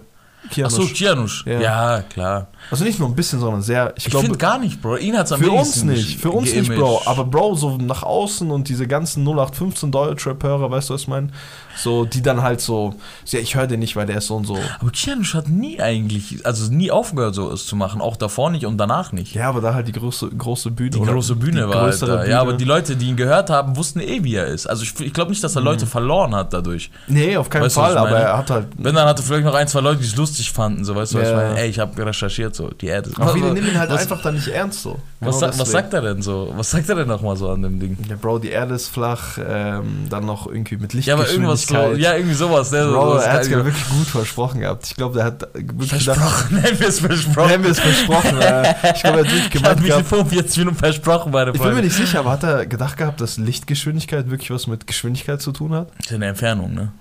Kianosch. 0.49 0.79
Achso, 0.79 0.93
Kianusch. 0.93 1.45
Ja. 1.45 1.59
Ja. 1.59 2.01
klar. 2.01 2.47
Also 2.69 2.83
nicht 2.83 2.99
nur 2.99 3.07
ein 3.07 3.15
bisschen, 3.15 3.39
sondern 3.39 3.61
sehr, 3.61 3.93
ich, 3.95 4.07
Ich, 4.07 4.15
finde 4.15 4.37
gar 4.37 4.59
nicht, 4.59 4.81
Bro. 4.81 4.97
Ihn 4.97 5.17
hat's 5.17 5.31
am 5.31 5.39
für 5.39 5.51
uns 5.51 5.83
nicht. 5.83 6.19
Für 6.19 6.31
uns 6.31 6.53
nicht. 6.53 6.73
Bro. 6.73 7.01
Aber 7.05 7.23
Bro, 7.23 7.55
so 7.55 7.77
nach 7.77 8.03
außen 8.03 8.49
und 8.51 8.67
diese 8.67 8.87
ganzen 8.87 9.23
0815 9.23 9.91
Deutschrap-Hörer, 9.91 10.69
weißt 10.69 10.89
du, 10.89 10.93
was 10.93 11.01
ich 11.01 11.07
meine? 11.07 11.29
So, 11.77 12.05
die 12.05 12.21
dann 12.21 12.41
halt 12.41 12.59
so, 12.59 12.95
ja, 13.27 13.39
ich 13.39 13.55
höre 13.55 13.67
den 13.67 13.79
nicht, 13.79 13.95
weil 13.95 14.07
der 14.07 14.17
ist 14.17 14.27
so 14.27 14.35
und 14.35 14.45
so. 14.45 14.57
Aber 14.79 14.89
Kianusch 14.91 15.33
hat 15.35 15.47
nie 15.47 15.79
eigentlich, 15.79 16.45
also 16.45 16.71
nie 16.71 16.91
aufgehört, 16.91 17.35
so 17.35 17.51
es 17.51 17.67
zu 17.67 17.75
machen. 17.75 18.01
Auch 18.01 18.17
davor 18.17 18.49
nicht 18.49 18.65
und 18.65 18.77
danach 18.77 19.11
nicht. 19.11 19.35
Ja, 19.35 19.49
aber 19.49 19.61
da 19.61 19.73
halt 19.73 19.87
die 19.87 19.91
große, 19.91 20.29
große 20.29 20.71
Bühne. 20.71 20.89
Die 20.89 21.01
große 21.01 21.35
Bühne 21.35 21.61
die 21.61 21.69
war 21.69 21.83
halt 21.83 22.01
da. 22.01 22.17
Bühne. 22.17 22.29
Ja, 22.29 22.41
aber 22.41 22.53
die 22.53 22.65
Leute, 22.65 22.95
die 22.95 23.07
ihn 23.09 23.15
gehört 23.15 23.49
haben, 23.49 23.77
wussten 23.77 23.99
eh, 23.99 24.23
wie 24.23 24.35
er 24.35 24.47
ist. 24.47 24.67
Also 24.67 24.83
ich, 24.83 24.99
ich 24.99 25.13
glaube 25.13 25.29
nicht, 25.29 25.43
dass 25.43 25.55
er 25.55 25.61
Leute 25.61 25.85
verloren 25.85 26.33
hat 26.35 26.51
dadurch. 26.53 26.89
Nee, 27.07 27.37
auf 27.37 27.49
keinen 27.49 27.63
Weißt 27.63 27.75
Fall, 27.75 27.97
aber 27.97 28.17
er 28.17 28.37
hat 28.37 28.49
halt. 28.49 28.67
Wenn, 28.77 28.95
dann 28.95 29.07
hatte 29.07 29.23
vielleicht 29.23 29.45
noch 29.45 29.55
ein, 29.55 29.67
zwei 29.67 29.81
Leute, 29.81 30.01
die 30.01 30.07
es 30.07 30.15
lustig 30.15 30.36
fanden, 30.45 30.85
so 30.85 30.95
weißt 30.95 31.13
du, 31.13 31.17
was 31.19 31.23
ich 31.25 31.29
Ja. 31.31 31.35
meine? 31.37 31.59
Ey, 31.59 31.69
ich 31.69 31.79
habe 31.79 32.05
recherchiert, 32.05 32.55
so, 32.55 32.69
die 32.69 32.87
Erde. 32.87 33.09
Aber 33.17 33.33
viele 33.33 33.53
nehmen 33.53 33.67
ihn 33.67 33.77
halt 33.79 33.89
was, 33.89 34.01
einfach 34.03 34.21
dann 34.21 34.35
nicht 34.35 34.47
ernst 34.47 34.81
so. 34.83 34.99
Was, 35.19 35.39
Genau 35.39 35.51
sa- 35.51 35.59
was 35.59 35.71
sagt 35.71 35.93
er 35.93 36.01
denn 36.01 36.21
so? 36.21 36.53
Was 36.55 36.69
sagt 36.71 36.87
er 36.89 36.95
denn 36.95 37.07
nochmal 37.07 37.35
so 37.37 37.49
an 37.49 37.61
dem 37.63 37.79
Ding? 37.79 37.97
Ja, 38.07 38.15
Bro, 38.15 38.39
die 38.39 38.49
Erde 38.49 38.75
ist 38.75 38.87
flach, 38.89 39.37
ähm, 39.45 40.05
dann 40.09 40.25
noch 40.25 40.45
irgendwie 40.47 40.77
mit 40.77 40.93
Ja, 40.93 41.15
aber 41.15 41.27
irgendwas 41.29 41.63
so, 41.65 41.75
ja, 41.93 42.13
irgendwie 42.15 42.35
sowas. 42.35 42.71
Ne? 42.71 42.85
Bro, 42.85 43.11
sowas 43.11 43.23
er 43.25 43.33
hat 43.33 43.41
es 43.41 43.49
ja 43.49 43.65
wirklich 43.65 43.89
gut 43.89 44.07
versprochen 44.07 44.59
gehabt. 44.61 44.85
Ich 44.87 44.95
glaube, 44.95 45.15
der 45.15 45.23
hat 45.25 45.47
Versprochen, 45.87 46.55
nennen 46.61 46.79
wir 46.79 46.87
es 46.87 46.99
versprochen. 46.99 47.51
haben 47.51 47.63
wir 47.63 47.71
es 47.71 47.79
versprochen. 47.79 48.37
äh, 48.41 48.73
ich 48.93 49.01
glaube, 49.01 49.17
er 49.19 49.25
hat 49.25 49.33
wirklich 49.33 49.85
Ich 49.89 49.91
habe. 49.91 50.03
45 50.03 50.57
Minuten 50.59 50.77
versprochen 50.77 51.31
bei 51.31 51.45
der 51.45 51.55
Ich 51.55 51.61
bin 51.61 51.73
mir 51.73 51.81
nicht 51.81 51.95
sicher, 51.95 52.19
aber 52.19 52.31
hat 52.31 52.43
er 52.43 52.65
gedacht 52.65 52.97
gehabt, 52.97 53.19
dass 53.21 53.37
Lichtgeschwindigkeit 53.37 54.29
wirklich 54.29 54.51
was 54.51 54.67
mit 54.67 54.85
Geschwindigkeit 54.87 55.41
zu 55.41 55.51
tun 55.51 55.73
hat? 55.73 55.89
Das 55.97 56.07
ist 56.11 56.13
eine 56.15 56.27
Entfernung, 56.27 56.73
ne? 56.73 56.91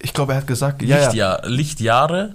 Ich 0.00 0.12
glaube, 0.12 0.32
er 0.32 0.38
hat 0.38 0.46
gesagt, 0.46 0.82
ja, 0.82 0.96
ja. 0.96 1.04
Lichtjahr, 1.06 1.48
Lichtjahre. 1.48 2.34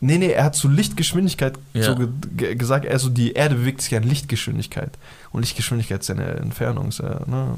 Nee, 0.00 0.18
nee, 0.18 0.32
er 0.32 0.44
hat 0.44 0.54
zu 0.54 0.68
Lichtgeschwindigkeit 0.68 1.54
Ja. 1.72 1.84
so 1.84 1.94
ge 1.96 2.08
ge 2.36 2.54
gesagt, 2.56 2.86
also 2.86 3.08
die 3.08 3.32
Erde 3.32 3.54
bewegt 3.54 3.80
sich 3.80 3.96
an 3.96 4.02
Lichtgeschwindigkeit. 4.02 4.90
Und 5.32 5.40
Lichtgeschwindigkeit 5.40 6.00
ist 6.00 6.08
ja 6.08 6.14
eine 6.16 6.26
Entfernung, 6.26 6.88
ist 6.88 6.98
ja 6.98 7.20
ne, 7.26 7.54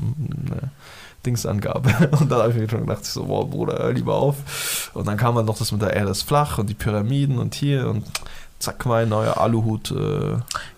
eine 0.46 0.70
Dingsangabe. 1.24 1.90
Und 2.20 2.30
dann 2.30 2.40
habe 2.40 2.50
ich 2.52 2.56
mir 2.58 2.68
schon 2.68 2.80
gedacht, 2.86 3.04
so, 3.04 3.24
boah, 3.24 3.48
Bruder, 3.50 3.92
lieber 3.92 4.14
auf. 4.14 4.90
Und 4.94 5.08
dann 5.08 5.16
kam 5.16 5.34
halt 5.34 5.46
noch 5.46 5.58
das 5.58 5.72
mit 5.72 5.82
der 5.82 5.94
Erde 5.94 6.10
ist 6.10 6.22
flach 6.22 6.58
und 6.58 6.68
die 6.70 6.74
Pyramiden 6.74 7.38
und 7.38 7.54
hier 7.54 7.88
und 7.88 8.04
zack, 8.58 8.86
mein 8.86 9.08
neuer 9.08 9.38
Aluhut. 9.38 9.90
Äh, 9.90 9.94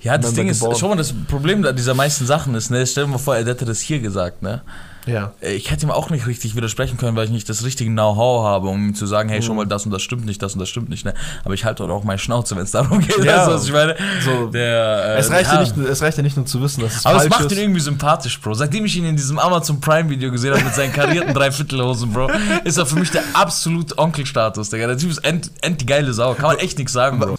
Ja, 0.00 0.18
das 0.18 0.34
Ding 0.34 0.48
ist, 0.48 0.60
geboren. 0.60 0.76
schau 0.78 0.88
mal, 0.88 0.96
das 0.96 1.12
Problem 1.28 1.64
dieser 1.76 1.94
meisten 1.94 2.26
Sachen 2.26 2.54
ist, 2.54 2.70
ne, 2.70 2.86
stell 2.86 3.04
dir 3.04 3.10
mal 3.10 3.18
vor, 3.18 3.36
er 3.36 3.44
hätte 3.46 3.64
das 3.64 3.80
hier 3.80 4.00
gesagt, 4.00 4.42
ne? 4.42 4.62
ja. 5.06 5.32
Äh, 5.40 5.52
Ich 5.54 5.70
hätte 5.70 5.86
ihm 5.86 5.90
auch 5.90 6.10
nicht 6.10 6.26
richtig 6.26 6.54
widersprechen 6.56 6.98
können, 6.98 7.16
weil 7.16 7.24
ich 7.24 7.30
nicht 7.30 7.48
das 7.48 7.64
richtige 7.64 7.88
Know-how 7.90 8.44
habe, 8.44 8.68
um 8.68 8.88
ihm 8.88 8.94
zu 8.94 9.06
sagen, 9.06 9.28
hey, 9.30 9.40
schon 9.40 9.52
Mhm. 9.52 9.56
mal, 9.58 9.66
das 9.66 9.86
und 9.86 9.92
das 9.92 10.02
stimmt 10.02 10.26
nicht, 10.26 10.42
das 10.42 10.52
und 10.54 10.58
das 10.58 10.68
stimmt 10.68 10.88
nicht, 10.90 11.04
ne? 11.06 11.14
Aber 11.44 11.54
ich 11.54 11.64
halte 11.64 11.84
auch 11.84 12.04
meine 12.04 12.18
Schnauze, 12.18 12.56
wenn 12.56 12.64
es 12.64 12.72
darum 12.72 12.98
geht, 13.00 13.16
Ja. 13.24 13.38
weißt 13.38 13.48
du, 13.48 13.52
was 13.54 13.64
ich 13.66 13.72
meine? 13.72 13.96
So, 14.24 14.46
Der, 14.48 15.14
äh, 15.16 15.18
es, 15.20 15.30
reicht 15.30 15.50
ja. 15.52 15.60
nicht, 15.60 15.76
nur- 15.76 15.88
es 15.88 16.02
reicht 16.02 16.16
ja 16.18 16.22
nicht 16.22 16.36
nur 16.36 16.44
zu 16.46 16.60
wissen, 16.60 16.82
dass 16.82 16.96
es 16.96 17.06
Aber 17.06 17.22
es 17.22 17.28
macht 17.30 17.46
ist. 17.46 17.52
ihn 17.52 17.58
irgendwie 17.58 17.80
sympathisch, 17.80 18.38
Bro. 18.40 18.52
Seitdem 18.54 18.84
ich 18.84 18.96
ihn 18.96 19.04
in 19.06 19.16
diesem 19.16 19.38
Amazon 19.38 19.80
Prime 19.80 20.10
Video 20.10 20.30
gesehen 20.30 20.52
habe 20.52 20.64
mit 20.64 20.74
seinen 20.74 20.92
karierten 20.92 21.32
Dreiviertelhosen, 21.32 22.12
Bro, 22.12 22.28
ist 22.64 22.76
er 22.76 22.84
für 22.84 22.96
mich 22.96 23.10
der 23.10 23.22
absolute 23.34 23.96
Onkelstatus, 23.96 24.68
Digga. 24.68 24.88
Der 24.88 24.98
Typ 24.98 25.10
ist 25.10 25.18
end, 25.18 25.50
end 25.62 25.80
die 25.80 25.86
geile 25.86 26.12
Sau. 26.12 26.34
Kann 26.34 26.46
man 26.46 26.58
echt 26.58 26.76
nichts 26.76 26.92
sagen, 26.92 27.18
Bro. 27.18 27.38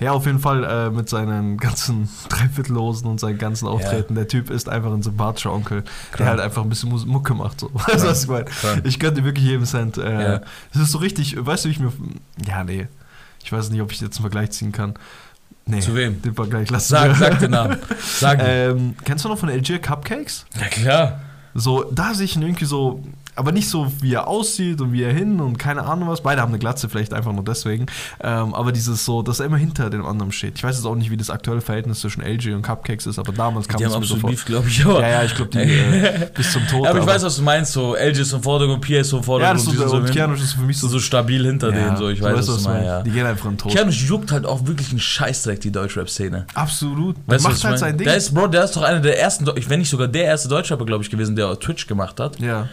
Ja, 0.00 0.12
auf 0.12 0.26
jeden 0.26 0.38
Fall 0.38 0.64
äh, 0.64 0.90
mit 0.90 1.08
seinen 1.08 1.58
ganzen 1.58 2.08
Dreiviertelhosen 2.28 3.06
und 3.08 3.20
seinen 3.20 3.38
ganzen 3.38 3.66
Auftreten. 3.68 4.14
Der 4.14 4.28
Typ 4.28 4.50
ist 4.50 4.68
einfach 4.68 4.92
ein 4.92 5.02
sympathischer 5.02 5.52
Onkel, 5.52 5.82
der 5.82 5.90
Krank. 6.12 6.30
halt 6.30 6.40
einfach 6.40 6.62
ein 6.62 6.68
bisschen 6.68 6.90
Mucke 7.06 7.34
macht. 7.34 7.60
So. 7.60 7.70
Weißt 7.74 8.04
du, 8.04 8.08
was 8.08 8.22
ich 8.24 8.28
meine? 8.28 8.46
Ich 8.84 8.98
dir 8.98 9.24
wirklich 9.24 9.44
jedem 9.44 9.64
Cent. 9.64 9.98
Äh, 9.98 10.22
Ja. 10.32 10.40
Das 10.72 10.82
ist 10.82 10.92
so 10.92 10.98
richtig, 10.98 11.36
weißt 11.38 11.64
du, 11.64 11.68
wie 11.68 11.72
ich 11.72 11.80
mir. 11.80 11.92
Ja, 12.46 12.64
nee. 12.64 12.88
Ich 13.44 13.52
weiß 13.52 13.70
nicht, 13.70 13.80
ob 13.80 13.92
ich 13.92 14.00
jetzt 14.00 14.16
einen 14.16 14.22
Vergleich 14.22 14.50
ziehen 14.50 14.72
kann. 14.72 14.94
Nee. 15.66 15.80
Zu 15.80 15.94
wem? 15.94 16.22
Den 16.22 16.34
Vergleich 16.34 16.70
lass 16.70 16.88
Sag, 16.88 17.16
sag 17.16 17.38
den 17.40 17.50
Namen. 17.50 17.76
Sag 18.00 18.38
ähm, 18.42 18.94
kennst 19.04 19.24
du 19.24 19.28
noch 19.28 19.38
von 19.38 19.48
LG 19.48 19.80
Cupcakes? 19.82 20.46
Ja, 20.60 20.66
klar. 20.68 21.20
So, 21.54 21.84
da 21.84 22.14
sehe 22.14 22.24
ich 22.24 22.36
ihn 22.36 22.42
irgendwie 22.42 22.66
so, 22.66 23.02
aber 23.36 23.52
nicht 23.52 23.68
so, 23.68 23.92
wie 24.00 24.14
er 24.14 24.26
aussieht 24.28 24.80
und 24.80 24.92
wie 24.92 25.02
er 25.02 25.12
hin 25.12 25.40
und 25.40 25.58
keine 25.58 25.84
Ahnung 25.84 26.08
was. 26.08 26.22
Beide 26.22 26.40
haben 26.40 26.48
eine 26.48 26.58
Glatze, 26.58 26.88
vielleicht 26.88 27.12
einfach 27.12 27.32
nur 27.32 27.44
deswegen. 27.44 27.86
Ähm, 28.20 28.54
aber 28.54 28.72
dieses 28.72 29.04
so, 29.04 29.22
dass 29.22 29.40
er 29.40 29.46
immer 29.46 29.58
hinter 29.58 29.90
dem 29.90 30.06
anderen 30.06 30.32
steht. 30.32 30.54
Ich 30.56 30.64
weiß 30.64 30.76
jetzt 30.76 30.86
auch 30.86 30.94
nicht, 30.94 31.10
wie 31.10 31.16
das 31.16 31.28
aktuelle 31.28 31.60
Verhältnis 31.60 32.00
zwischen 32.00 32.22
LG 32.22 32.54
und 32.54 32.62
Cupcakes 32.62 33.06
ist, 33.06 33.18
aber 33.18 33.32
damals 33.32 33.68
kam 33.68 33.78
Die 33.78 33.84
es 33.84 33.92
haben 33.92 34.00
mir 34.00 34.06
so 34.06 34.14
absolut. 34.14 34.36
Beef, 34.36 34.44
glaube 34.46 34.68
ich, 34.68 34.84
aber. 34.84 35.00
Ja, 35.02 35.08
ja, 35.08 35.24
ich 35.24 35.34
glaube, 35.34 35.50
die 35.50 35.58
äh, 35.58 36.30
bis 36.34 36.52
zum 36.52 36.66
Tod. 36.66 36.86
aber 36.86 37.00
ich 37.00 37.06
weiß, 37.06 37.22
was 37.22 37.36
du 37.36 37.42
meinst, 37.42 37.72
so 37.72 37.94
LG 37.94 38.18
ist 38.18 38.32
im 38.32 38.42
Vordergrund, 38.42 38.80
Pia 38.80 39.00
ist 39.00 39.12
im 39.12 39.18
ja, 39.18 39.22
Vordergrund. 39.22 39.66
das 39.66 39.74
ist 39.74 39.90
so, 39.90 39.96
und 39.96 40.10
Keanu 40.10 40.34
ist 40.34 40.52
für 40.54 40.62
mich 40.62 40.78
so, 40.78 40.88
so, 40.88 40.94
so 40.94 41.00
stabil 41.00 41.44
hinter 41.44 41.70
ja, 41.70 41.84
denen, 41.84 41.96
so, 41.98 42.08
ich 42.08 42.22
weiß, 42.22 42.36
weißt, 42.36 42.48
was 42.48 42.62
du 42.62 42.68
meinst, 42.70 42.86
ja. 42.86 43.02
Die 43.02 43.10
gehen 43.10 43.26
einfach 43.26 43.44
in 43.44 43.52
den 43.52 43.58
Tod. 43.58 43.72
Keanu 43.72 43.90
juckt 43.90 44.32
halt 44.32 44.46
auch 44.46 44.66
wirklich 44.66 44.90
einen 44.90 45.00
Scheißdreck, 45.00 45.60
die 45.60 45.70
Deutschrap-Szene. 45.72 46.46
Absolut. 46.54 47.16
Der 47.16 47.34
Weißt 47.34 47.44
was 47.44 47.52
macht 47.52 47.64
halt 47.64 47.72
mein? 47.72 47.78
sein 47.78 47.98
Ding. 47.98 48.06
Der 48.06 48.16
ist, 48.16 48.34
Bro, 48.34 48.48
der 48.48 48.64
ist 48.64 48.76
doch 48.76 48.82
einer 48.82 49.00
der 49.00 49.20
ersten, 49.20 49.46
wenn 49.46 49.78
nicht 49.78 49.90
sogar 49.90 50.08
der 50.08 50.24
erste 50.24 50.48
Deutschrapper, 50.48 50.86
glaube 50.86 51.04
ich, 51.04 51.10
gewesen, 51.10 51.36
der 51.36 51.58
Twitch 51.60 51.86
gemacht 51.86 52.18
hat. 52.18 52.40
ja. 52.40 52.68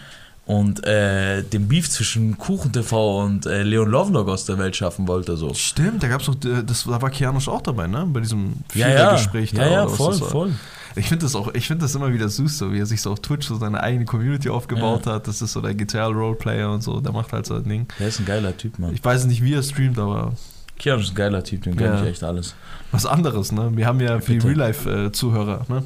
Und 0.46 0.86
äh, 0.86 1.42
den 1.42 1.70
Beef 1.70 1.90
zwischen 1.90 2.38
Kuchen 2.38 2.74
TV 2.74 3.24
und 3.24 3.46
äh, 3.46 3.64
Leon 3.64 3.90
Lovelock 3.90 4.28
aus 4.28 4.46
der 4.46 4.58
Welt 4.58 4.76
schaffen 4.76 5.08
wollte, 5.08 5.38
so. 5.38 5.54
Stimmt, 5.54 6.04
da 6.04 6.10
gab's 6.10 6.28
noch, 6.28 6.36
äh, 6.44 6.64
das, 6.66 6.84
da 6.84 7.02
war 7.02 7.10
Keanu 7.10 7.40
auch 7.48 7.62
dabei, 7.62 7.88
ne? 7.88 8.06
Bei 8.08 8.20
diesem 8.20 8.56
Ja, 8.74 8.90
ja, 8.90 8.96
Vierergespräch 8.96 9.54
ja, 9.54 9.60
da, 9.64 9.72
ja, 9.72 9.86
was 9.86 9.96
voll, 9.96 10.14
voll. 10.16 10.52
Ich 10.96 11.08
finde 11.08 11.26
das 11.26 11.36
auch, 11.36 11.54
ich 11.54 11.66
finde 11.68 11.84
das 11.86 11.96
immer 11.96 12.14
wieder 12.14 12.30
süß, 12.30 12.58
so 12.58 12.72
wie 12.72 12.80
er 12.80 12.86
sich 12.86 13.02
so 13.02 13.12
auf 13.12 13.20
Twitch 13.22 13.48
so 13.48 13.56
seine 13.56 13.82
eigene 13.82 14.06
Community 14.06 14.50
aufgebaut 14.50 15.08
hat. 15.08 15.28
Das 15.28 15.42
ist 15.42 15.54
so 15.54 15.62
der 15.62 15.74
Gitarre-Roleplayer 15.74 16.72
und 16.72 16.84
so, 16.84 17.00
der 17.00 17.12
macht 17.14 17.34
halt 17.34 17.46
so 17.46 17.56
ein 17.56 17.64
Ding. 17.64 17.88
Der 18.00 18.10
ist 18.10 18.20
ein 18.20 18.26
geiler 18.26 18.56
Typ, 18.56 18.78
Mann. 18.78 18.94
Ich 18.94 19.04
weiß 19.04 19.26
nicht, 19.26 19.44
wie 19.44 19.54
er 19.54 19.64
streamt, 19.64 19.98
aber 19.98 20.34
Keanu 20.80 21.02
ist 21.02 21.12
ein 21.12 21.16
geiler 21.16 21.44
Typ, 21.44 21.64
dem 21.64 21.76
gönn 21.76 21.94
Ja. 21.94 22.02
ich 22.04 22.10
echt 22.10 22.24
alles. 22.24 22.56
was 22.92 23.06
anderes, 23.06 23.52
ne? 23.52 23.72
Wir 23.76 23.86
haben 23.88 24.00
ja 24.00 24.20
für 24.20 24.34
die. 24.34 24.48
Real-Life-Zuhörer, 24.48 25.66
ne? 25.70 25.84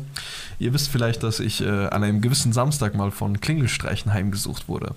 Ihr 0.60 0.74
wisst 0.74 0.90
vielleicht, 0.90 1.22
dass 1.24 1.40
ich 1.40 1.62
äh, 1.62 1.68
an 1.88 2.04
einem 2.04 2.22
gewissen 2.22 2.52
Samstag 2.52 2.96
mal 2.96 3.12
von 3.12 3.40
Klingelstreichen 3.40 4.12
heimgesucht 4.14 4.68
wurde. 4.68 4.96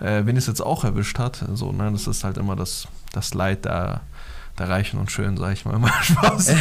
Äh, 0.00 0.24
wenn 0.24 0.36
es 0.36 0.46
jetzt 0.46 0.60
auch 0.62 0.84
erwischt 0.84 1.18
hat, 1.18 1.44
so, 1.54 1.70
ne? 1.72 1.90
Das 1.92 2.06
ist 2.06 2.24
halt 2.24 2.38
immer 2.38 2.56
das, 2.56 2.88
das 3.12 3.34
Leid 3.34 3.64
der, 3.66 4.00
der 4.58 4.68
Reichen 4.68 4.98
und 5.00 5.10
Schönen, 5.10 5.36
sag 5.38 5.52
ich 5.54 5.64
mal. 5.64 5.74
Immer 5.74 5.90
Spaß. 6.02 6.54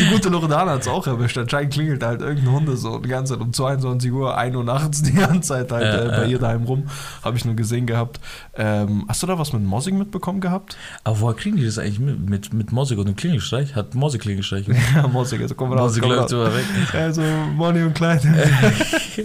die 0.00 0.10
gute 0.12 0.28
Loredana 0.28 0.72
hat 0.72 0.82
es 0.82 0.88
auch 0.88 1.06
erwischt. 1.06 1.36
Anscheinend 1.36 1.72
klingelt 1.72 2.02
halt 2.02 2.20
irgendein 2.20 2.52
Hunde 2.52 2.76
so 2.76 2.98
die 2.98 3.08
ganze 3.08 3.34
Zeit 3.34 3.42
um 3.42 3.52
22 3.52 4.12
Uhr, 4.12 4.36
1 4.36 4.54
Uhr 4.56 4.64
nachts 4.64 5.02
die 5.02 5.14
ganze 5.14 5.40
Zeit 5.48 5.72
halt 5.72 5.82
Ja, 5.84 6.04
äh, 6.04 6.08
bei 6.20 6.26
ihr 6.26 6.38
daheim 6.38 6.62
rum. 6.64 6.84
Habe 7.24 7.36
ich 7.36 7.44
nur 7.44 7.54
gesehen 7.56 7.86
gehabt. 7.86 8.20
Ähm, 8.56 9.04
hast 9.08 9.22
du 9.22 9.26
da 9.26 9.38
was 9.38 9.52
mit 9.52 9.62
Mossing 9.64 9.98
mitbekommen 9.98 10.40
gehabt? 10.40 10.76
Aber 11.04 11.20
woher 11.20 11.34
kriegen 11.34 11.56
die 11.56 11.64
das 11.64 11.78
eigentlich 11.78 11.98
mit, 11.98 12.28
mit, 12.30 12.52
mit 12.54 12.72
Mosig 12.72 12.98
und 12.98 13.06
dem 13.08 13.16
Klingelstreich? 13.16 13.74
Hat 13.74 13.94
Mosig 13.94 14.20
Klingelstreich? 14.22 14.66
Ja, 14.94 15.06
Mossing, 15.06 15.42
also 15.42 15.54
komm 15.54 15.72
raus. 15.72 15.80
Mosig 15.90 16.02
Komm 16.02 16.10
läuft 16.12 16.22
raus. 16.22 16.32
immer 16.32 16.54
weg. 16.54 16.64
Also 16.94 17.22
Money 17.54 17.82
und 17.82 17.94
Kleid. 17.94 18.24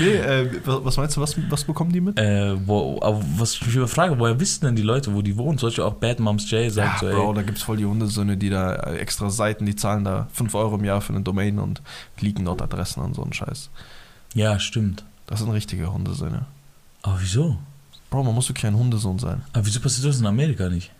nee, 0.00 0.14
äh, 0.16 0.50
was 0.64 0.96
meinst 0.96 1.16
du, 1.16 1.20
was, 1.20 1.36
was 1.48 1.64
bekommen 1.64 1.92
die 1.92 2.00
mit? 2.00 2.18
Äh, 2.18 2.54
wo, 2.66 2.98
aber 3.00 3.20
was 3.38 3.54
ich 3.54 3.66
mich 3.66 3.76
überfrage, 3.76 4.18
woher 4.18 4.38
wissen 4.40 4.64
denn 4.66 4.76
die 4.76 4.82
Leute, 4.82 5.14
wo 5.14 5.22
die 5.22 5.36
wohnen? 5.36 5.58
Zum 5.58 5.68
Beispiel 5.68 5.84
auch 5.84 5.94
Bad 5.94 6.20
Moms 6.20 6.46
J 6.64 6.70
sagt 6.72 7.00
so, 7.00 7.08
Ja, 7.08 7.14
Bro, 7.14 7.30
ey, 7.30 7.34
da 7.36 7.42
gibt's 7.42 7.62
voll 7.62 7.76
die 7.76 7.84
Hundesöhne, 7.86 8.36
die 8.36 8.50
da 8.50 8.74
äh, 8.74 8.96
extra 8.98 9.30
Seiten, 9.30 9.66
die 9.66 9.76
zahlen 9.76 10.04
da 10.04 10.28
5 10.32 10.54
Euro 10.54 10.76
im 10.76 10.84
Jahr 10.84 11.00
für 11.00 11.12
eine 11.12 11.22
Domain 11.22 11.58
und 11.58 11.82
liegen 12.20 12.44
dort 12.44 12.62
Adressen 12.62 13.02
und 13.02 13.14
so 13.14 13.22
einen 13.22 13.32
Scheiß. 13.32 13.70
ja, 14.34 14.58
stimmt. 14.58 15.04
Das 15.26 15.40
sind 15.40 15.50
richtige 15.50 15.92
Hundesöhne. 15.92 16.46
Aber 17.02 17.20
wieso? 17.20 17.58
Bro, 18.10 18.22
man 18.22 18.34
muss 18.34 18.48
wirklich 18.48 18.66
ein 18.66 18.76
Hundesohn 18.76 19.18
sein. 19.18 19.42
Aber 19.52 19.66
wieso 19.66 19.80
passiert 19.80 20.06
das 20.06 20.20
in 20.20 20.26
Amerika 20.26 20.68
nicht? 20.68 20.92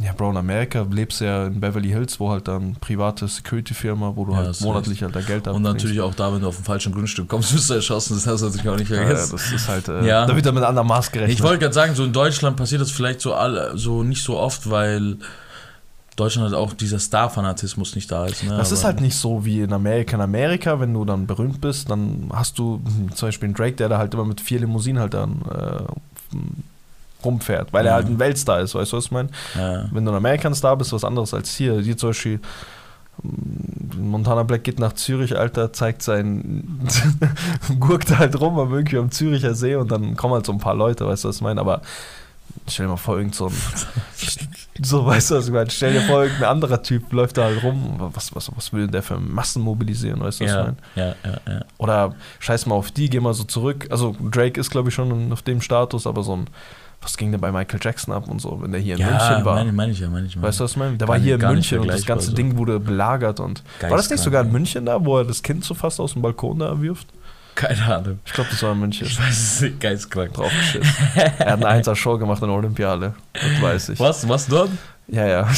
Ja, 0.00 0.12
Bro, 0.12 0.30
in 0.30 0.36
Amerika 0.36 0.86
lebst 0.90 1.20
du 1.20 1.24
ja 1.26 1.46
in 1.46 1.60
Beverly 1.60 1.88
Hills, 1.90 2.18
wo 2.18 2.30
halt 2.30 2.48
dann 2.48 2.76
private 2.80 3.28
Security-Firma, 3.28 4.12
wo 4.16 4.24
du 4.24 4.32
Ja, 4.32 4.38
halt 4.38 4.60
monatlich 4.60 5.02
halt 5.02 5.14
da 5.14 5.20
Geld 5.20 5.46
Und 5.48 5.62
natürlich 5.62 6.00
auch 6.00 6.14
da, 6.14 6.32
wenn 6.32 6.40
du 6.40 6.48
auf 6.48 6.56
dem 6.56 6.64
falschen 6.64 6.92
Grundstück 6.92 7.28
kommst, 7.28 7.52
wirst 7.54 7.68
du 7.70 7.74
erschossen. 7.74 8.14
Das 8.14 8.26
hast 8.26 8.40
du 8.40 8.46
natürlich 8.46 8.68
auch 8.68 8.76
nicht 8.78 8.90
Ja, 8.90 8.96
ja, 8.96 9.06
vergessen. 9.06 9.32
das 9.32 9.52
ist 9.52 9.68
halt, 9.68 9.88
äh, 9.88 10.06
Ja. 10.06 10.26
da 10.26 10.34
wird 10.34 10.46
dann 10.46 10.54
mit 10.54 10.64
anderem 10.64 10.88
Maß 10.88 11.12
gerechnet. 11.12 11.36
ich 11.38 11.42
wollte 11.42 11.58
gerade 11.60 11.74
sagen, 11.74 11.94
so 11.94 12.04
in 12.04 12.12
Deutschland 12.12 12.56
passiert 12.56 12.80
das 12.80 12.90
vielleicht 12.90 13.20
so, 13.20 13.34
all, 13.34 13.72
so 13.76 14.02
nicht 14.02 14.22
so 14.24 14.38
oft, 14.38 14.70
weil 14.70 15.18
Deutschland 16.16 16.46
halt 16.50 16.54
auch 16.56 16.72
dieser 16.74 16.98
Star-Fanatismus 16.98 17.94
nicht 17.94 18.10
da 18.10 18.26
ist. 18.26 18.44
Ne? 18.44 18.56
Das 18.56 18.72
ist 18.72 18.80
Aber- 18.80 18.88
halt 18.94 19.00
nicht 19.02 19.16
so 19.16 19.44
wie 19.44 19.60
in 19.60 19.72
Amerika. 19.72 20.16
In 20.16 20.22
Amerika, 20.22 20.78
wenn 20.80 20.92
du 20.94 21.04
dann 21.04 21.26
berühmt 21.26 21.60
bist, 21.60 21.90
dann 21.90 22.28
hast 22.32 22.58
du 22.58 22.82
zum 23.14 23.28
Beispiel 23.28 23.46
einen 23.46 23.54
Drake, 23.54 23.76
der 23.76 23.88
da 23.88 23.98
halt 23.98 24.12
immer 24.14 24.24
mit 24.24 24.40
vier 24.40 24.60
Limousinen 24.60 25.00
halt 25.00 25.14
dann 25.14 25.42
äh, 25.50 26.36
rumfährt, 27.24 27.72
weil 27.72 27.86
er 27.86 27.94
halt 27.94 28.06
ein 28.06 28.18
Weltstar 28.18 28.60
ist, 28.60 28.74
weißt 28.74 28.92
du, 28.92 28.96
was 28.96 29.06
ich 29.06 29.10
meine? 29.10 29.28
Wenn 29.90 30.04
du 30.04 30.10
ein 30.12 30.16
American 30.16 30.54
Star 30.54 30.76
bist, 30.76 30.92
was 30.92 31.04
anderes 31.04 31.32
als 31.34 31.54
hier. 31.54 31.80
Hier 31.80 31.96
zum 31.96 32.10
Beispiel 32.10 32.40
hm, 33.22 34.10
Montana 34.10 34.42
Black 34.42 34.64
geht 34.64 34.78
nach 34.78 34.94
Zürich, 34.94 35.36
Alter, 35.36 35.72
zeigt 35.72 36.02
sein 36.02 36.88
Gurkt 37.80 38.16
halt 38.18 38.40
rum 38.40 38.58
am 38.58 38.72
irgendwie 38.72 38.98
am 38.98 39.10
Züricher 39.10 39.54
See 39.54 39.74
und 39.76 39.90
dann 39.92 40.16
kommen 40.16 40.34
halt 40.34 40.46
so 40.46 40.52
ein 40.52 40.58
paar 40.58 40.74
Leute, 40.74 41.06
weißt 41.06 41.24
du, 41.24 41.28
was 41.28 41.36
ich 41.36 41.42
meine? 41.42 41.60
Aber 41.60 41.82
stell 42.68 42.86
dir 42.86 42.90
mal 42.92 42.96
vor, 42.96 43.18
irgend 43.18 43.34
so 43.34 43.48
ein 43.48 43.52
so, 44.82 45.04
weißt 45.04 45.30
du, 45.30 45.34
was 45.36 45.46
ich 45.46 45.52
meine? 45.52 45.70
Stell 45.70 45.92
dir 45.92 46.02
vor, 46.02 46.22
irgendein 46.22 46.48
anderer 46.48 46.82
Typ 46.82 47.12
läuft 47.12 47.36
da 47.36 47.44
halt 47.44 47.62
rum. 47.62 47.96
Was, 48.14 48.34
was, 48.34 48.50
was 48.56 48.72
will 48.72 48.88
der 48.88 49.02
für 49.02 49.18
Massen 49.18 49.62
mobilisieren, 49.62 50.20
weißt 50.20 50.40
du, 50.40 50.44
was 50.44 50.50
ich 50.50 50.56
Ja, 50.56 50.62
meine? 50.64 50.76
ja, 50.94 51.14
ja, 51.24 51.52
ja. 51.52 51.64
Oder 51.78 52.14
scheiß 52.40 52.66
mal 52.66 52.74
auf 52.74 52.90
die, 52.90 53.10
geh 53.10 53.20
mal 53.20 53.34
so 53.34 53.44
zurück. 53.44 53.86
Also 53.90 54.16
Drake 54.20 54.58
ist, 54.58 54.70
glaube 54.70 54.88
ich, 54.88 54.94
schon 54.94 55.32
auf 55.32 55.42
dem 55.42 55.60
Status, 55.60 56.06
aber 56.06 56.22
so 56.22 56.34
ein, 56.36 56.46
was 57.02 57.16
ging 57.16 57.32
denn 57.32 57.40
bei 57.40 57.50
Michael 57.50 57.80
Jackson 57.82 58.14
ab 58.14 58.28
und 58.28 58.40
so, 58.40 58.62
wenn 58.62 58.72
der 58.72 58.80
hier 58.80 58.94
in 58.94 59.00
ja, 59.00 59.08
München 59.08 59.44
war? 59.44 59.56
meine, 59.56 59.72
meine 59.72 59.92
ich 59.92 60.00
ja, 60.00 60.08
meine 60.08 60.26
ich. 60.26 60.36
Meine. 60.36 60.48
Weißt 60.48 60.60
du, 60.60 60.64
was 60.64 60.70
ich 60.72 60.76
meine? 60.76 60.96
Der 60.96 61.08
war 61.08 61.18
hier 61.18 61.34
in 61.34 61.40
München 61.40 61.80
und 61.80 61.88
das 61.88 62.06
ganze 62.06 62.30
so. 62.30 62.34
Ding 62.34 62.56
wurde 62.56 62.78
belagert 62.78 63.40
und. 63.40 63.62
War 63.80 63.96
das 63.96 64.08
nicht 64.08 64.22
sogar 64.22 64.44
in. 64.44 64.52
München 64.52 64.86
da, 64.86 65.04
wo 65.04 65.18
er 65.18 65.24
das 65.24 65.42
Kind 65.42 65.64
so 65.64 65.74
fast 65.74 66.00
aus 66.00 66.12
dem 66.12 66.22
Balkon 66.22 66.60
da 66.60 66.80
wirft? 66.80 67.08
Keine 67.54 67.84
Ahnung. 67.84 68.20
Ich 68.24 68.32
glaube, 68.32 68.48
das 68.50 68.62
war 68.62 68.72
in 68.72 68.80
München. 68.80 69.06
Ich 69.06 69.18
weiß 69.18 69.28
es 69.28 69.60
nicht, 69.60 69.80
geistkrank. 69.80 70.32
Draufgeschissen. 70.32 70.94
er 71.14 71.52
hat 71.52 71.64
eine 71.64 71.68
1 71.86 71.98
Show 71.98 72.16
gemacht 72.16 72.40
in 72.40 72.48
der 72.48 72.56
Olympiade. 72.56 73.14
Das 73.34 73.62
weiß 73.62 73.88
ich. 73.90 74.00
Was? 74.00 74.26
Was 74.28 74.46
dort? 74.46 74.70
Ja, 75.12 75.26
ja. 75.26 75.48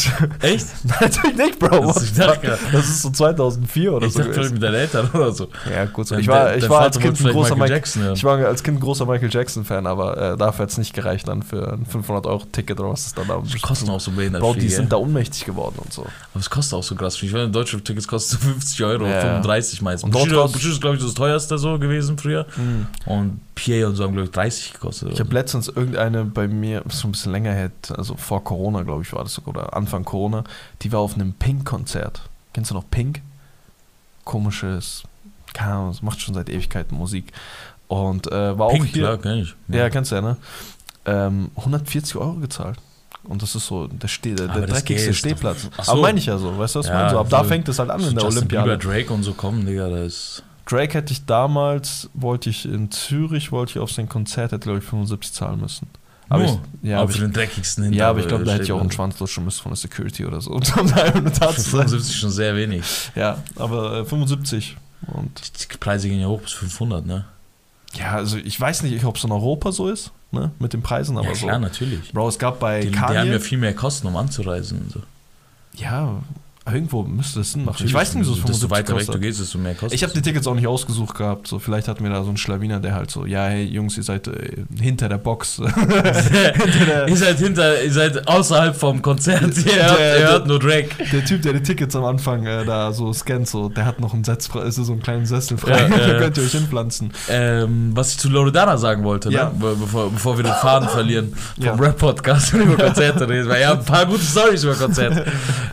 Echt? 0.41 0.67
Natürlich 1.01 1.37
nicht, 1.37 1.59
Bro. 1.61 1.87
Das 1.87 1.97
ist- 1.99 2.11
ich 2.11 2.15
dachte 2.19 2.59
das 2.73 2.85
ist 2.89 3.03
so 3.03 3.11
2004 3.11 3.93
oder 3.93 4.07
Ich 4.07 4.13
so. 4.13 4.19
dachte 4.19 4.33
vielleicht 4.35 4.51
gewesen. 4.51 4.55
mit 4.55 4.63
deinen 4.65 4.75
Eltern 4.75 5.11
oder 5.15 5.31
so. 5.33 5.49
Ja, 5.73 5.85
gut 5.85 6.09
so. 6.09 6.17
Ich 6.17 6.27
war, 6.27 6.57
ich 6.57 6.69
war 6.69 6.81
als 6.81 6.99
Kind 6.99 7.21
ein 7.21 7.29
großer 7.33 7.55
Michael 7.55 7.71
Jackson 7.71 8.03
hören. 8.03 8.15
Ich 8.15 8.25
war 8.25 8.39
als 8.45 8.63
Kind 8.65 8.79
ein 8.79 8.81
großer 8.81 9.07
Michael 9.07 9.31
Jackson-Fan, 9.33 9.87
aber 9.87 10.33
äh, 10.33 10.37
dafür 10.37 10.65
hat 10.65 10.71
es 10.71 10.79
nicht 10.79 10.93
gereicht 10.93 11.29
dann 11.29 11.45
für 11.45 11.73
ein 11.73 11.87
500-Euro-Ticket 11.87 12.81
oder 12.81 12.91
was 12.91 13.07
es 13.07 13.15
dann 13.15 13.29
da 13.29 13.41
Die 13.45 13.59
kosten 13.61 13.89
auch 13.91 14.01
so 14.01 14.11
behindert 14.11 14.43
Bro, 14.43 14.55
viel, 14.55 14.63
die 14.63 14.69
gell? 14.69 14.77
sind 14.77 14.93
da 14.93 14.97
ohnmächtig 14.97 15.45
geworden 15.45 15.77
und 15.79 15.93
so. 15.93 16.03
Aber 16.03 16.41
es 16.41 16.51
kostet 16.51 16.75
auch 16.77 16.83
so 16.83 16.97
krass 16.97 17.17
viel. 17.17 17.29
Ich 17.29 17.35
meine, 17.35 17.49
deutsche 17.49 17.81
Tickets 17.83 18.09
kosten 18.09 18.37
so 18.37 18.49
50 18.49 18.85
Euro, 18.85 19.05
Ja, 19.05 19.11
ja. 19.13 19.21
35 19.21 19.83
meistens. 19.83 20.05
Und 20.05 20.11
Bushido, 20.11 20.49
Bushido 20.49 20.73
ist, 20.73 20.81
glaube 20.81 20.97
ich, 20.97 21.03
das 21.03 21.15
teuerste 21.15 21.59
so 21.59 21.79
gewesen 21.79 22.19
früher. 22.19 22.47
Und 23.07 23.41
PA 23.55 23.87
und 23.87 23.95
so 23.97 24.05
haben, 24.05 24.13
glaube 24.13 24.27
ich, 24.27 24.31
30 24.33 24.73
gekostet. 24.75 25.13
Ich 25.13 25.21
habe 25.21 25.33
letztens 25.33 25.69
irgendeine 25.69 26.25
bei 26.25 26.49
mir, 26.49 26.83
schon 26.91 27.11
ein 27.11 27.13
bisschen 27.13 27.33
länger 27.33 27.53
her, 27.53 27.71
also 27.97 28.17
vor 28.17 28.43
Corona, 28.43 28.83
glaube 28.83 29.03
ich, 29.03 29.13
war 29.13 29.23
das 29.23 29.35
sogar, 29.35 29.51
oder 29.51 29.77
Anfang 29.77 30.05
Corona, 30.05 30.45
die 30.83 30.91
war 30.93 31.01
auf 31.01 31.15
einem 31.15 31.33
Pink-Konzert. 31.35 32.23
Kennst 32.53 32.71
du 32.71 32.75
noch 32.75 32.89
Pink? 32.91 33.21
Komisches, 34.25 35.03
keine 35.53 35.75
Ahnung, 35.75 35.97
macht 36.03 36.21
schon 36.21 36.35
seit 36.35 36.49
Ewigkeiten 36.49 36.97
Musik. 36.97 37.33
Und 37.89 38.27
äh, 38.33 38.59
war 38.59 38.67
auch 38.67 38.73
Pink, 38.73 38.87
hier. 38.87 39.03
klar, 39.03 39.19
kenn 39.19 39.39
ich. 39.39 39.55
Ja, 39.69 39.91
kennst 39.91 40.11
du 40.11 40.17
ja, 40.17 40.23
ne? 40.23 40.37
Ähm, 41.05 41.51
140 41.57 42.17
Euro 42.17 42.35
gezahlt. 42.35 42.79
Und 43.25 43.43
das 43.43 43.55
ist 43.55 43.67
so 43.67 43.87
der, 43.87 44.09
Ste 44.09 44.35
der, 44.35 44.49
dreckigste 44.49 45.15
Stehplatz. 45.15 45.69
So. 45.81 45.93
Aber 45.93 46.01
meine 46.03 46.19
ich 46.19 46.27
ja 46.27 46.37
so, 46.39 46.59
weißt 46.59 46.75
du, 46.75 46.79
was 46.81 46.87
ich 46.87 46.93
Ja, 46.93 46.99
meine? 46.99 47.11
So, 47.11 47.19
ab 47.21 47.29
da 47.31 47.43
so- 47.43 47.49
fängt 47.49 47.69
es 47.69 47.79
halt 47.79 47.91
an 47.91 48.03
in 48.03 48.15
der 48.15 48.25
Olympiade. 48.25 48.77
Bieber, 48.77 48.93
Drake 48.93 49.13
und 49.13 49.23
so 49.23 49.33
kommen, 49.33 49.65
Digga, 49.67 49.89
da 49.89 49.99
ist... 50.03 50.43
Drake 50.67 50.95
hätte 50.95 51.13
ich 51.13 51.27
damals, 51.27 52.09
wollte 52.15 52.51
ich 52.51 52.65
in 52.65 52.91
Zürich, 52.91 53.53
wollte 53.53 53.73
ich 53.73 53.79
auf 53.79 53.93
sein 53.93 54.09
Konzert, 54.09 54.53
hätte 54.53 54.65
glaube 54.65 54.79
ich 54.79 54.85
75 54.85 55.33
zahlen 55.33 55.61
müssen. 55.61 55.89
Aber 56.29 56.45
Nur. 56.45 56.61
ich, 56.83 56.89
ja, 56.89 57.01
aber 57.01 57.09
für 57.11 57.17
ich, 57.17 57.21
den 57.21 57.33
dreckigsten 57.33 57.85
Hinter 57.85 57.99
ja, 57.99 58.09
aber 58.11 58.21
ich 58.21 58.29
glaube, 58.29 58.45
da 58.45 58.53
hätte 58.55 58.65
ich 58.65 58.73
auch 58.73 58.81
einen 58.81 58.91
Schwanz 58.91 59.19
lutschen 59.21 59.45
müssen 59.45 59.63
von 59.63 59.73
der 59.73 59.77
Security 59.77 60.25
oder 60.25 60.41
so. 60.41 60.51
Um 60.55 60.63
da 60.63 60.83
sein. 61.13 61.33
75 61.53 62.17
schon 62.17 62.31
sehr 62.31 62.57
wenig. 62.57 62.85
Ja, 63.15 63.43
aber 63.57 64.01
äh, 64.01 64.05
75. 64.07 64.77
Und 65.09 65.71
Die 65.71 65.77
Preise 65.77 66.09
gehen 66.09 66.21
ja 66.21 66.29
hoch 66.29 66.41
bis 66.41 66.53
500, 66.53 67.05
ne? 67.05 67.27
ja, 67.97 68.13
also 68.13 68.37
ich 68.39 68.61
weiß 68.61 68.83
nicht, 68.83 69.05
ob 69.05 69.17
es 69.17 69.25
in 69.25 69.31
Europa 69.33 69.71
so 69.71 69.89
ist, 69.89 70.11
ne, 70.33 70.51
mit 70.59 70.73
den 70.73 70.83
Preisen, 70.83 71.17
aber 71.17 71.29
ja, 71.29 71.35
so. 71.35 71.47
klar, 71.47 71.59
natürlich. 71.59 72.13
Bro, 72.13 72.29
es 72.29 72.39
gab 72.39 72.59
bei 72.59 72.81
Die, 72.81 72.89
die 72.89 72.93
Kanye. 72.95 73.19
haben 73.19 73.31
ja 73.31 73.39
viel 73.39 73.59
mehr 73.59 73.75
Kosten, 73.75 74.07
um 74.07 74.17
anzureisen 74.17 74.79
und 74.81 74.93
so. 74.93 75.03
ja, 75.75 76.23
irgendwo 76.67 77.03
müsste 77.03 77.41
es 77.41 77.53
Sinn 77.53 77.65
machen. 77.65 77.85
Ich 77.87 77.93
weiß 77.93 78.15
nicht, 78.15 78.23
wieso 78.23 78.33
es 78.33 78.39
Desto 78.45 78.69
75 78.69 78.71
weiter 78.71 78.89
weg 78.93 78.97
kostet. 79.07 79.15
du 79.15 79.19
gehst, 79.21 79.41
desto 79.41 79.59
mehr 79.59 79.75
kostet 79.75 79.93
Ich 79.95 80.03
habe 80.03 80.13
die 80.15 80.23
Tickets 80.23 80.47
auch 80.47 80.55
nicht 80.55 80.67
ausgesucht 80.67 81.15
gehabt. 81.17 81.47
So, 81.47 81.59
vielleicht 81.59 81.89
hatten 81.89 82.03
wir 82.05 82.11
da 82.11 82.23
so 82.23 82.29
einen 82.29 82.37
Schlawiner, 82.39 82.81
der 82.81 82.95
halt 82.95 83.11
so, 83.11 83.27
ja, 83.27 83.45
hey 83.47 83.65
Jungs, 83.65 83.97
ihr 83.97 84.03
seid 84.03 84.29
äh, 84.29 84.65
hinter 84.81 85.09
der 85.09 85.19
Box. 85.19 85.57
hinter 85.65 86.87
der, 86.87 87.09
Ihr 87.09 87.17
seid 87.17 87.39
hinter, 87.39 87.83
ihr 87.83 87.93
seid 87.93 88.27
außerhalb 88.27 88.75
vom 88.77 89.03
Konzert, 89.03 89.43
ihr 89.59 89.75
hört, 89.85 89.99
Der- 89.99 90.19
ihr 90.21 90.29
hört 90.29 90.47
nur 90.47 90.59
Drake. 90.59 90.89
der 91.13 91.25
Typ, 91.25 91.43
der 91.43 91.53
die 91.53 91.63
Tickets 91.63 91.95
am 91.97 92.05
Anfang 92.05 92.47
äh, 92.47 92.65
da 92.65 92.93
so 92.93 93.13
scannt, 93.13 93.49
so, 93.49 93.69
der 93.69 93.85
hat 93.87 94.01
noch 94.01 94.15
einen 94.15 94.25
frei, 94.25 94.61
ist 94.63 94.77
so 94.77 94.91
einen 94.93 95.03
kleinen 95.03 95.27
Sessel 95.27 95.59
frei. 95.59 95.83
Ja, 95.83 95.89
da 95.97 96.17
äh, 96.17 96.19
könnt 96.19 96.37
ihr 96.39 96.45
euch 96.45 96.53
hinpflanzen. 96.53 97.13
Ähm, 97.29 97.91
was 97.95 98.13
ich 98.13 98.19
zu 98.19 98.29
Loredana 98.31 98.77
sagen 98.79 99.05
wollte, 99.05 99.31
Ja. 99.31 99.45
ne? 99.47 99.53
Be 99.61 99.77
bevor, 99.79 100.11
bevor 100.11 100.37
wir 100.39 100.45
den 100.45 100.53
Faden 100.55 100.89
verlieren 100.89 101.35
vom 101.57 101.65
Ja. 101.65 101.75
Rap-Podcast 101.75 102.55
und 102.55 102.63
über 102.63 102.77
Konzerte 102.77 103.29
reden, 103.29 103.49
weil 103.49 103.61
ja 103.61 103.73
ein 103.73 103.85
paar 103.85 104.07
gute 104.07 104.23
Stories 104.25 104.65
über 104.65 104.75
Konzerte. 104.75 105.27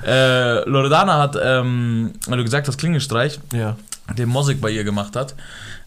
äh, 0.05 0.69
Loredana 0.81 1.19
hat, 1.19 1.37
ähm, 1.41 2.11
weil 2.27 2.37
du 2.37 2.43
gesagt 2.43 2.67
hast, 2.67 2.77
Klingelstreich, 2.77 3.39
Ja. 3.53 3.75
den 4.17 4.29
Mosik 4.29 4.59
bei 4.61 4.69
ihr 4.71 4.83
gemacht 4.83 5.15
hat, 5.15 5.35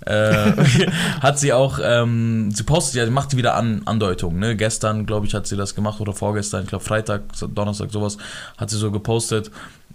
äh, 0.07 0.53
hat 1.21 1.39
sie 1.39 1.53
auch, 1.53 1.79
ähm, 1.83 2.51
sie 2.53 2.63
postet 2.63 2.95
ja, 2.97 3.05
sie 3.05 3.11
macht 3.11 3.37
wieder 3.37 3.55
An 3.55 3.83
Andeutungen. 3.85 4.39
Ne? 4.39 4.57
Gestern, 4.57 5.07
glaube 5.07 5.27
ich, 5.27 5.35
hat 5.35 5.47
sie 5.47 5.57
das 5.57 5.75
gemacht 5.75 6.01
oder 6.01 6.13
vorgestern, 6.13 6.63
ich 6.65 6.69
glaube 6.69 6.85
Freitag, 6.85 7.23
Donnerstag, 7.55 7.91
sowas, 7.91 8.17
hat 8.59 8.71
sie 8.71 8.77
so 8.77 8.91
gepostet, 8.91 9.51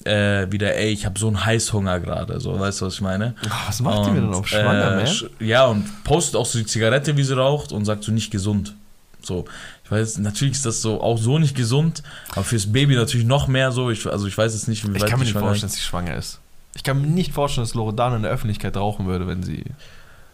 äh, 0.05 0.47
wieder, 0.51 0.75
ey, 0.75 0.89
ich 0.91 1.05
habe 1.05 1.19
so 1.19 1.27
einen 1.27 1.45
Heißhunger 1.45 1.99
gerade, 1.99 2.39
so, 2.39 2.57
weißt 2.59 2.81
du, 2.81 2.85
was 2.85 2.93
ich 2.95 3.01
meine? 3.01 3.35
Was 3.67 3.81
macht 3.81 4.05
die 4.05 4.11
mir 4.11 4.21
denn 4.21 4.29
Und, 4.29 4.35
auf 4.35 4.47
schwanger, 4.47 4.91
äh, 4.93 4.95
man? 4.97 5.05
sch- 5.05 5.29
Ja, 5.39 5.65
und 5.65 6.03
postet 6.03 6.35
auch 6.37 6.45
so 6.45 6.57
die 6.57 6.65
Zigarette, 6.65 7.17
wie 7.17 7.23
sie 7.23 7.35
raucht 7.35 7.71
und 7.71 7.85
sagt 7.85 8.03
so 8.03 8.11
nicht 8.11 8.31
gesund. 8.31 8.73
So, 9.21 9.43
ich 9.89 9.91
weiß, 9.91 10.19
natürlich 10.19 10.53
ist 10.53 10.67
das 10.67 10.83
so 10.83 11.01
auch 11.01 11.17
so 11.17 11.39
nicht 11.39 11.55
gesund, 11.55 12.03
aber 12.33 12.43
fürs 12.43 12.71
Baby 12.71 12.95
natürlich 12.95 13.25
noch 13.25 13.47
mehr 13.47 13.71
so. 13.71 13.89
Ich, 13.89 14.05
also 14.05 14.27
ich 14.27 14.37
weiß 14.37 14.53
jetzt 14.53 14.67
nicht, 14.67 14.87
wie 14.87 14.95
Ich 14.95 15.03
kann 15.03 15.17
mir 15.17 15.25
nicht 15.25 15.33
vorstellen, 15.33 15.69
dass 15.71 15.73
sie 15.73 15.81
schwanger 15.81 16.15
ist. 16.15 16.39
Ich 16.75 16.83
kann 16.83 17.01
mir 17.01 17.07
nicht 17.07 17.33
vorstellen, 17.33 17.65
dass 17.65 17.73
Loredana 17.73 18.17
in 18.17 18.21
der 18.21 18.31
Öffentlichkeit 18.31 18.77
rauchen 18.77 19.07
würde, 19.07 19.25
wenn 19.25 19.41
sie. 19.41 19.63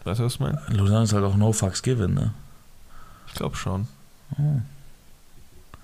Weißt 0.03 0.19
du, 0.19 0.25
was 0.25 0.33
ich 0.33 0.39
meine? 0.41 0.61
Lausanne 0.67 1.05
ist 1.05 1.13
halt 1.13 1.23
auch 1.23 1.37
no 1.37 1.53
fucks 1.53 1.81
given, 1.81 2.13
ne? 2.13 2.33
Ich 3.29 3.35
glaube 3.35 3.55
schon. 3.55 3.87
Oh. 4.37 4.59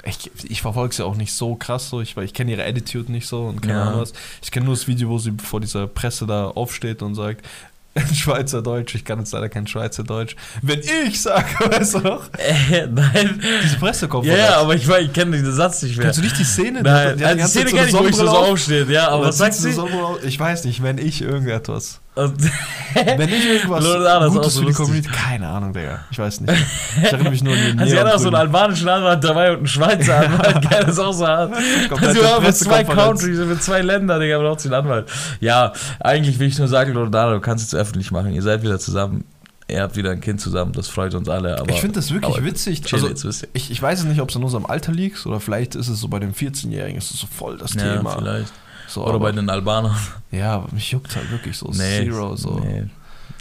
Ich, 0.03 0.29
ich 0.43 0.61
verfolge 0.61 0.93
sie 0.93 1.05
auch 1.05 1.15
nicht 1.15 1.33
so 1.33 1.55
krass 1.55 1.89
so, 1.89 2.01
ich, 2.01 2.17
weil 2.17 2.25
ich 2.25 2.33
kenne 2.33 2.51
ihre 2.51 2.65
Attitude 2.65 3.09
nicht 3.09 3.27
so 3.27 3.45
und 3.45 3.61
keine 3.61 3.73
Ja. 3.75 3.83
Ahnung 3.85 4.01
was. 4.01 4.11
Ich 4.41 4.51
kenne 4.51 4.65
nur 4.65 4.75
das 4.75 4.87
Video, 4.87 5.07
wo 5.07 5.17
sie 5.17 5.31
vor 5.41 5.61
dieser 5.61 5.87
Presse 5.87 6.25
da 6.27 6.47
aufsteht 6.47 7.01
und 7.03 7.15
sagt, 7.15 7.45
in 7.93 8.15
Schweizerdeutsch, 8.15 8.95
ich 8.95 9.03
kann 9.05 9.19
jetzt 9.19 9.33
leider 9.33 9.49
kein 9.49 9.67
Schweizerdeutsch. 9.67 10.35
Wenn 10.61 10.79
ich 10.79 11.21
sage, 11.21 11.45
weißt 11.59 11.95
du 11.95 11.99
noch? 11.99 12.23
Äh, 12.37 12.87
nein. 12.87 13.41
Diese 13.63 13.77
Pressekonferenz. 13.77 14.39
ja, 14.39 14.57
aber 14.57 14.75
ich, 14.75 14.87
ich 14.87 15.13
kenne 15.13 15.31
den 15.41 15.51
Satz 15.51 15.81
nicht 15.81 15.97
mehr. 15.97 16.05
Kennst 16.05 16.19
du 16.19 16.23
nicht 16.23 16.37
die 16.39 16.43
Szene? 16.45 16.81
Nein, 16.83 16.83
Die 16.83 16.91
hat- 17.11 17.19
die 17.19 17.25
also 17.25 17.35
die 17.35 17.41
hat 17.43 17.49
Szene 17.49 17.65
kenne 17.71 17.87
ich, 17.89 17.93
wo 17.93 18.05
ich 18.07 18.15
so 18.15 18.27
aufsteht, 18.29 18.89
ja, 18.89 19.09
aber 19.09 19.25
was 19.27 19.37
Sonnenbrille 19.37 20.03
auf. 20.05 20.23
Ich 20.23 20.39
weiß 20.39 20.63
nicht, 20.65 20.81
wenn 20.83 20.97
ich 20.97 21.21
irgendetwas. 21.21 21.99
Wenn 22.93 23.29
ich 23.29 23.45
irgendwas 23.45 23.85
ist 23.85 23.89
auch 23.95 24.29
Gutes 24.31 24.53
so 24.55 24.59
für 24.61 24.67
die. 24.67 24.73
Community. 24.73 25.09
Keine 25.09 25.47
Ahnung, 25.47 25.71
Digga. 25.73 25.99
Ich 26.11 26.19
weiß 26.19 26.41
nicht. 26.41 26.53
Ich 26.97 27.03
erinnere 27.11 27.29
mich 27.31 27.43
nur 27.43 27.53
an 27.53 27.77
die 27.77 27.89
Sie 27.89 27.99
hat 27.99 28.13
auch 28.13 28.19
so 28.19 28.27
einen 28.27 28.35
albanischen 28.35 28.89
Anwalt 28.89 29.23
dabei 29.23 29.51
und 29.51 29.57
einen 29.59 29.67
Schweizer 29.67 30.17
Anwalt, 30.19 30.61
gell, 30.69 30.79
das 30.81 30.89
ist 30.89 30.99
auch 30.99 31.13
so 31.13 31.25
hart. 31.27 31.53
Komplette 31.89 32.13
Sie 32.13 32.23
war 32.23 32.41
mit 32.41 32.55
zwei. 32.55 32.83
Countries, 32.83 33.37
mit 33.39 33.63
zwei 33.63 33.81
Ländern, 33.81 34.19
Digga, 34.19 34.39
braucht 34.39 34.63
einen 34.65 34.73
Anwalt. 34.73 35.09
Ja, 35.39 35.71
eigentlich 35.99 36.39
will 36.39 36.47
ich 36.47 36.57
nur 36.57 36.67
sagen, 36.67 36.93
Loredana, 36.93 37.33
du 37.33 37.39
kannst 37.39 37.65
es 37.65 37.73
öffentlich 37.79 38.11
machen. 38.11 38.33
Ihr 38.33 38.41
seid 38.41 38.61
wieder 38.63 38.79
zusammen. 38.79 39.23
Ihr 39.69 39.81
habt 39.83 39.95
wieder 39.95 40.11
ein 40.11 40.19
Kind 40.19 40.41
zusammen, 40.41 40.73
das 40.73 40.89
freut 40.89 41.15
uns 41.15 41.29
alle. 41.29 41.57
Aber 41.57 41.69
Ich 41.69 41.79
finde 41.79 41.95
das 41.95 42.11
wirklich 42.11 42.43
witzig. 42.43 42.81
Also, 42.91 43.07
ich, 43.53 43.71
ich 43.71 43.81
weiß 43.81 43.99
es 43.99 44.05
nicht, 44.05 44.19
ob 44.19 44.29
es 44.29 44.35
in 44.35 44.43
unserem 44.43 44.65
Alter 44.65 44.91
liegt 44.91 45.25
oder 45.25 45.39
vielleicht 45.39 45.75
ist 45.75 45.87
es 45.87 46.01
so 46.01 46.09
bei 46.09 46.19
den 46.19 46.33
14-Jährigen, 46.33 46.97
ist 46.97 47.11
es 47.11 47.21
so 47.21 47.27
voll 47.27 47.57
das 47.57 47.73
Ja, 47.75 47.95
Thema. 47.95 48.17
vielleicht. 48.17 48.51
So, 48.91 49.03
Oder 49.03 49.15
aber, 49.15 49.19
bei 49.19 49.31
den 49.31 49.49
Albanern. 49.49 49.95
ja, 50.31 50.65
mich 50.71 50.91
juckt 50.91 51.15
halt 51.15 51.31
wirklich 51.31 51.57
so 51.57 51.69
Nee, 51.73 52.03
Zero. 52.03 52.35
So. 52.35 52.59
nee. 52.59 52.83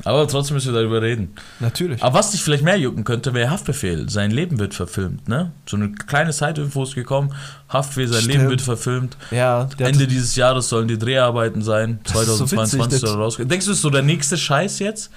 Aber 0.05 0.27
trotzdem 0.29 0.55
müssen 0.55 0.73
wir 0.73 0.81
darüber 0.81 1.03
reden. 1.03 1.35
Natürlich. 1.59 2.03
Aber 2.03 2.19
was 2.19 2.31
dich 2.31 2.43
vielleicht 2.43 2.63
mehr 2.65 2.79
jucken 2.79 3.05
könnte, 3.05 3.35
wäre 3.35 3.51
Haftbefehl. 3.51 4.09
Sein 4.09 4.31
Leben 4.31 4.59
wird 4.59 4.73
verfilmt, 4.75 5.29
ne? 5.29 5.53
So 5.67 5.77
eine 5.77 5.93
kleine 5.93 6.33
Side-Info 6.33 6.85
ist 6.85 6.95
gekommen. 6.95 7.35
Haftbefehl, 7.69 8.09
sein 8.09 8.23
Stimmt. 8.23 8.35
Leben 8.37 8.49
wird 8.49 8.63
verfilmt. 8.63 9.17
ja, 9.31 9.69
Ende 9.79 10.07
dieses 10.07 10.37
Jahres 10.37 10.69
sollen 10.69 10.89
die 10.89 10.99
Dreharbeiten 10.99 11.63
sein. 11.63 12.01
Das 12.05 12.15
ist 12.23 12.27
so 12.29 12.47
2022 12.47 12.81
witzig, 12.87 13.01
soll 13.01 13.19
er 13.19 13.23
rausgehen. 13.25 13.49
Denkst 13.49 13.67
du, 13.67 13.73
ist 13.73 13.83
so 13.83 13.91
der 13.91 14.03
nächste 14.03 14.39
Scheiß 14.39 14.79
jetzt? 14.79 15.11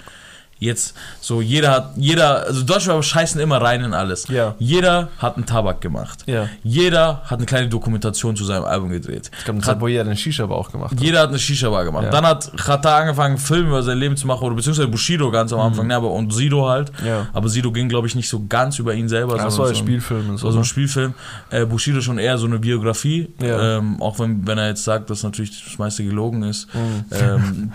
Jetzt, 0.64 0.94
so 1.20 1.40
jeder 1.40 1.70
hat, 1.70 1.92
jeder, 1.96 2.46
also 2.46 2.62
Deutschrapper 2.62 3.02
scheißen 3.02 3.40
immer 3.40 3.60
rein 3.60 3.82
in 3.82 3.94
alles. 3.94 4.28
Ja. 4.28 4.54
Jeder 4.58 5.08
hat 5.18 5.36
einen 5.36 5.46
Tabak 5.46 5.80
gemacht. 5.80 6.24
ja. 6.26 6.48
Jeder 6.62 7.22
hat 7.24 7.38
eine 7.38 7.46
kleine 7.46 7.68
Dokumentation 7.68 8.36
zu 8.36 8.44
seinem 8.44 8.64
Album 8.64 8.90
gedreht. 8.90 9.30
Ich 9.38 9.44
glaube, 9.44 9.60
das 9.60 9.68
hat, 9.68 9.80
wo 9.80 9.88
jeder 9.88 10.04
den 10.04 10.16
Shisha 10.16 10.44
aber 10.44 10.56
auch 10.56 10.70
gemacht 10.70 10.92
hat. 10.92 11.00
Jeder 11.00 11.20
hat 11.20 11.28
eine 11.28 11.38
Shisha-Bar 11.38 11.84
gemacht. 11.84 12.04
Ja. 12.04 12.10
Dann 12.10 12.26
hat 12.26 12.50
Chata 12.56 12.96
angefangen, 12.98 13.34
einen 13.34 13.38
Film 13.38 13.68
über 13.68 13.82
sein 13.82 13.98
Leben 13.98 14.16
zu 14.16 14.26
machen, 14.26 14.44
oder 14.44 14.54
beziehungsweise 14.54 14.88
Bushido 14.88 15.30
ganz 15.30 15.52
am 15.52 15.60
Anfang, 15.60 15.86
ne, 15.86 15.96
aber 15.96 16.10
und 16.10 16.32
Sido 16.32 16.68
halt. 16.68 16.92
Ja. 17.04 17.28
Aber 17.32 17.48
Sido 17.48 17.72
ging, 17.72 17.88
glaube 17.88 18.06
ich, 18.06 18.14
nicht 18.14 18.28
so 18.28 18.46
ganz 18.46 18.78
über 18.78 18.94
ihn 18.94 19.08
selber. 19.08 19.36
Das 19.36 19.54
sondern 19.54 19.58
war 19.58 19.68
ein 19.68 19.74
so 19.74 19.80
Spielfilm 19.80 20.36
so 20.36 20.50
so. 20.50 20.56
ein 20.56 20.60
ne? 20.60 20.64
Spielfilm. 20.64 21.14
Äh, 21.50 21.66
Bushido 21.66 22.00
schon 22.00 22.18
eher 22.18 22.38
so 22.38 22.46
eine 22.46 22.58
Biografie. 22.58 23.32
Ja. 23.40 23.78
Ähm, 23.78 24.00
auch 24.00 24.18
wenn, 24.18 24.46
wenn 24.46 24.58
er 24.58 24.68
jetzt 24.68 24.84
sagt, 24.84 25.10
dass 25.10 25.22
natürlich 25.22 25.64
das 25.64 25.78
meiste 25.78 26.04
gelogen 26.04 26.42
ist. 26.42 26.68
Mhm. 26.74 27.04
Ähm, 27.10 27.72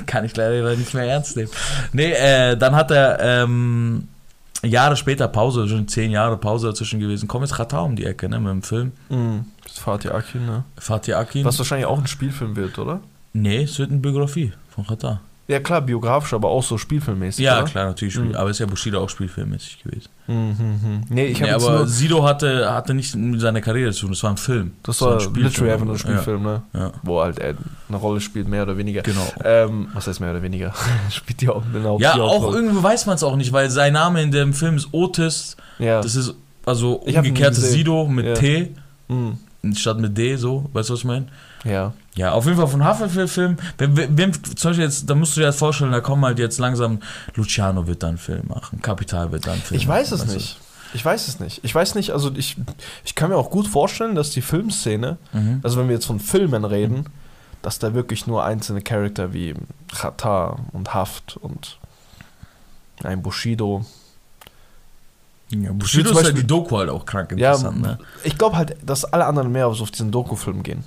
kann 0.06 0.24
ich 0.24 0.36
leider 0.36 0.76
nicht 0.76 0.94
mehr 0.94 1.04
ernst 1.04 1.36
nehmen. 1.36 1.50
Nee, 1.92 2.12
äh, 2.22 2.56
dann 2.56 2.74
hat 2.74 2.90
er 2.90 3.18
ähm, 3.20 4.08
Jahre 4.62 4.96
später 4.96 5.28
Pause, 5.28 5.68
schon 5.68 5.88
zehn 5.88 6.10
Jahre 6.10 6.36
Pause 6.36 6.68
dazwischen 6.68 7.00
gewesen. 7.00 7.28
Kommt 7.28 7.46
jetzt 7.46 7.56
Chata 7.56 7.80
um 7.80 7.96
die 7.96 8.04
Ecke, 8.04 8.28
ne, 8.28 8.38
mit 8.38 8.50
dem 8.50 8.62
Film. 8.62 8.92
Mhm. 9.08 9.46
Das 9.64 9.72
ist 9.72 9.78
Fatih 9.80 10.10
Akin, 10.10 10.46
ne? 10.46 10.64
Fatih 10.78 11.14
Akin. 11.14 11.44
Was 11.44 11.58
wahrscheinlich 11.58 11.86
auch 11.86 11.98
ein 11.98 12.06
Spielfilm 12.06 12.56
wird, 12.56 12.78
oder? 12.78 13.00
Nee, 13.32 13.62
es 13.64 13.78
wird 13.78 13.90
eine 13.90 14.00
Biografie 14.00 14.52
von 14.68 14.86
Chata. 14.86 15.20
Ja, 15.48 15.58
klar, 15.60 15.80
biografisch, 15.82 16.32
aber 16.34 16.48
auch 16.48 16.62
so 16.62 16.78
spielfilmmäßig. 16.78 17.44
Ja, 17.44 17.58
oder? 17.58 17.64
klar, 17.68 17.86
natürlich. 17.86 18.16
Mhm. 18.16 18.34
Aber 18.36 18.48
ist 18.50 18.60
ja 18.60 18.66
Bushido 18.66 19.00
auch 19.02 19.08
spielfilmmäßig 19.10 19.82
gewesen. 19.82 20.08
Mhm, 20.28 20.34
mhm. 20.36 21.00
Nee, 21.10 21.26
ich 21.26 21.40
nee, 21.40 21.50
aber. 21.50 21.86
Sido 21.86 22.22
hatte, 22.22 22.72
hatte 22.72 22.94
nicht 22.94 23.14
mit 23.16 23.40
seiner 23.40 23.60
Karriere 23.60 23.90
zu 23.92 24.02
tun, 24.02 24.10
das 24.10 24.22
war 24.22 24.30
ein 24.30 24.36
Film. 24.36 24.72
Das 24.84 25.00
war 25.00 25.08
war 25.08 25.14
ein 25.16 25.20
Spielfilm. 25.20 25.44
literally 25.46 25.72
einfach 25.72 25.84
nur 25.86 25.94
ein 25.96 25.98
Spielfilm, 25.98 26.42
ne? 26.44 26.62
Ja, 26.72 26.80
ja. 26.80 26.92
Wo 27.02 27.20
halt 27.20 27.38
er 27.40 27.54
eine 27.88 27.96
Rolle 27.96 28.20
spielt, 28.20 28.46
mehr 28.48 28.62
oder 28.62 28.78
weniger. 28.78 29.02
genau. 29.02 29.26
Ähm, 29.44 29.88
was 29.94 30.06
heißt 30.06 30.20
mehr 30.20 30.30
oder 30.30 30.42
weniger? 30.42 30.72
Spielt 31.10 31.40
die 31.40 31.48
auch 31.48 31.62
genau 31.72 31.98
Ja, 31.98 32.14
auch 32.14 32.34
Hauptrolle. 32.34 32.58
irgendwo 32.58 32.82
weiß 32.82 33.06
man 33.06 33.16
es 33.16 33.22
auch 33.24 33.36
nicht, 33.36 33.52
weil 33.52 33.68
sein 33.68 33.94
Name 33.94 34.22
in 34.22 34.30
dem 34.30 34.54
Film 34.54 34.76
ist 34.76 34.88
Otis. 34.92 35.56
Ja. 35.80 36.00
Das 36.00 36.14
ist 36.14 36.34
also 36.64 36.94
umgekehrtes. 36.94 37.72
Sido 37.72 38.06
mit 38.06 38.26
Ja. 38.26 38.34
T 38.34 38.74
Mhm. 39.08 39.38
statt 39.74 39.98
mit 39.98 40.16
D, 40.16 40.36
so. 40.36 40.70
Weißt 40.72 40.88
du, 40.88 40.92
was 40.94 41.00
ich 41.00 41.04
meine? 41.04 41.26
Ja. 41.64 41.92
Ja, 42.14 42.32
auf 42.32 42.44
jeden 42.44 42.56
Fall 42.58 42.66
von 42.68 42.84
Haftbefehl-Film. 42.84 43.56
Wem, 43.78 44.16
wem- 44.18 44.32
zum 44.56 44.70
Beispiel 44.70 44.84
jetzt, 44.84 45.08
da 45.08 45.14
musst 45.14 45.36
du 45.36 45.40
dir 45.40 45.46
das 45.46 45.56
vorstellen, 45.56 45.92
da 45.92 46.00
kommen 46.00 46.24
halt 46.24 46.38
jetzt 46.38 46.58
langsam, 46.58 46.98
Luciano 47.34 47.86
wird 47.86 48.02
dann 48.02 48.10
einen 48.10 48.18
Film 48.18 48.42
machen, 48.48 48.82
Kapital 48.82 49.30
wird 49.32 49.46
dann 49.46 49.54
einen 49.54 49.62
Film 49.62 49.80
Ich 49.80 49.86
machen. 49.86 49.98
weiß 50.00 50.12
es 50.12 50.20
weißt 50.22 50.30
du? 50.30 50.34
nicht. 50.34 50.58
Ich 50.94 51.04
weiß 51.04 51.28
es 51.28 51.40
nicht. 51.40 51.60
Ich 51.64 51.74
weiß 51.74 51.94
nicht, 51.94 52.10
also 52.10 52.30
ich, 52.34 52.56
ich 53.04 53.14
kann 53.14 53.30
mir 53.30 53.36
auch 53.36 53.48
gut 53.50 53.66
vorstellen, 53.66 54.14
dass 54.14 54.30
die 54.30 54.42
Filmszene, 54.42 55.16
Mhm. 55.32 55.60
also 55.62 55.78
wenn 55.78 55.88
wir 55.88 55.94
jetzt 55.94 56.04
von 56.06 56.20
Filmen 56.20 56.64
reden, 56.66 57.06
dass 57.62 57.78
da 57.78 57.94
wirklich 57.94 58.26
nur 58.26 58.44
einzelne 58.44 58.82
Charakter 58.82 59.32
wie 59.32 59.54
Chata 59.94 60.56
und 60.72 60.92
Haft 60.92 61.36
und 61.38 61.78
ein 63.04 63.22
Bushido. 63.22 63.86
Ja, 65.50 65.72
Bushido 65.72 66.10
ist 66.10 66.16
ja 66.16 66.22
Beispiel- 66.22 66.40
die 66.42 66.46
Doku 66.46 66.76
halt 66.78 66.90
auch 66.90 67.04
krank 67.06 67.32
Ja, 67.36 67.52
interessant, 67.54 67.80
ne? 67.82 67.98
ich 68.24 68.36
glaube 68.36 68.56
halt, 68.56 68.76
dass 68.84 69.04
alle 69.04 69.26
anderen 69.26 69.52
mehr 69.52 69.72
so 69.74 69.82
auf 69.84 69.90
diesen 69.90 70.10
Doku-Film 70.10 70.62
gehen. 70.62 70.84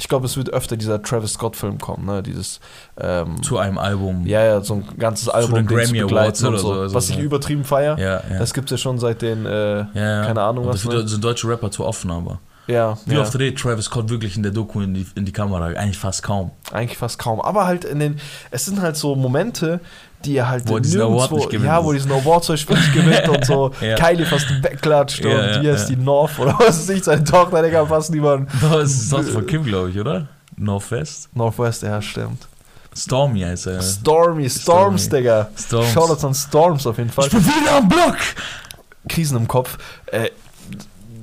Ich 0.00 0.08
glaube, 0.08 0.24
es 0.24 0.36
wird 0.36 0.50
öfter 0.50 0.78
dieser 0.78 1.02
Travis 1.02 1.34
Scott-Film 1.34 1.78
kommen, 1.78 2.06
ne? 2.06 2.22
Dieses 2.22 2.58
ähm, 2.98 3.42
Zu 3.42 3.58
einem 3.58 3.76
Album. 3.76 4.26
ja, 4.26 4.42
ja, 4.42 4.60
so 4.62 4.74
ein 4.74 4.84
ganzes 4.98 5.28
Album, 5.28 5.54
den 5.56 5.66
Ding 5.66 5.78
zu 5.84 5.92
Grammy 5.92 6.00
Awards 6.00 6.42
oder 6.42 6.58
so, 6.58 6.88
so, 6.88 6.94
was 6.94 7.10
ich 7.10 7.18
übertrieben 7.18 7.64
feier. 7.64 7.98
ja. 7.98 8.22
ja. 8.30 8.38
Das 8.38 8.54
gibt's 8.54 8.70
ja 8.70 8.78
schon 8.78 8.98
seit 8.98 9.20
den, 9.20 9.44
äh, 9.44 9.78
ja, 9.92 10.24
keine 10.24 10.40
Ahnung, 10.40 10.66
was, 10.66 10.82
Dafür 10.82 11.02
ne? 11.02 11.08
sind 11.08 11.22
deutsche 11.22 11.46
Rapper 11.48 11.70
zu 11.70 11.84
offen, 11.84 12.10
aber. 12.10 12.40
ja, 12.66 12.96
Wie 13.04 13.18
oft 13.18 13.38
redet 13.38 13.58
Travis 13.58 13.84
Scott 13.86 14.08
wirklich 14.08 14.36
in 14.36 14.42
der 14.42 14.52
Doku 14.52 14.80
in 14.80 14.94
die, 14.94 15.06
in 15.16 15.26
die 15.26 15.32
Kamera? 15.32 15.66
Eigentlich 15.66 15.98
fast 15.98 16.22
kaum. 16.22 16.50
Eigentlich 16.72 16.96
fast 16.96 17.18
kaum. 17.18 17.40
Aber 17.40 17.66
halt 17.66 17.84
in 17.84 18.00
den, 18.00 18.20
es 18.50 18.64
sind 18.64 18.80
halt 18.80 18.96
so 18.96 19.14
Momente, 19.14 19.80
die 20.24 20.36
er 20.36 20.48
halt 20.48 20.68
Wo 20.68 20.78
diesen 20.78 21.00
Award 21.00 21.32
nicht 21.32 21.50
gewinnt. 21.50 21.64
Ja, 21.66 21.84
wo 21.84 21.92
diesen 21.92 22.12
Award 22.12 22.46
Beispiel 22.46 22.76
nicht 22.76 22.92
gewinnt 22.92 23.28
und 23.28 23.44
so 23.44 23.70
Ja. 23.80 23.94
Kylie 23.96 24.26
fast 24.26 24.46
wegklatscht 24.62 25.24
Ja, 25.24 25.30
und 25.30 25.36
ja, 25.54 25.60
hier 25.60 25.74
ist 25.74 25.88
ja. 25.88 25.96
die 25.96 26.02
North 26.02 26.38
oder 26.38 26.54
was 26.58 26.78
weiß 26.80 26.88
ich, 26.90 27.04
seine 27.04 27.24
Tochter, 27.24 27.62
Digga, 27.62 27.86
fast 27.86 28.10
niemand. 28.10 28.48
Das 28.60 28.90
ist 28.90 29.12
das 29.12 29.28
von 29.30 29.46
Kim, 29.46 29.64
glaube 29.64 29.90
ich, 29.90 29.98
oder? 29.98 30.28
Northwest. 30.56 31.28
Northwest, 31.34 31.82
ja, 31.82 32.00
stimmt. 32.02 32.46
Stormy 32.94 33.40
heißt 33.40 33.66
er. 33.68 33.80
Stormy, 33.80 34.50
Storms, 34.50 35.04
Stormy. 35.04 35.22
Digga. 35.22 35.48
Storms. 35.56 35.92
Shoutouts 35.92 36.24
an 36.24 36.34
Storms 36.34 36.86
auf 36.86 36.98
jeden 36.98 37.10
Fall. 37.10 37.26
Ich 37.26 37.32
bin 37.32 37.44
wieder 37.46 37.76
am 37.76 37.88
Block! 37.88 38.16
Krisen 39.08 39.36
im 39.38 39.48
Kopf. 39.48 39.78
Äh, 40.06 40.30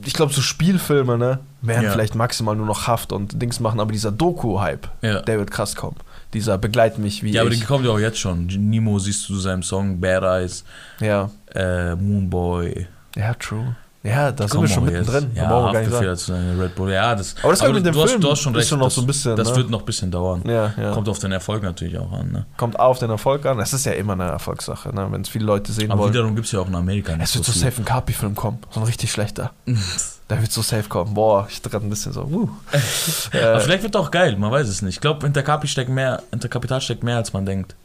ich 0.06 0.14
glaube, 0.14 0.34
so 0.34 0.42
Spielfilme, 0.42 1.18
ne, 1.18 1.40
werden 1.62 1.84
Ja. 1.84 1.92
vielleicht 1.92 2.16
maximal 2.16 2.56
nur 2.56 2.66
noch 2.66 2.88
Haft 2.88 3.12
und 3.12 3.42
Dings 3.42 3.60
machen, 3.60 3.80
aber 3.80 3.92
dieser 3.92 4.12
Doku-Hype, 4.12 4.88
Ja. 5.02 5.22
der 5.22 5.38
wird 5.40 5.52
krass 5.52 5.76
kommen. 5.76 5.98
Dieser 6.34 6.58
begleitet 6.58 7.00
mich 7.00 7.24
wie 7.24 7.32
Ja, 7.32 7.42
aber 7.42 7.52
ich. 7.52 7.60
die 7.60 7.66
kommt 7.66 7.86
ja 7.86 7.92
auch 7.92 8.00
jetzt 8.00 8.20
schon. 8.20 8.48
Nemo 8.48 9.00
siehst 9.00 9.28
du 9.30 9.34
zu 9.36 9.40
seinem 9.40 9.64
Song 9.64 10.00
Bad 10.00 10.24
Eyes, 10.24 10.64
ja. 11.00 11.30
äh, 11.56 11.96
Moonboy. 11.96 12.88
ja, 13.16 13.34
true. 13.36 13.76
Ja, 14.04 14.32
da 14.32 14.48
sind 14.48 14.62
wir 14.62 14.68
schon 14.70 14.86
mittendrin. 14.86 15.32
Ja, 15.36 15.50
brauchen 15.50 15.74
wir 15.74 15.90
gar 15.90 16.02
nicht 16.12 16.22
sagen. 16.22 16.62
Red 16.62 16.76
Bull. 16.76 16.92
Ja, 16.92 17.14
das, 17.14 17.36
Aber 17.42 17.52
das 17.52 17.62
mit 17.74 17.86
dem 17.86 17.94
du, 17.94 18.02
hast, 18.04 18.12
Film 18.12 18.22
du 18.22 18.32
hast 18.32 18.40
schon 18.40 18.56
recht. 18.56 18.72
noch 18.72 18.80
das, 18.84 18.96
so 18.96 19.02
ein 19.02 19.08
bisschen, 19.08 19.36
Das 19.36 19.50
ne? 19.50 19.56
wird 19.58 19.70
noch 19.70 19.80
ein 19.80 19.86
bisschen 19.86 20.12
dauern. 20.12 20.44
Ja, 20.46 20.74
ja. 20.78 20.92
Kommt 20.94 21.10
auf 21.10 21.20
den 21.20 21.34
Erfolg 21.34 21.64
natürlich 21.64 21.98
auch 21.98 22.14
an. 22.14 22.32
Ne? 22.32 22.46
Kommt 22.56 22.80
auf 22.80 23.00
den 23.00 23.10
Erfolg 23.10 23.46
an. 23.46 23.60
Es 23.60 23.74
ist 23.74 23.86
ja 23.86 23.94
immer 23.94 24.14
eine 24.14 24.26
Erfolgssache, 24.26 24.96
ne? 24.96 25.08
wenn 25.12 25.22
es 25.22 25.30
viele 25.30 25.44
Leute 25.46 25.74
sehen 25.74 25.92
Aber 25.92 26.04
wollen. 26.04 26.14
wiederum 26.14 26.36
gibt 26.36 26.46
es 26.46 26.54
ja 26.54 26.60
auch 26.62 26.68
in 26.68 26.76
Amerika 26.76 27.14
nicht 27.18 27.24
Es 27.26 27.36
wird 27.36 27.44
so 27.46 27.52
safe 27.52 27.82
ein 27.82 27.86
Kapi-Film 27.86 28.36
kommen. 28.36 28.60
So 28.70 28.80
ein 28.80 28.86
richtig 28.86 29.12
schlechter. 29.12 29.52
Der 30.30 30.42
wird 30.42 30.52
so 30.52 30.62
safe 30.62 30.90
kommen. 30.90 31.14
Boah, 31.14 31.48
ich 31.50 31.62
gerade 31.62 31.86
ein 31.86 31.90
bisschen 31.90 32.12
so. 32.12 32.24
Uh. 32.24 32.50
Aber 33.32 33.56
äh, 33.56 33.60
vielleicht 33.62 33.84
wird 33.84 33.96
auch 33.96 34.12
geil, 34.12 34.36
man 34.38 34.52
weiß 34.52 34.68
es 34.68 34.82
nicht. 34.82 34.96
Ich 34.96 35.02
glaube, 35.02 35.26
hinter, 35.26 35.42
Kapi 35.42 35.68
steckt 35.68 35.90
mehr, 35.90 36.22
hinter 36.32 36.50
Kapital 36.50 36.82
steckt 36.82 37.04
mehr, 37.04 37.16
als 37.18 37.32
man 37.32 37.46
denkt. 37.46 37.76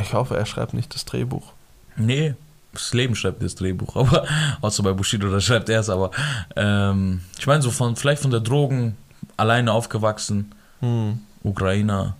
ich 0.00 0.12
hoffe, 0.12 0.36
er 0.36 0.44
schreibt 0.46 0.74
nicht 0.74 0.94
das 0.94 1.04
Drehbuch. 1.06 1.52
Nee, 1.96 2.34
das 2.72 2.92
Leben 2.92 3.14
schreibt 3.16 3.42
das 3.42 3.54
Drehbuch, 3.54 3.96
aber 3.96 4.24
außer 4.60 4.82
bei 4.82 4.92
Bushido, 4.92 5.30
da 5.30 5.40
schreibt 5.40 5.68
er 5.70 5.80
es, 5.80 5.88
aber 5.88 6.10
ähm, 6.54 7.22
ich 7.38 7.46
meine 7.46 7.62
so 7.62 7.70
von 7.70 7.96
vielleicht 7.96 8.22
von 8.22 8.30
der 8.30 8.40
Drogen 8.40 8.96
alleine 9.36 9.72
aufgewachsen, 9.72 10.52
Hm. 10.80 11.20
Ukrainer. 11.42 12.16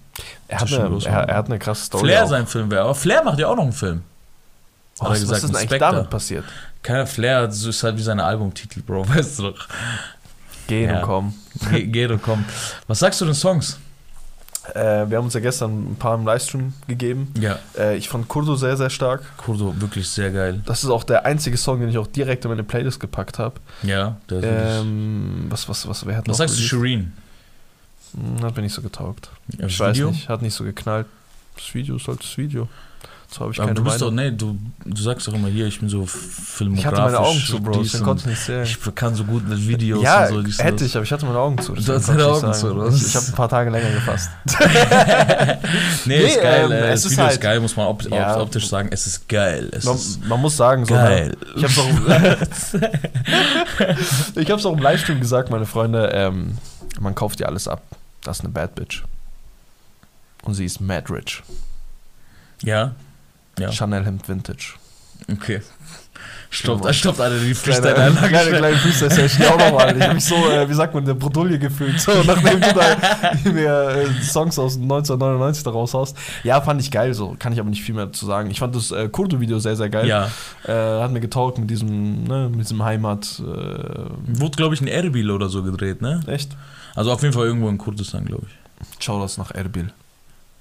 Er, 0.48 0.60
hat 0.60 0.72
eine, 0.72 0.98
er, 1.04 1.28
er 1.28 1.36
hat 1.36 1.46
eine 1.46 1.58
krasse 1.58 1.84
Story. 1.86 2.04
Flair 2.04 2.24
auch. 2.24 2.28
sein 2.28 2.46
Film 2.46 2.70
wäre, 2.70 2.82
aber 2.82 2.94
Flair 2.94 3.22
macht 3.24 3.38
ja 3.38 3.48
auch 3.48 3.56
noch 3.56 3.62
einen 3.62 3.72
Film. 3.72 4.02
Oh, 5.00 5.04
hat 5.04 5.08
er 5.08 5.10
was, 5.12 5.20
gesagt, 5.20 5.36
ist 5.38 5.42
denn 5.44 5.50
mit 5.52 5.60
eigentlich 5.62 5.80
damit 5.80 6.10
passiert? 6.10 6.44
Keiner 6.82 7.06
Flair, 7.06 7.46
das 7.46 7.64
ist 7.64 7.82
halt 7.82 7.96
wie 7.96 8.02
seine 8.02 8.24
Albumtitel, 8.24 8.80
Bro, 8.80 9.08
weißt 9.14 9.38
du 9.38 9.42
doch. 9.50 9.68
Gehen 10.66 10.88
Ja. 10.90 10.96
und 10.98 11.02
kommen. 11.02 11.34
Ge 11.70 11.86
geht 11.86 12.10
und 12.10 12.22
komm. 12.22 12.44
Was 12.86 13.00
sagst 13.00 13.20
du 13.20 13.24
den 13.24 13.34
Songs? 13.34 13.78
Äh, 14.74 15.08
wir 15.10 15.16
haben 15.16 15.24
uns 15.24 15.34
ja 15.34 15.40
gestern 15.40 15.92
ein 15.92 15.96
paar 15.96 16.14
im 16.14 16.24
Livestream 16.24 16.72
gegeben. 16.86 17.32
Ja, 17.40 17.58
Äh, 17.76 17.96
ich 17.96 18.08
fand 18.08 18.28
Kurdo 18.28 18.54
sehr, 18.54 18.76
sehr 18.76 18.90
stark. 18.90 19.22
Kurdo, 19.38 19.74
wirklich 19.80 20.06
sehr 20.08 20.30
geil. 20.30 20.60
Das 20.66 20.84
ist 20.84 20.90
auch 20.90 21.02
der 21.02 21.24
einzige 21.24 21.56
Song, 21.56 21.80
den 21.80 21.88
ich 21.88 21.98
auch 21.98 22.06
direkt 22.06 22.44
in 22.44 22.50
meine 22.50 22.62
Playlist 22.62 23.00
gepackt 23.00 23.38
habe. 23.38 23.54
Ja, 23.82 24.16
der 24.28 24.38
ist 24.38 24.80
Ähm, 24.82 25.46
was, 25.48 25.68
was, 25.68 25.88
was, 25.88 26.06
wer 26.06 26.18
hat 26.18 26.28
Was 26.28 26.36
sagst 26.36 26.56
du? 26.58 26.62
Shireen? 26.62 27.12
Hm, 28.14 28.44
Hat 28.44 28.54
mir 28.54 28.62
nicht 28.62 28.74
so 28.74 28.82
getaugt. 28.82 29.30
Ja, 29.58 29.66
Ich 29.66 29.78
das 29.78 29.80
weiß 29.88 29.96
Video? 29.96 30.10
nicht, 30.10 30.28
hat 30.28 30.42
nicht 30.42 30.54
so 30.54 30.62
geknallt. 30.62 31.06
Das 31.56 31.74
Video 31.74 31.96
ist 31.96 32.06
halt 32.06 32.20
das 32.22 32.36
Video. 32.36 32.68
So 33.32 33.42
habe 33.42 33.52
ich 33.52 33.58
Aber 33.60 33.68
keine 33.68 33.76
du 33.76 33.84
bist 33.84 34.02
doch, 34.02 34.10
nee, 34.10 34.32
du, 34.32 34.58
du 34.84 35.02
sagst 35.02 35.28
doch 35.28 35.34
immer 35.34 35.46
hier, 35.46 35.66
ich 35.66 35.78
bin 35.78 35.88
so 35.88 36.04
filmografisch. 36.04 36.80
Ich 36.80 36.86
hatte 36.86 37.00
meine 37.00 37.20
Augen 37.20 37.38
zu, 37.38 37.60
Bro, 37.60 37.78
und- 37.78 38.02
konnte 38.02 38.22
ich 38.22 38.26
nicht 38.26 38.40
sehen. 38.40 38.64
Ich 38.64 38.94
kann 38.96 39.14
so 39.14 39.22
gut 39.22 39.48
mit 39.48 39.68
Videos 39.68 40.02
ja, 40.02 40.22
und 40.24 40.28
so. 40.30 40.34
und 40.38 40.58
hätte 40.58 40.84
ich, 40.84 40.96
aber 40.96 41.04
ich 41.04 41.12
hatte 41.12 41.26
meine 41.26 41.38
Augen 41.38 41.56
zu. 41.58 41.74
Du 41.74 41.92
hast 41.94 42.08
deine 42.08 42.22
ich 42.22 42.26
Augen 42.26 42.52
zu, 42.52 42.74
oder? 42.74 42.88
Ich, 42.92 43.06
ich 43.06 43.14
habe 43.14 43.26
ein 43.26 43.32
paar 43.34 43.48
Tage 43.48 43.70
länger 43.70 43.90
gefasst. 43.92 44.30
nee, 46.06 46.18
Nee, 46.18 46.26
ist 46.26 46.42
geil. 46.42 46.64
ähm, 46.64 46.72
äh, 46.72 46.88
es 46.88 47.02
das 47.02 47.04
ist 47.04 47.10
Video 47.12 47.24
ist 47.26 47.30
halt- 47.30 47.40
geil, 47.40 47.60
muss 47.60 47.76
man 47.76 47.86
op 47.86 48.02
Ja. 48.10 48.34
op 48.34 48.42
optisch 48.42 48.68
sagen. 48.68 48.88
Es 48.90 49.06
ist 49.06 49.28
geil. 49.28 49.70
Es 49.72 49.84
Man, 49.84 49.94
ist 49.94 50.26
man 50.26 50.40
muss 50.40 50.56
sagen, 50.56 50.84
so. 50.84 50.94
geil. 50.94 51.36
Ich 51.54 51.62
hab's 51.62 51.78
auch, 51.78 51.88
ich 54.36 54.50
hab's 54.50 54.66
auch 54.66 54.72
im 54.72 54.80
Livestream 54.82 55.20
gesagt, 55.20 55.50
meine 55.50 55.66
Freunde. 55.66 56.10
Ähm, 56.12 56.58
man 56.98 57.14
kauft 57.14 57.38
dir 57.38 57.46
alles 57.46 57.68
ab. 57.68 57.80
Das 58.24 58.38
ist 58.38 58.44
eine 58.44 58.52
Bad 58.52 58.74
Bitch. 58.74 59.04
Und 60.42 60.54
sie 60.54 60.64
ist 60.64 60.80
mad 60.80 61.12
rich. 61.12 61.42
ja, 62.62 62.92
ja, 63.60 63.72
Chanel 63.72 64.04
Hemd 64.04 64.28
Vintage. 64.28 64.74
okay. 65.32 65.60
Stoppt, 66.52 66.84
Ja, 66.84 66.92
stoppt 66.92 67.20
alle 67.20 67.38
die 67.38 67.52
Kleine, 67.54 67.54
Freestyle-Einlage. 67.54 68.28
kleine, 68.28 68.50
kleine 68.58 68.76
Freestyle-Session 68.76 69.46
auch 69.46 69.58
nochmal. 69.58 69.96
Ich 69.96 70.02
habe 70.02 70.14
mich 70.14 70.24
so, 70.24 70.34
äh, 70.50 70.68
wie 70.68 70.74
sagt 70.74 70.92
man, 70.94 71.04
der 71.04 71.14
Bredouille 71.14 71.58
gefühlt. 71.60 71.98
So, 72.00 72.10
nachdem 72.26 72.60
du 72.60 72.72
da 72.74 72.96
mir 73.50 73.88
äh, 73.90 74.22
Songs 74.22 74.58
aus 74.58 74.74
1999 74.76 75.62
da 75.62 75.70
raushaust. 75.70 76.16
Ja, 76.42 76.60
fand 76.60 76.80
ich 76.80 76.90
geil, 76.90 77.14
so 77.14 77.36
kann 77.38 77.52
ich 77.52 77.60
aber 77.60 77.70
nicht 77.70 77.82
viel 77.82 77.94
mehr 77.94 78.12
zu 78.12 78.26
sagen. 78.26 78.50
Ich 78.50 78.58
fand 78.58 78.74
das 78.74 78.90
äh, 78.90 79.08
Kurdo-Video 79.08 79.60
sehr, 79.60 79.76
sehr 79.76 79.88
geil. 79.88 80.08
Ja, 80.08 80.28
Äh, 80.66 80.72
hat 81.00 81.12
mir 81.12 81.20
getaugt 81.20 81.58
mit 81.58 81.70
diesem, 81.70 82.24
ne, 82.24 82.48
mit 82.50 82.60
diesem 82.60 82.82
Heimat. 82.82 83.40
Äh, 83.40 83.44
wurde, 84.40 84.56
glaube 84.56 84.74
ich, 84.74 84.82
in 84.82 84.88
Erbil 84.88 85.30
oder 85.30 85.48
so 85.48 85.62
gedreht, 85.62 86.02
ne? 86.02 86.20
echt? 86.26 86.56
Also 86.96 87.12
auf 87.12 87.22
jeden 87.22 87.32
Fall 87.32 87.46
irgendwo 87.46 87.68
in 87.68 87.78
Kurdistan, 87.78 88.24
glaube 88.24 88.46
ich. 88.48 88.84
Schau 88.98 89.20
das 89.22 89.38
nach 89.38 89.52
Erbil. 89.52 89.92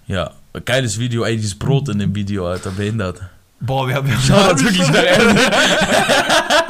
Ja, 0.10 0.32
geiles 0.66 0.98
Video, 0.98 1.24
ey, 1.24 1.36
dieses 1.36 1.54
Brot 1.54 1.88
in 1.90 2.00
dem 2.00 2.16
Video, 2.16 2.48
Alter, 2.48 2.72
behindert. 2.72 3.22
Boah, 3.60 3.88
wir 3.88 3.94
haben 3.94 4.08
ja 4.08 4.16
das 4.50 4.64
wirklich 4.64 4.88
nach 4.92 5.04
Erbil. 5.04 5.36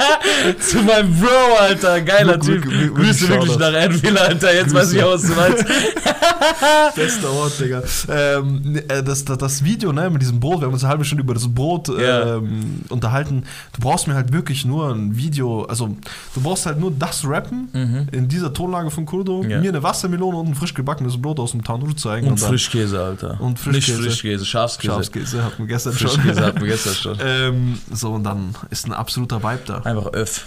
Zu 0.60 0.78
meinem 0.82 1.14
Bro, 1.20 1.28
Alter, 1.60 2.00
geiler 2.00 2.34
Wirklich, 2.34 2.62
Typ. 2.62 2.70
wirklich, 2.72 2.94
Grüße 2.94 3.28
wirklich 3.28 3.58
nach 3.58 3.72
Erbil, 3.72 4.18
Alter, 4.18 4.54
jetzt 4.54 4.74
weiß 4.74 4.82
Grüße. 4.92 4.96
ich 4.96 5.02
auch, 5.04 5.12
was 5.14 5.22
du 5.22 5.32
meinst. 5.34 5.64
Bester 6.96 7.30
Ort, 7.32 7.60
Digga. 7.60 7.82
Ähm, 8.08 8.80
äh, 8.88 9.02
das, 9.02 9.24
das, 9.24 9.38
das 9.38 9.64
Video, 9.64 9.92
ne, 9.92 10.10
mit 10.10 10.22
diesem 10.22 10.40
Brot, 10.40 10.60
wir 10.60 10.66
haben 10.66 10.72
uns 10.72 10.82
eine 10.84 10.90
halbe 10.90 11.04
Stunde 11.04 11.22
über 11.24 11.34
das 11.34 11.46
Brot 11.52 11.88
Ja. 11.88 12.36
ähm, 12.36 12.80
unterhalten. 12.88 13.44
Du 13.72 13.80
brauchst 13.80 14.06
mir 14.06 14.14
halt 14.14 14.32
wirklich 14.32 14.64
nur 14.64 14.90
ein 14.92 15.16
Video, 15.16 15.64
also 15.64 15.88
du 16.34 16.40
brauchst 16.40 16.66
halt 16.66 16.78
nur 16.78 16.90
das 16.90 17.24
Rappen 17.26 17.68
Mhm. 17.72 18.06
in 18.12 18.28
dieser 18.28 18.52
Tonlage 18.52 18.90
von 18.90 19.06
Kurdo, 19.06 19.42
Ja. 19.44 19.60
mir 19.60 19.68
eine 19.70 19.82
Wassermelone 19.82 20.36
und 20.38 20.48
ein 20.48 20.54
frisch 20.54 20.74
gebackenes 20.74 21.20
Brot 21.20 21.38
aus 21.38 21.52
dem 21.52 21.62
Tandoor 21.64 21.96
zeigen. 21.96 22.28
Und 22.28 22.40
dann 22.40 22.48
Frischkäse, 22.48 23.00
Alter. 23.02 23.40
Und 23.40 23.58
Frischkäse. 23.58 23.98
Nicht 23.98 24.08
Frischkäse, 24.10 24.44
Schafskäse. 24.46 24.94
Schafskäse 24.94 25.44
hatten 25.44 25.58
wir 25.58 25.66
gestern 25.66 25.92
schon. 25.96 26.10
Frischkäse 26.10 26.40
hatten 26.44 26.60
wir 26.60 26.68
gestern 26.68 26.94
schon. 26.94 27.18
ähm, 27.24 27.78
so, 27.92 28.10
und 28.12 28.24
dann 28.24 28.54
ist 28.70 28.86
ein 28.86 28.92
absoluter 28.92 29.42
Vibe 29.42 29.60
da. 29.66 29.82
Einfach 29.90 30.12
Öff. 30.12 30.46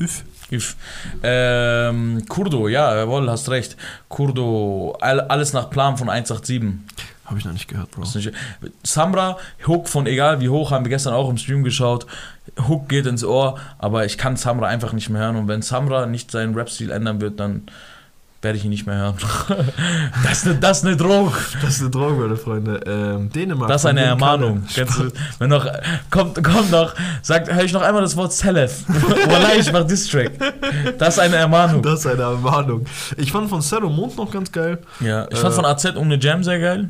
Üff. 0.00 0.24
Üff. 0.52 0.76
Ähm, 1.22 2.24
Kurdo, 2.28 2.68
ja, 2.68 2.94
jawohl, 2.96 3.30
hast 3.30 3.48
recht. 3.48 3.76
Kurdo, 4.08 4.96
all, 5.00 5.20
alles 5.22 5.52
nach 5.52 5.70
Plan 5.70 5.96
von 5.96 6.08
187. 6.10 6.62
Habe 7.24 7.38
ich 7.38 7.44
noch 7.46 7.52
nicht 7.54 7.68
gehört, 7.68 7.90
Bro. 7.92 8.02
Nicht- 8.02 8.32
Samra, 8.82 9.38
Hook 9.66 9.88
von 9.88 10.06
egal 10.06 10.40
wie 10.42 10.50
hoch, 10.50 10.70
haben 10.70 10.84
wir 10.84 10.90
gestern 10.90 11.14
auch 11.14 11.30
im 11.30 11.38
Stream 11.38 11.64
geschaut. 11.64 12.06
Hook 12.68 12.88
geht 12.90 13.06
ins 13.06 13.24
Ohr, 13.24 13.58
aber 13.78 14.04
ich 14.04 14.18
kann 14.18 14.36
Samra 14.36 14.66
einfach 14.66 14.92
nicht 14.92 15.08
mehr 15.08 15.22
hören. 15.22 15.36
Und 15.36 15.48
wenn 15.48 15.62
Samra 15.62 16.04
nicht 16.04 16.30
seinen 16.30 16.54
Rap-Stil 16.54 16.90
ändern 16.90 17.22
wird, 17.22 17.40
dann 17.40 17.62
werde 18.44 18.58
ich 18.58 18.64
ihn 18.64 18.70
nicht 18.70 18.86
mehr 18.86 18.96
hören. 18.96 19.16
das, 20.22 20.38
ist 20.38 20.46
eine, 20.46 20.56
das 20.56 20.78
ist 20.78 20.86
eine 20.86 20.96
Droge. 20.96 21.32
Das 21.62 21.76
ist 21.76 21.80
eine 21.80 21.90
Droge, 21.90 22.14
meine 22.22 22.36
Freunde. 22.36 22.80
Ähm, 22.86 23.30
Dänemark. 23.30 23.68
Das 23.68 23.82
ist 23.82 23.86
eine 23.86 24.02
Ermahnung. 24.02 24.64
Du, 24.74 25.12
wenn 25.38 25.50
noch, 25.50 25.66
kommt, 26.10 26.42
kommt 26.44 26.70
noch, 26.70 26.94
sagt, 27.22 27.52
höre 27.52 27.64
ich 27.64 27.72
noch 27.72 27.82
einmal 27.82 28.02
das 28.02 28.16
Wort 28.16 28.32
Celef. 28.32 28.84
Wallah, 28.88 29.54
ich 29.58 29.72
mach 29.72 29.84
Distrack. 29.84 30.32
Das 30.98 31.14
ist 31.14 31.20
eine 31.20 31.36
Ermahnung. 31.36 31.82
Das 31.82 32.00
ist 32.00 32.06
eine 32.06 32.22
Ermahnung. 32.22 32.84
Ich 33.16 33.32
fand 33.32 33.48
von 33.48 33.62
Zero 33.62 33.88
Mond 33.88 34.16
noch 34.16 34.30
ganz 34.30 34.52
geil. 34.52 34.78
Ja, 35.00 35.26
ich 35.30 35.38
fand 35.38 35.52
Äh, 35.54 35.56
von 35.56 35.64
AZ 35.64 35.84
um 35.96 36.04
eine 36.04 36.18
Jam 36.20 36.44
sehr 36.44 36.60
geil. 36.60 36.88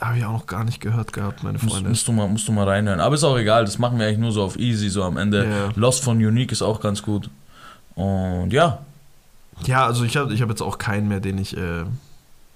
Habe 0.00 0.18
ich 0.18 0.24
auch 0.24 0.32
noch 0.32 0.46
gar 0.46 0.64
nicht 0.64 0.80
gehört 0.80 1.12
gehabt, 1.12 1.42
meine 1.44 1.58
Musst, 1.58 1.74
Freunde. 1.74 1.90
musst, 1.90 2.08
du 2.08 2.12
mal, 2.12 2.26
musst 2.26 2.48
du 2.48 2.52
mal 2.52 2.66
reinhören. 2.66 3.00
Aber 3.00 3.14
ist 3.14 3.22
auch 3.22 3.36
egal, 3.38 3.64
das 3.64 3.78
machen 3.78 3.98
wir 3.98 4.06
eigentlich 4.06 4.18
nur 4.18 4.32
so 4.32 4.42
auf 4.42 4.58
easy, 4.58 4.88
so 4.88 5.04
am 5.04 5.18
Ende. 5.18 5.44
Ja. 5.44 5.68
Lost 5.76 6.02
von 6.02 6.16
Unique 6.16 6.52
ist 6.52 6.62
auch 6.62 6.80
ganz 6.80 7.02
gut. 7.02 7.28
Und 7.94 8.50
ja, 8.52 8.78
Ja, 9.66 9.86
also 9.86 10.04
ich 10.04 10.16
habe 10.16 10.32
ich 10.32 10.42
hab 10.42 10.48
jetzt 10.48 10.62
auch 10.62 10.78
keinen 10.78 11.08
mehr, 11.08 11.20
den 11.20 11.38
ich 11.38 11.56
äh, 11.56 11.84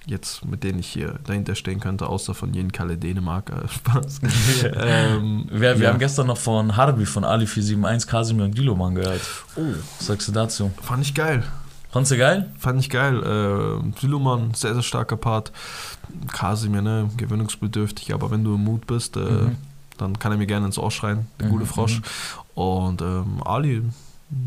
jetzt, 0.06 0.44
mit 0.44 0.62
denen 0.64 0.78
ich 0.78 0.86
hier 0.88 1.18
dahinter 1.24 1.54
stehen 1.54 1.80
könnte, 1.80 2.06
außer 2.08 2.34
von 2.34 2.52
Jen 2.54 2.72
Kalle 2.72 2.96
Dänemark. 2.96 3.50
Spaß. 3.70 4.20
ähm, 4.76 5.46
wir, 5.50 5.60
wir 5.78 5.84
ja. 5.84 5.90
haben 5.90 5.98
gestern 5.98 6.26
noch 6.26 6.38
von 6.38 6.76
Harbi, 6.76 7.06
von 7.06 7.24
Ali 7.24 7.46
471, 7.46 8.08
Kasimir 8.10 8.44
und 8.44 8.56
Diloman 8.56 8.94
gehört. 8.94 9.20
Oh, 9.56 9.62
Was 9.98 10.06
sagst 10.06 10.28
du 10.28 10.32
dazu? 10.32 10.70
fand 10.82 11.02
ich 11.02 11.14
geil. 11.14 11.42
Fandst 11.90 12.10
du 12.10 12.16
geil? 12.18 12.50
Fand 12.58 12.80
ich 12.80 12.90
geil. 12.90 13.22
Äh, 13.22 14.00
Siluman, 14.00 14.52
sehr, 14.52 14.74
sehr 14.74 14.82
starker 14.82 15.16
Part. 15.16 15.52
Kasimir, 16.32 16.82
ne, 16.82 17.08
gewöhnungsbedürftig, 17.16 18.12
aber 18.12 18.32
wenn 18.32 18.42
du 18.42 18.56
im 18.56 18.64
Mut 18.64 18.86
bist, 18.88 19.16
äh, 19.16 19.20
Mhm. 19.20 19.56
dann 19.96 20.18
kann 20.18 20.32
er 20.32 20.38
mir 20.38 20.46
gerne 20.46 20.66
ins 20.66 20.76
Ohr 20.76 20.90
schreien, 20.90 21.28
der 21.38 21.46
Mhm, 21.46 21.52
gute 21.52 21.66
Frosch. 21.66 22.02
Und 22.54 23.00
ähm, 23.00 23.40
Ali, 23.44 23.82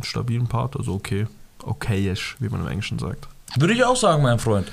stabilen 0.01 0.47
Part, 0.47 0.75
also 0.75 0.93
okay. 0.95 1.25
Okayisch, 1.67 2.35
wie 2.39 2.49
man 2.49 2.61
im 2.61 2.67
Englischen 2.67 2.99
sagt. 2.99 3.27
Würde 3.55 3.73
ich 3.73 3.83
auch 3.83 3.95
sagen, 3.95 4.23
mein 4.23 4.39
Freund. 4.39 4.71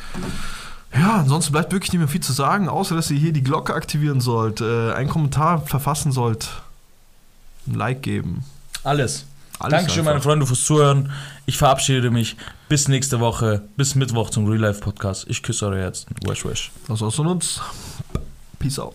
Ja, 0.95 1.17
ansonsten 1.17 1.53
bleibt 1.53 1.73
wirklich 1.73 1.93
nicht 1.93 1.99
mehr 1.99 2.09
viel 2.09 2.23
zu 2.23 2.33
sagen, 2.33 2.69
außer 2.69 2.95
dass 2.95 3.11
ihr 3.11 3.19
hier 3.19 3.33
die 3.33 3.43
Glocke 3.43 3.75
aktivieren 3.75 4.21
sollt, 4.21 4.61
äh, 4.61 4.93
einen 4.93 5.09
Kommentar 5.09 5.63
verfassen 5.67 6.13
sollt, 6.13 6.49
ein 7.67 7.75
Like 7.75 8.03
geben. 8.03 8.45
Alles. 8.85 9.27
Alles 9.59 9.71
Dankeschön, 9.71 10.01
einfach. 10.01 10.13
meine 10.13 10.23
Freunde, 10.23 10.47
fürs 10.47 10.65
Zuhören. 10.65 11.11
Ich 11.47 11.59
verabschiede 11.59 12.11
mich. 12.11 12.37
Bis 12.69 12.89
nächste 12.89 13.21
Woche. 13.21 13.63
Bis 13.77 13.95
Mittwoch 13.95 14.31
zum 14.31 14.47
Real 14.47 14.61
Life 14.61 14.81
Podcast. 14.81 15.27
Ich 15.29 15.43
küsse 15.43 15.67
eure 15.67 15.79
Herzen. 15.79 16.15
Wesh, 16.27 16.45
wesh. 16.45 16.71
Das 16.89 17.01
war's 17.01 17.15
von 17.15 17.27
uns. 17.29 17.61
Peace 18.59 18.79
out. 18.79 18.95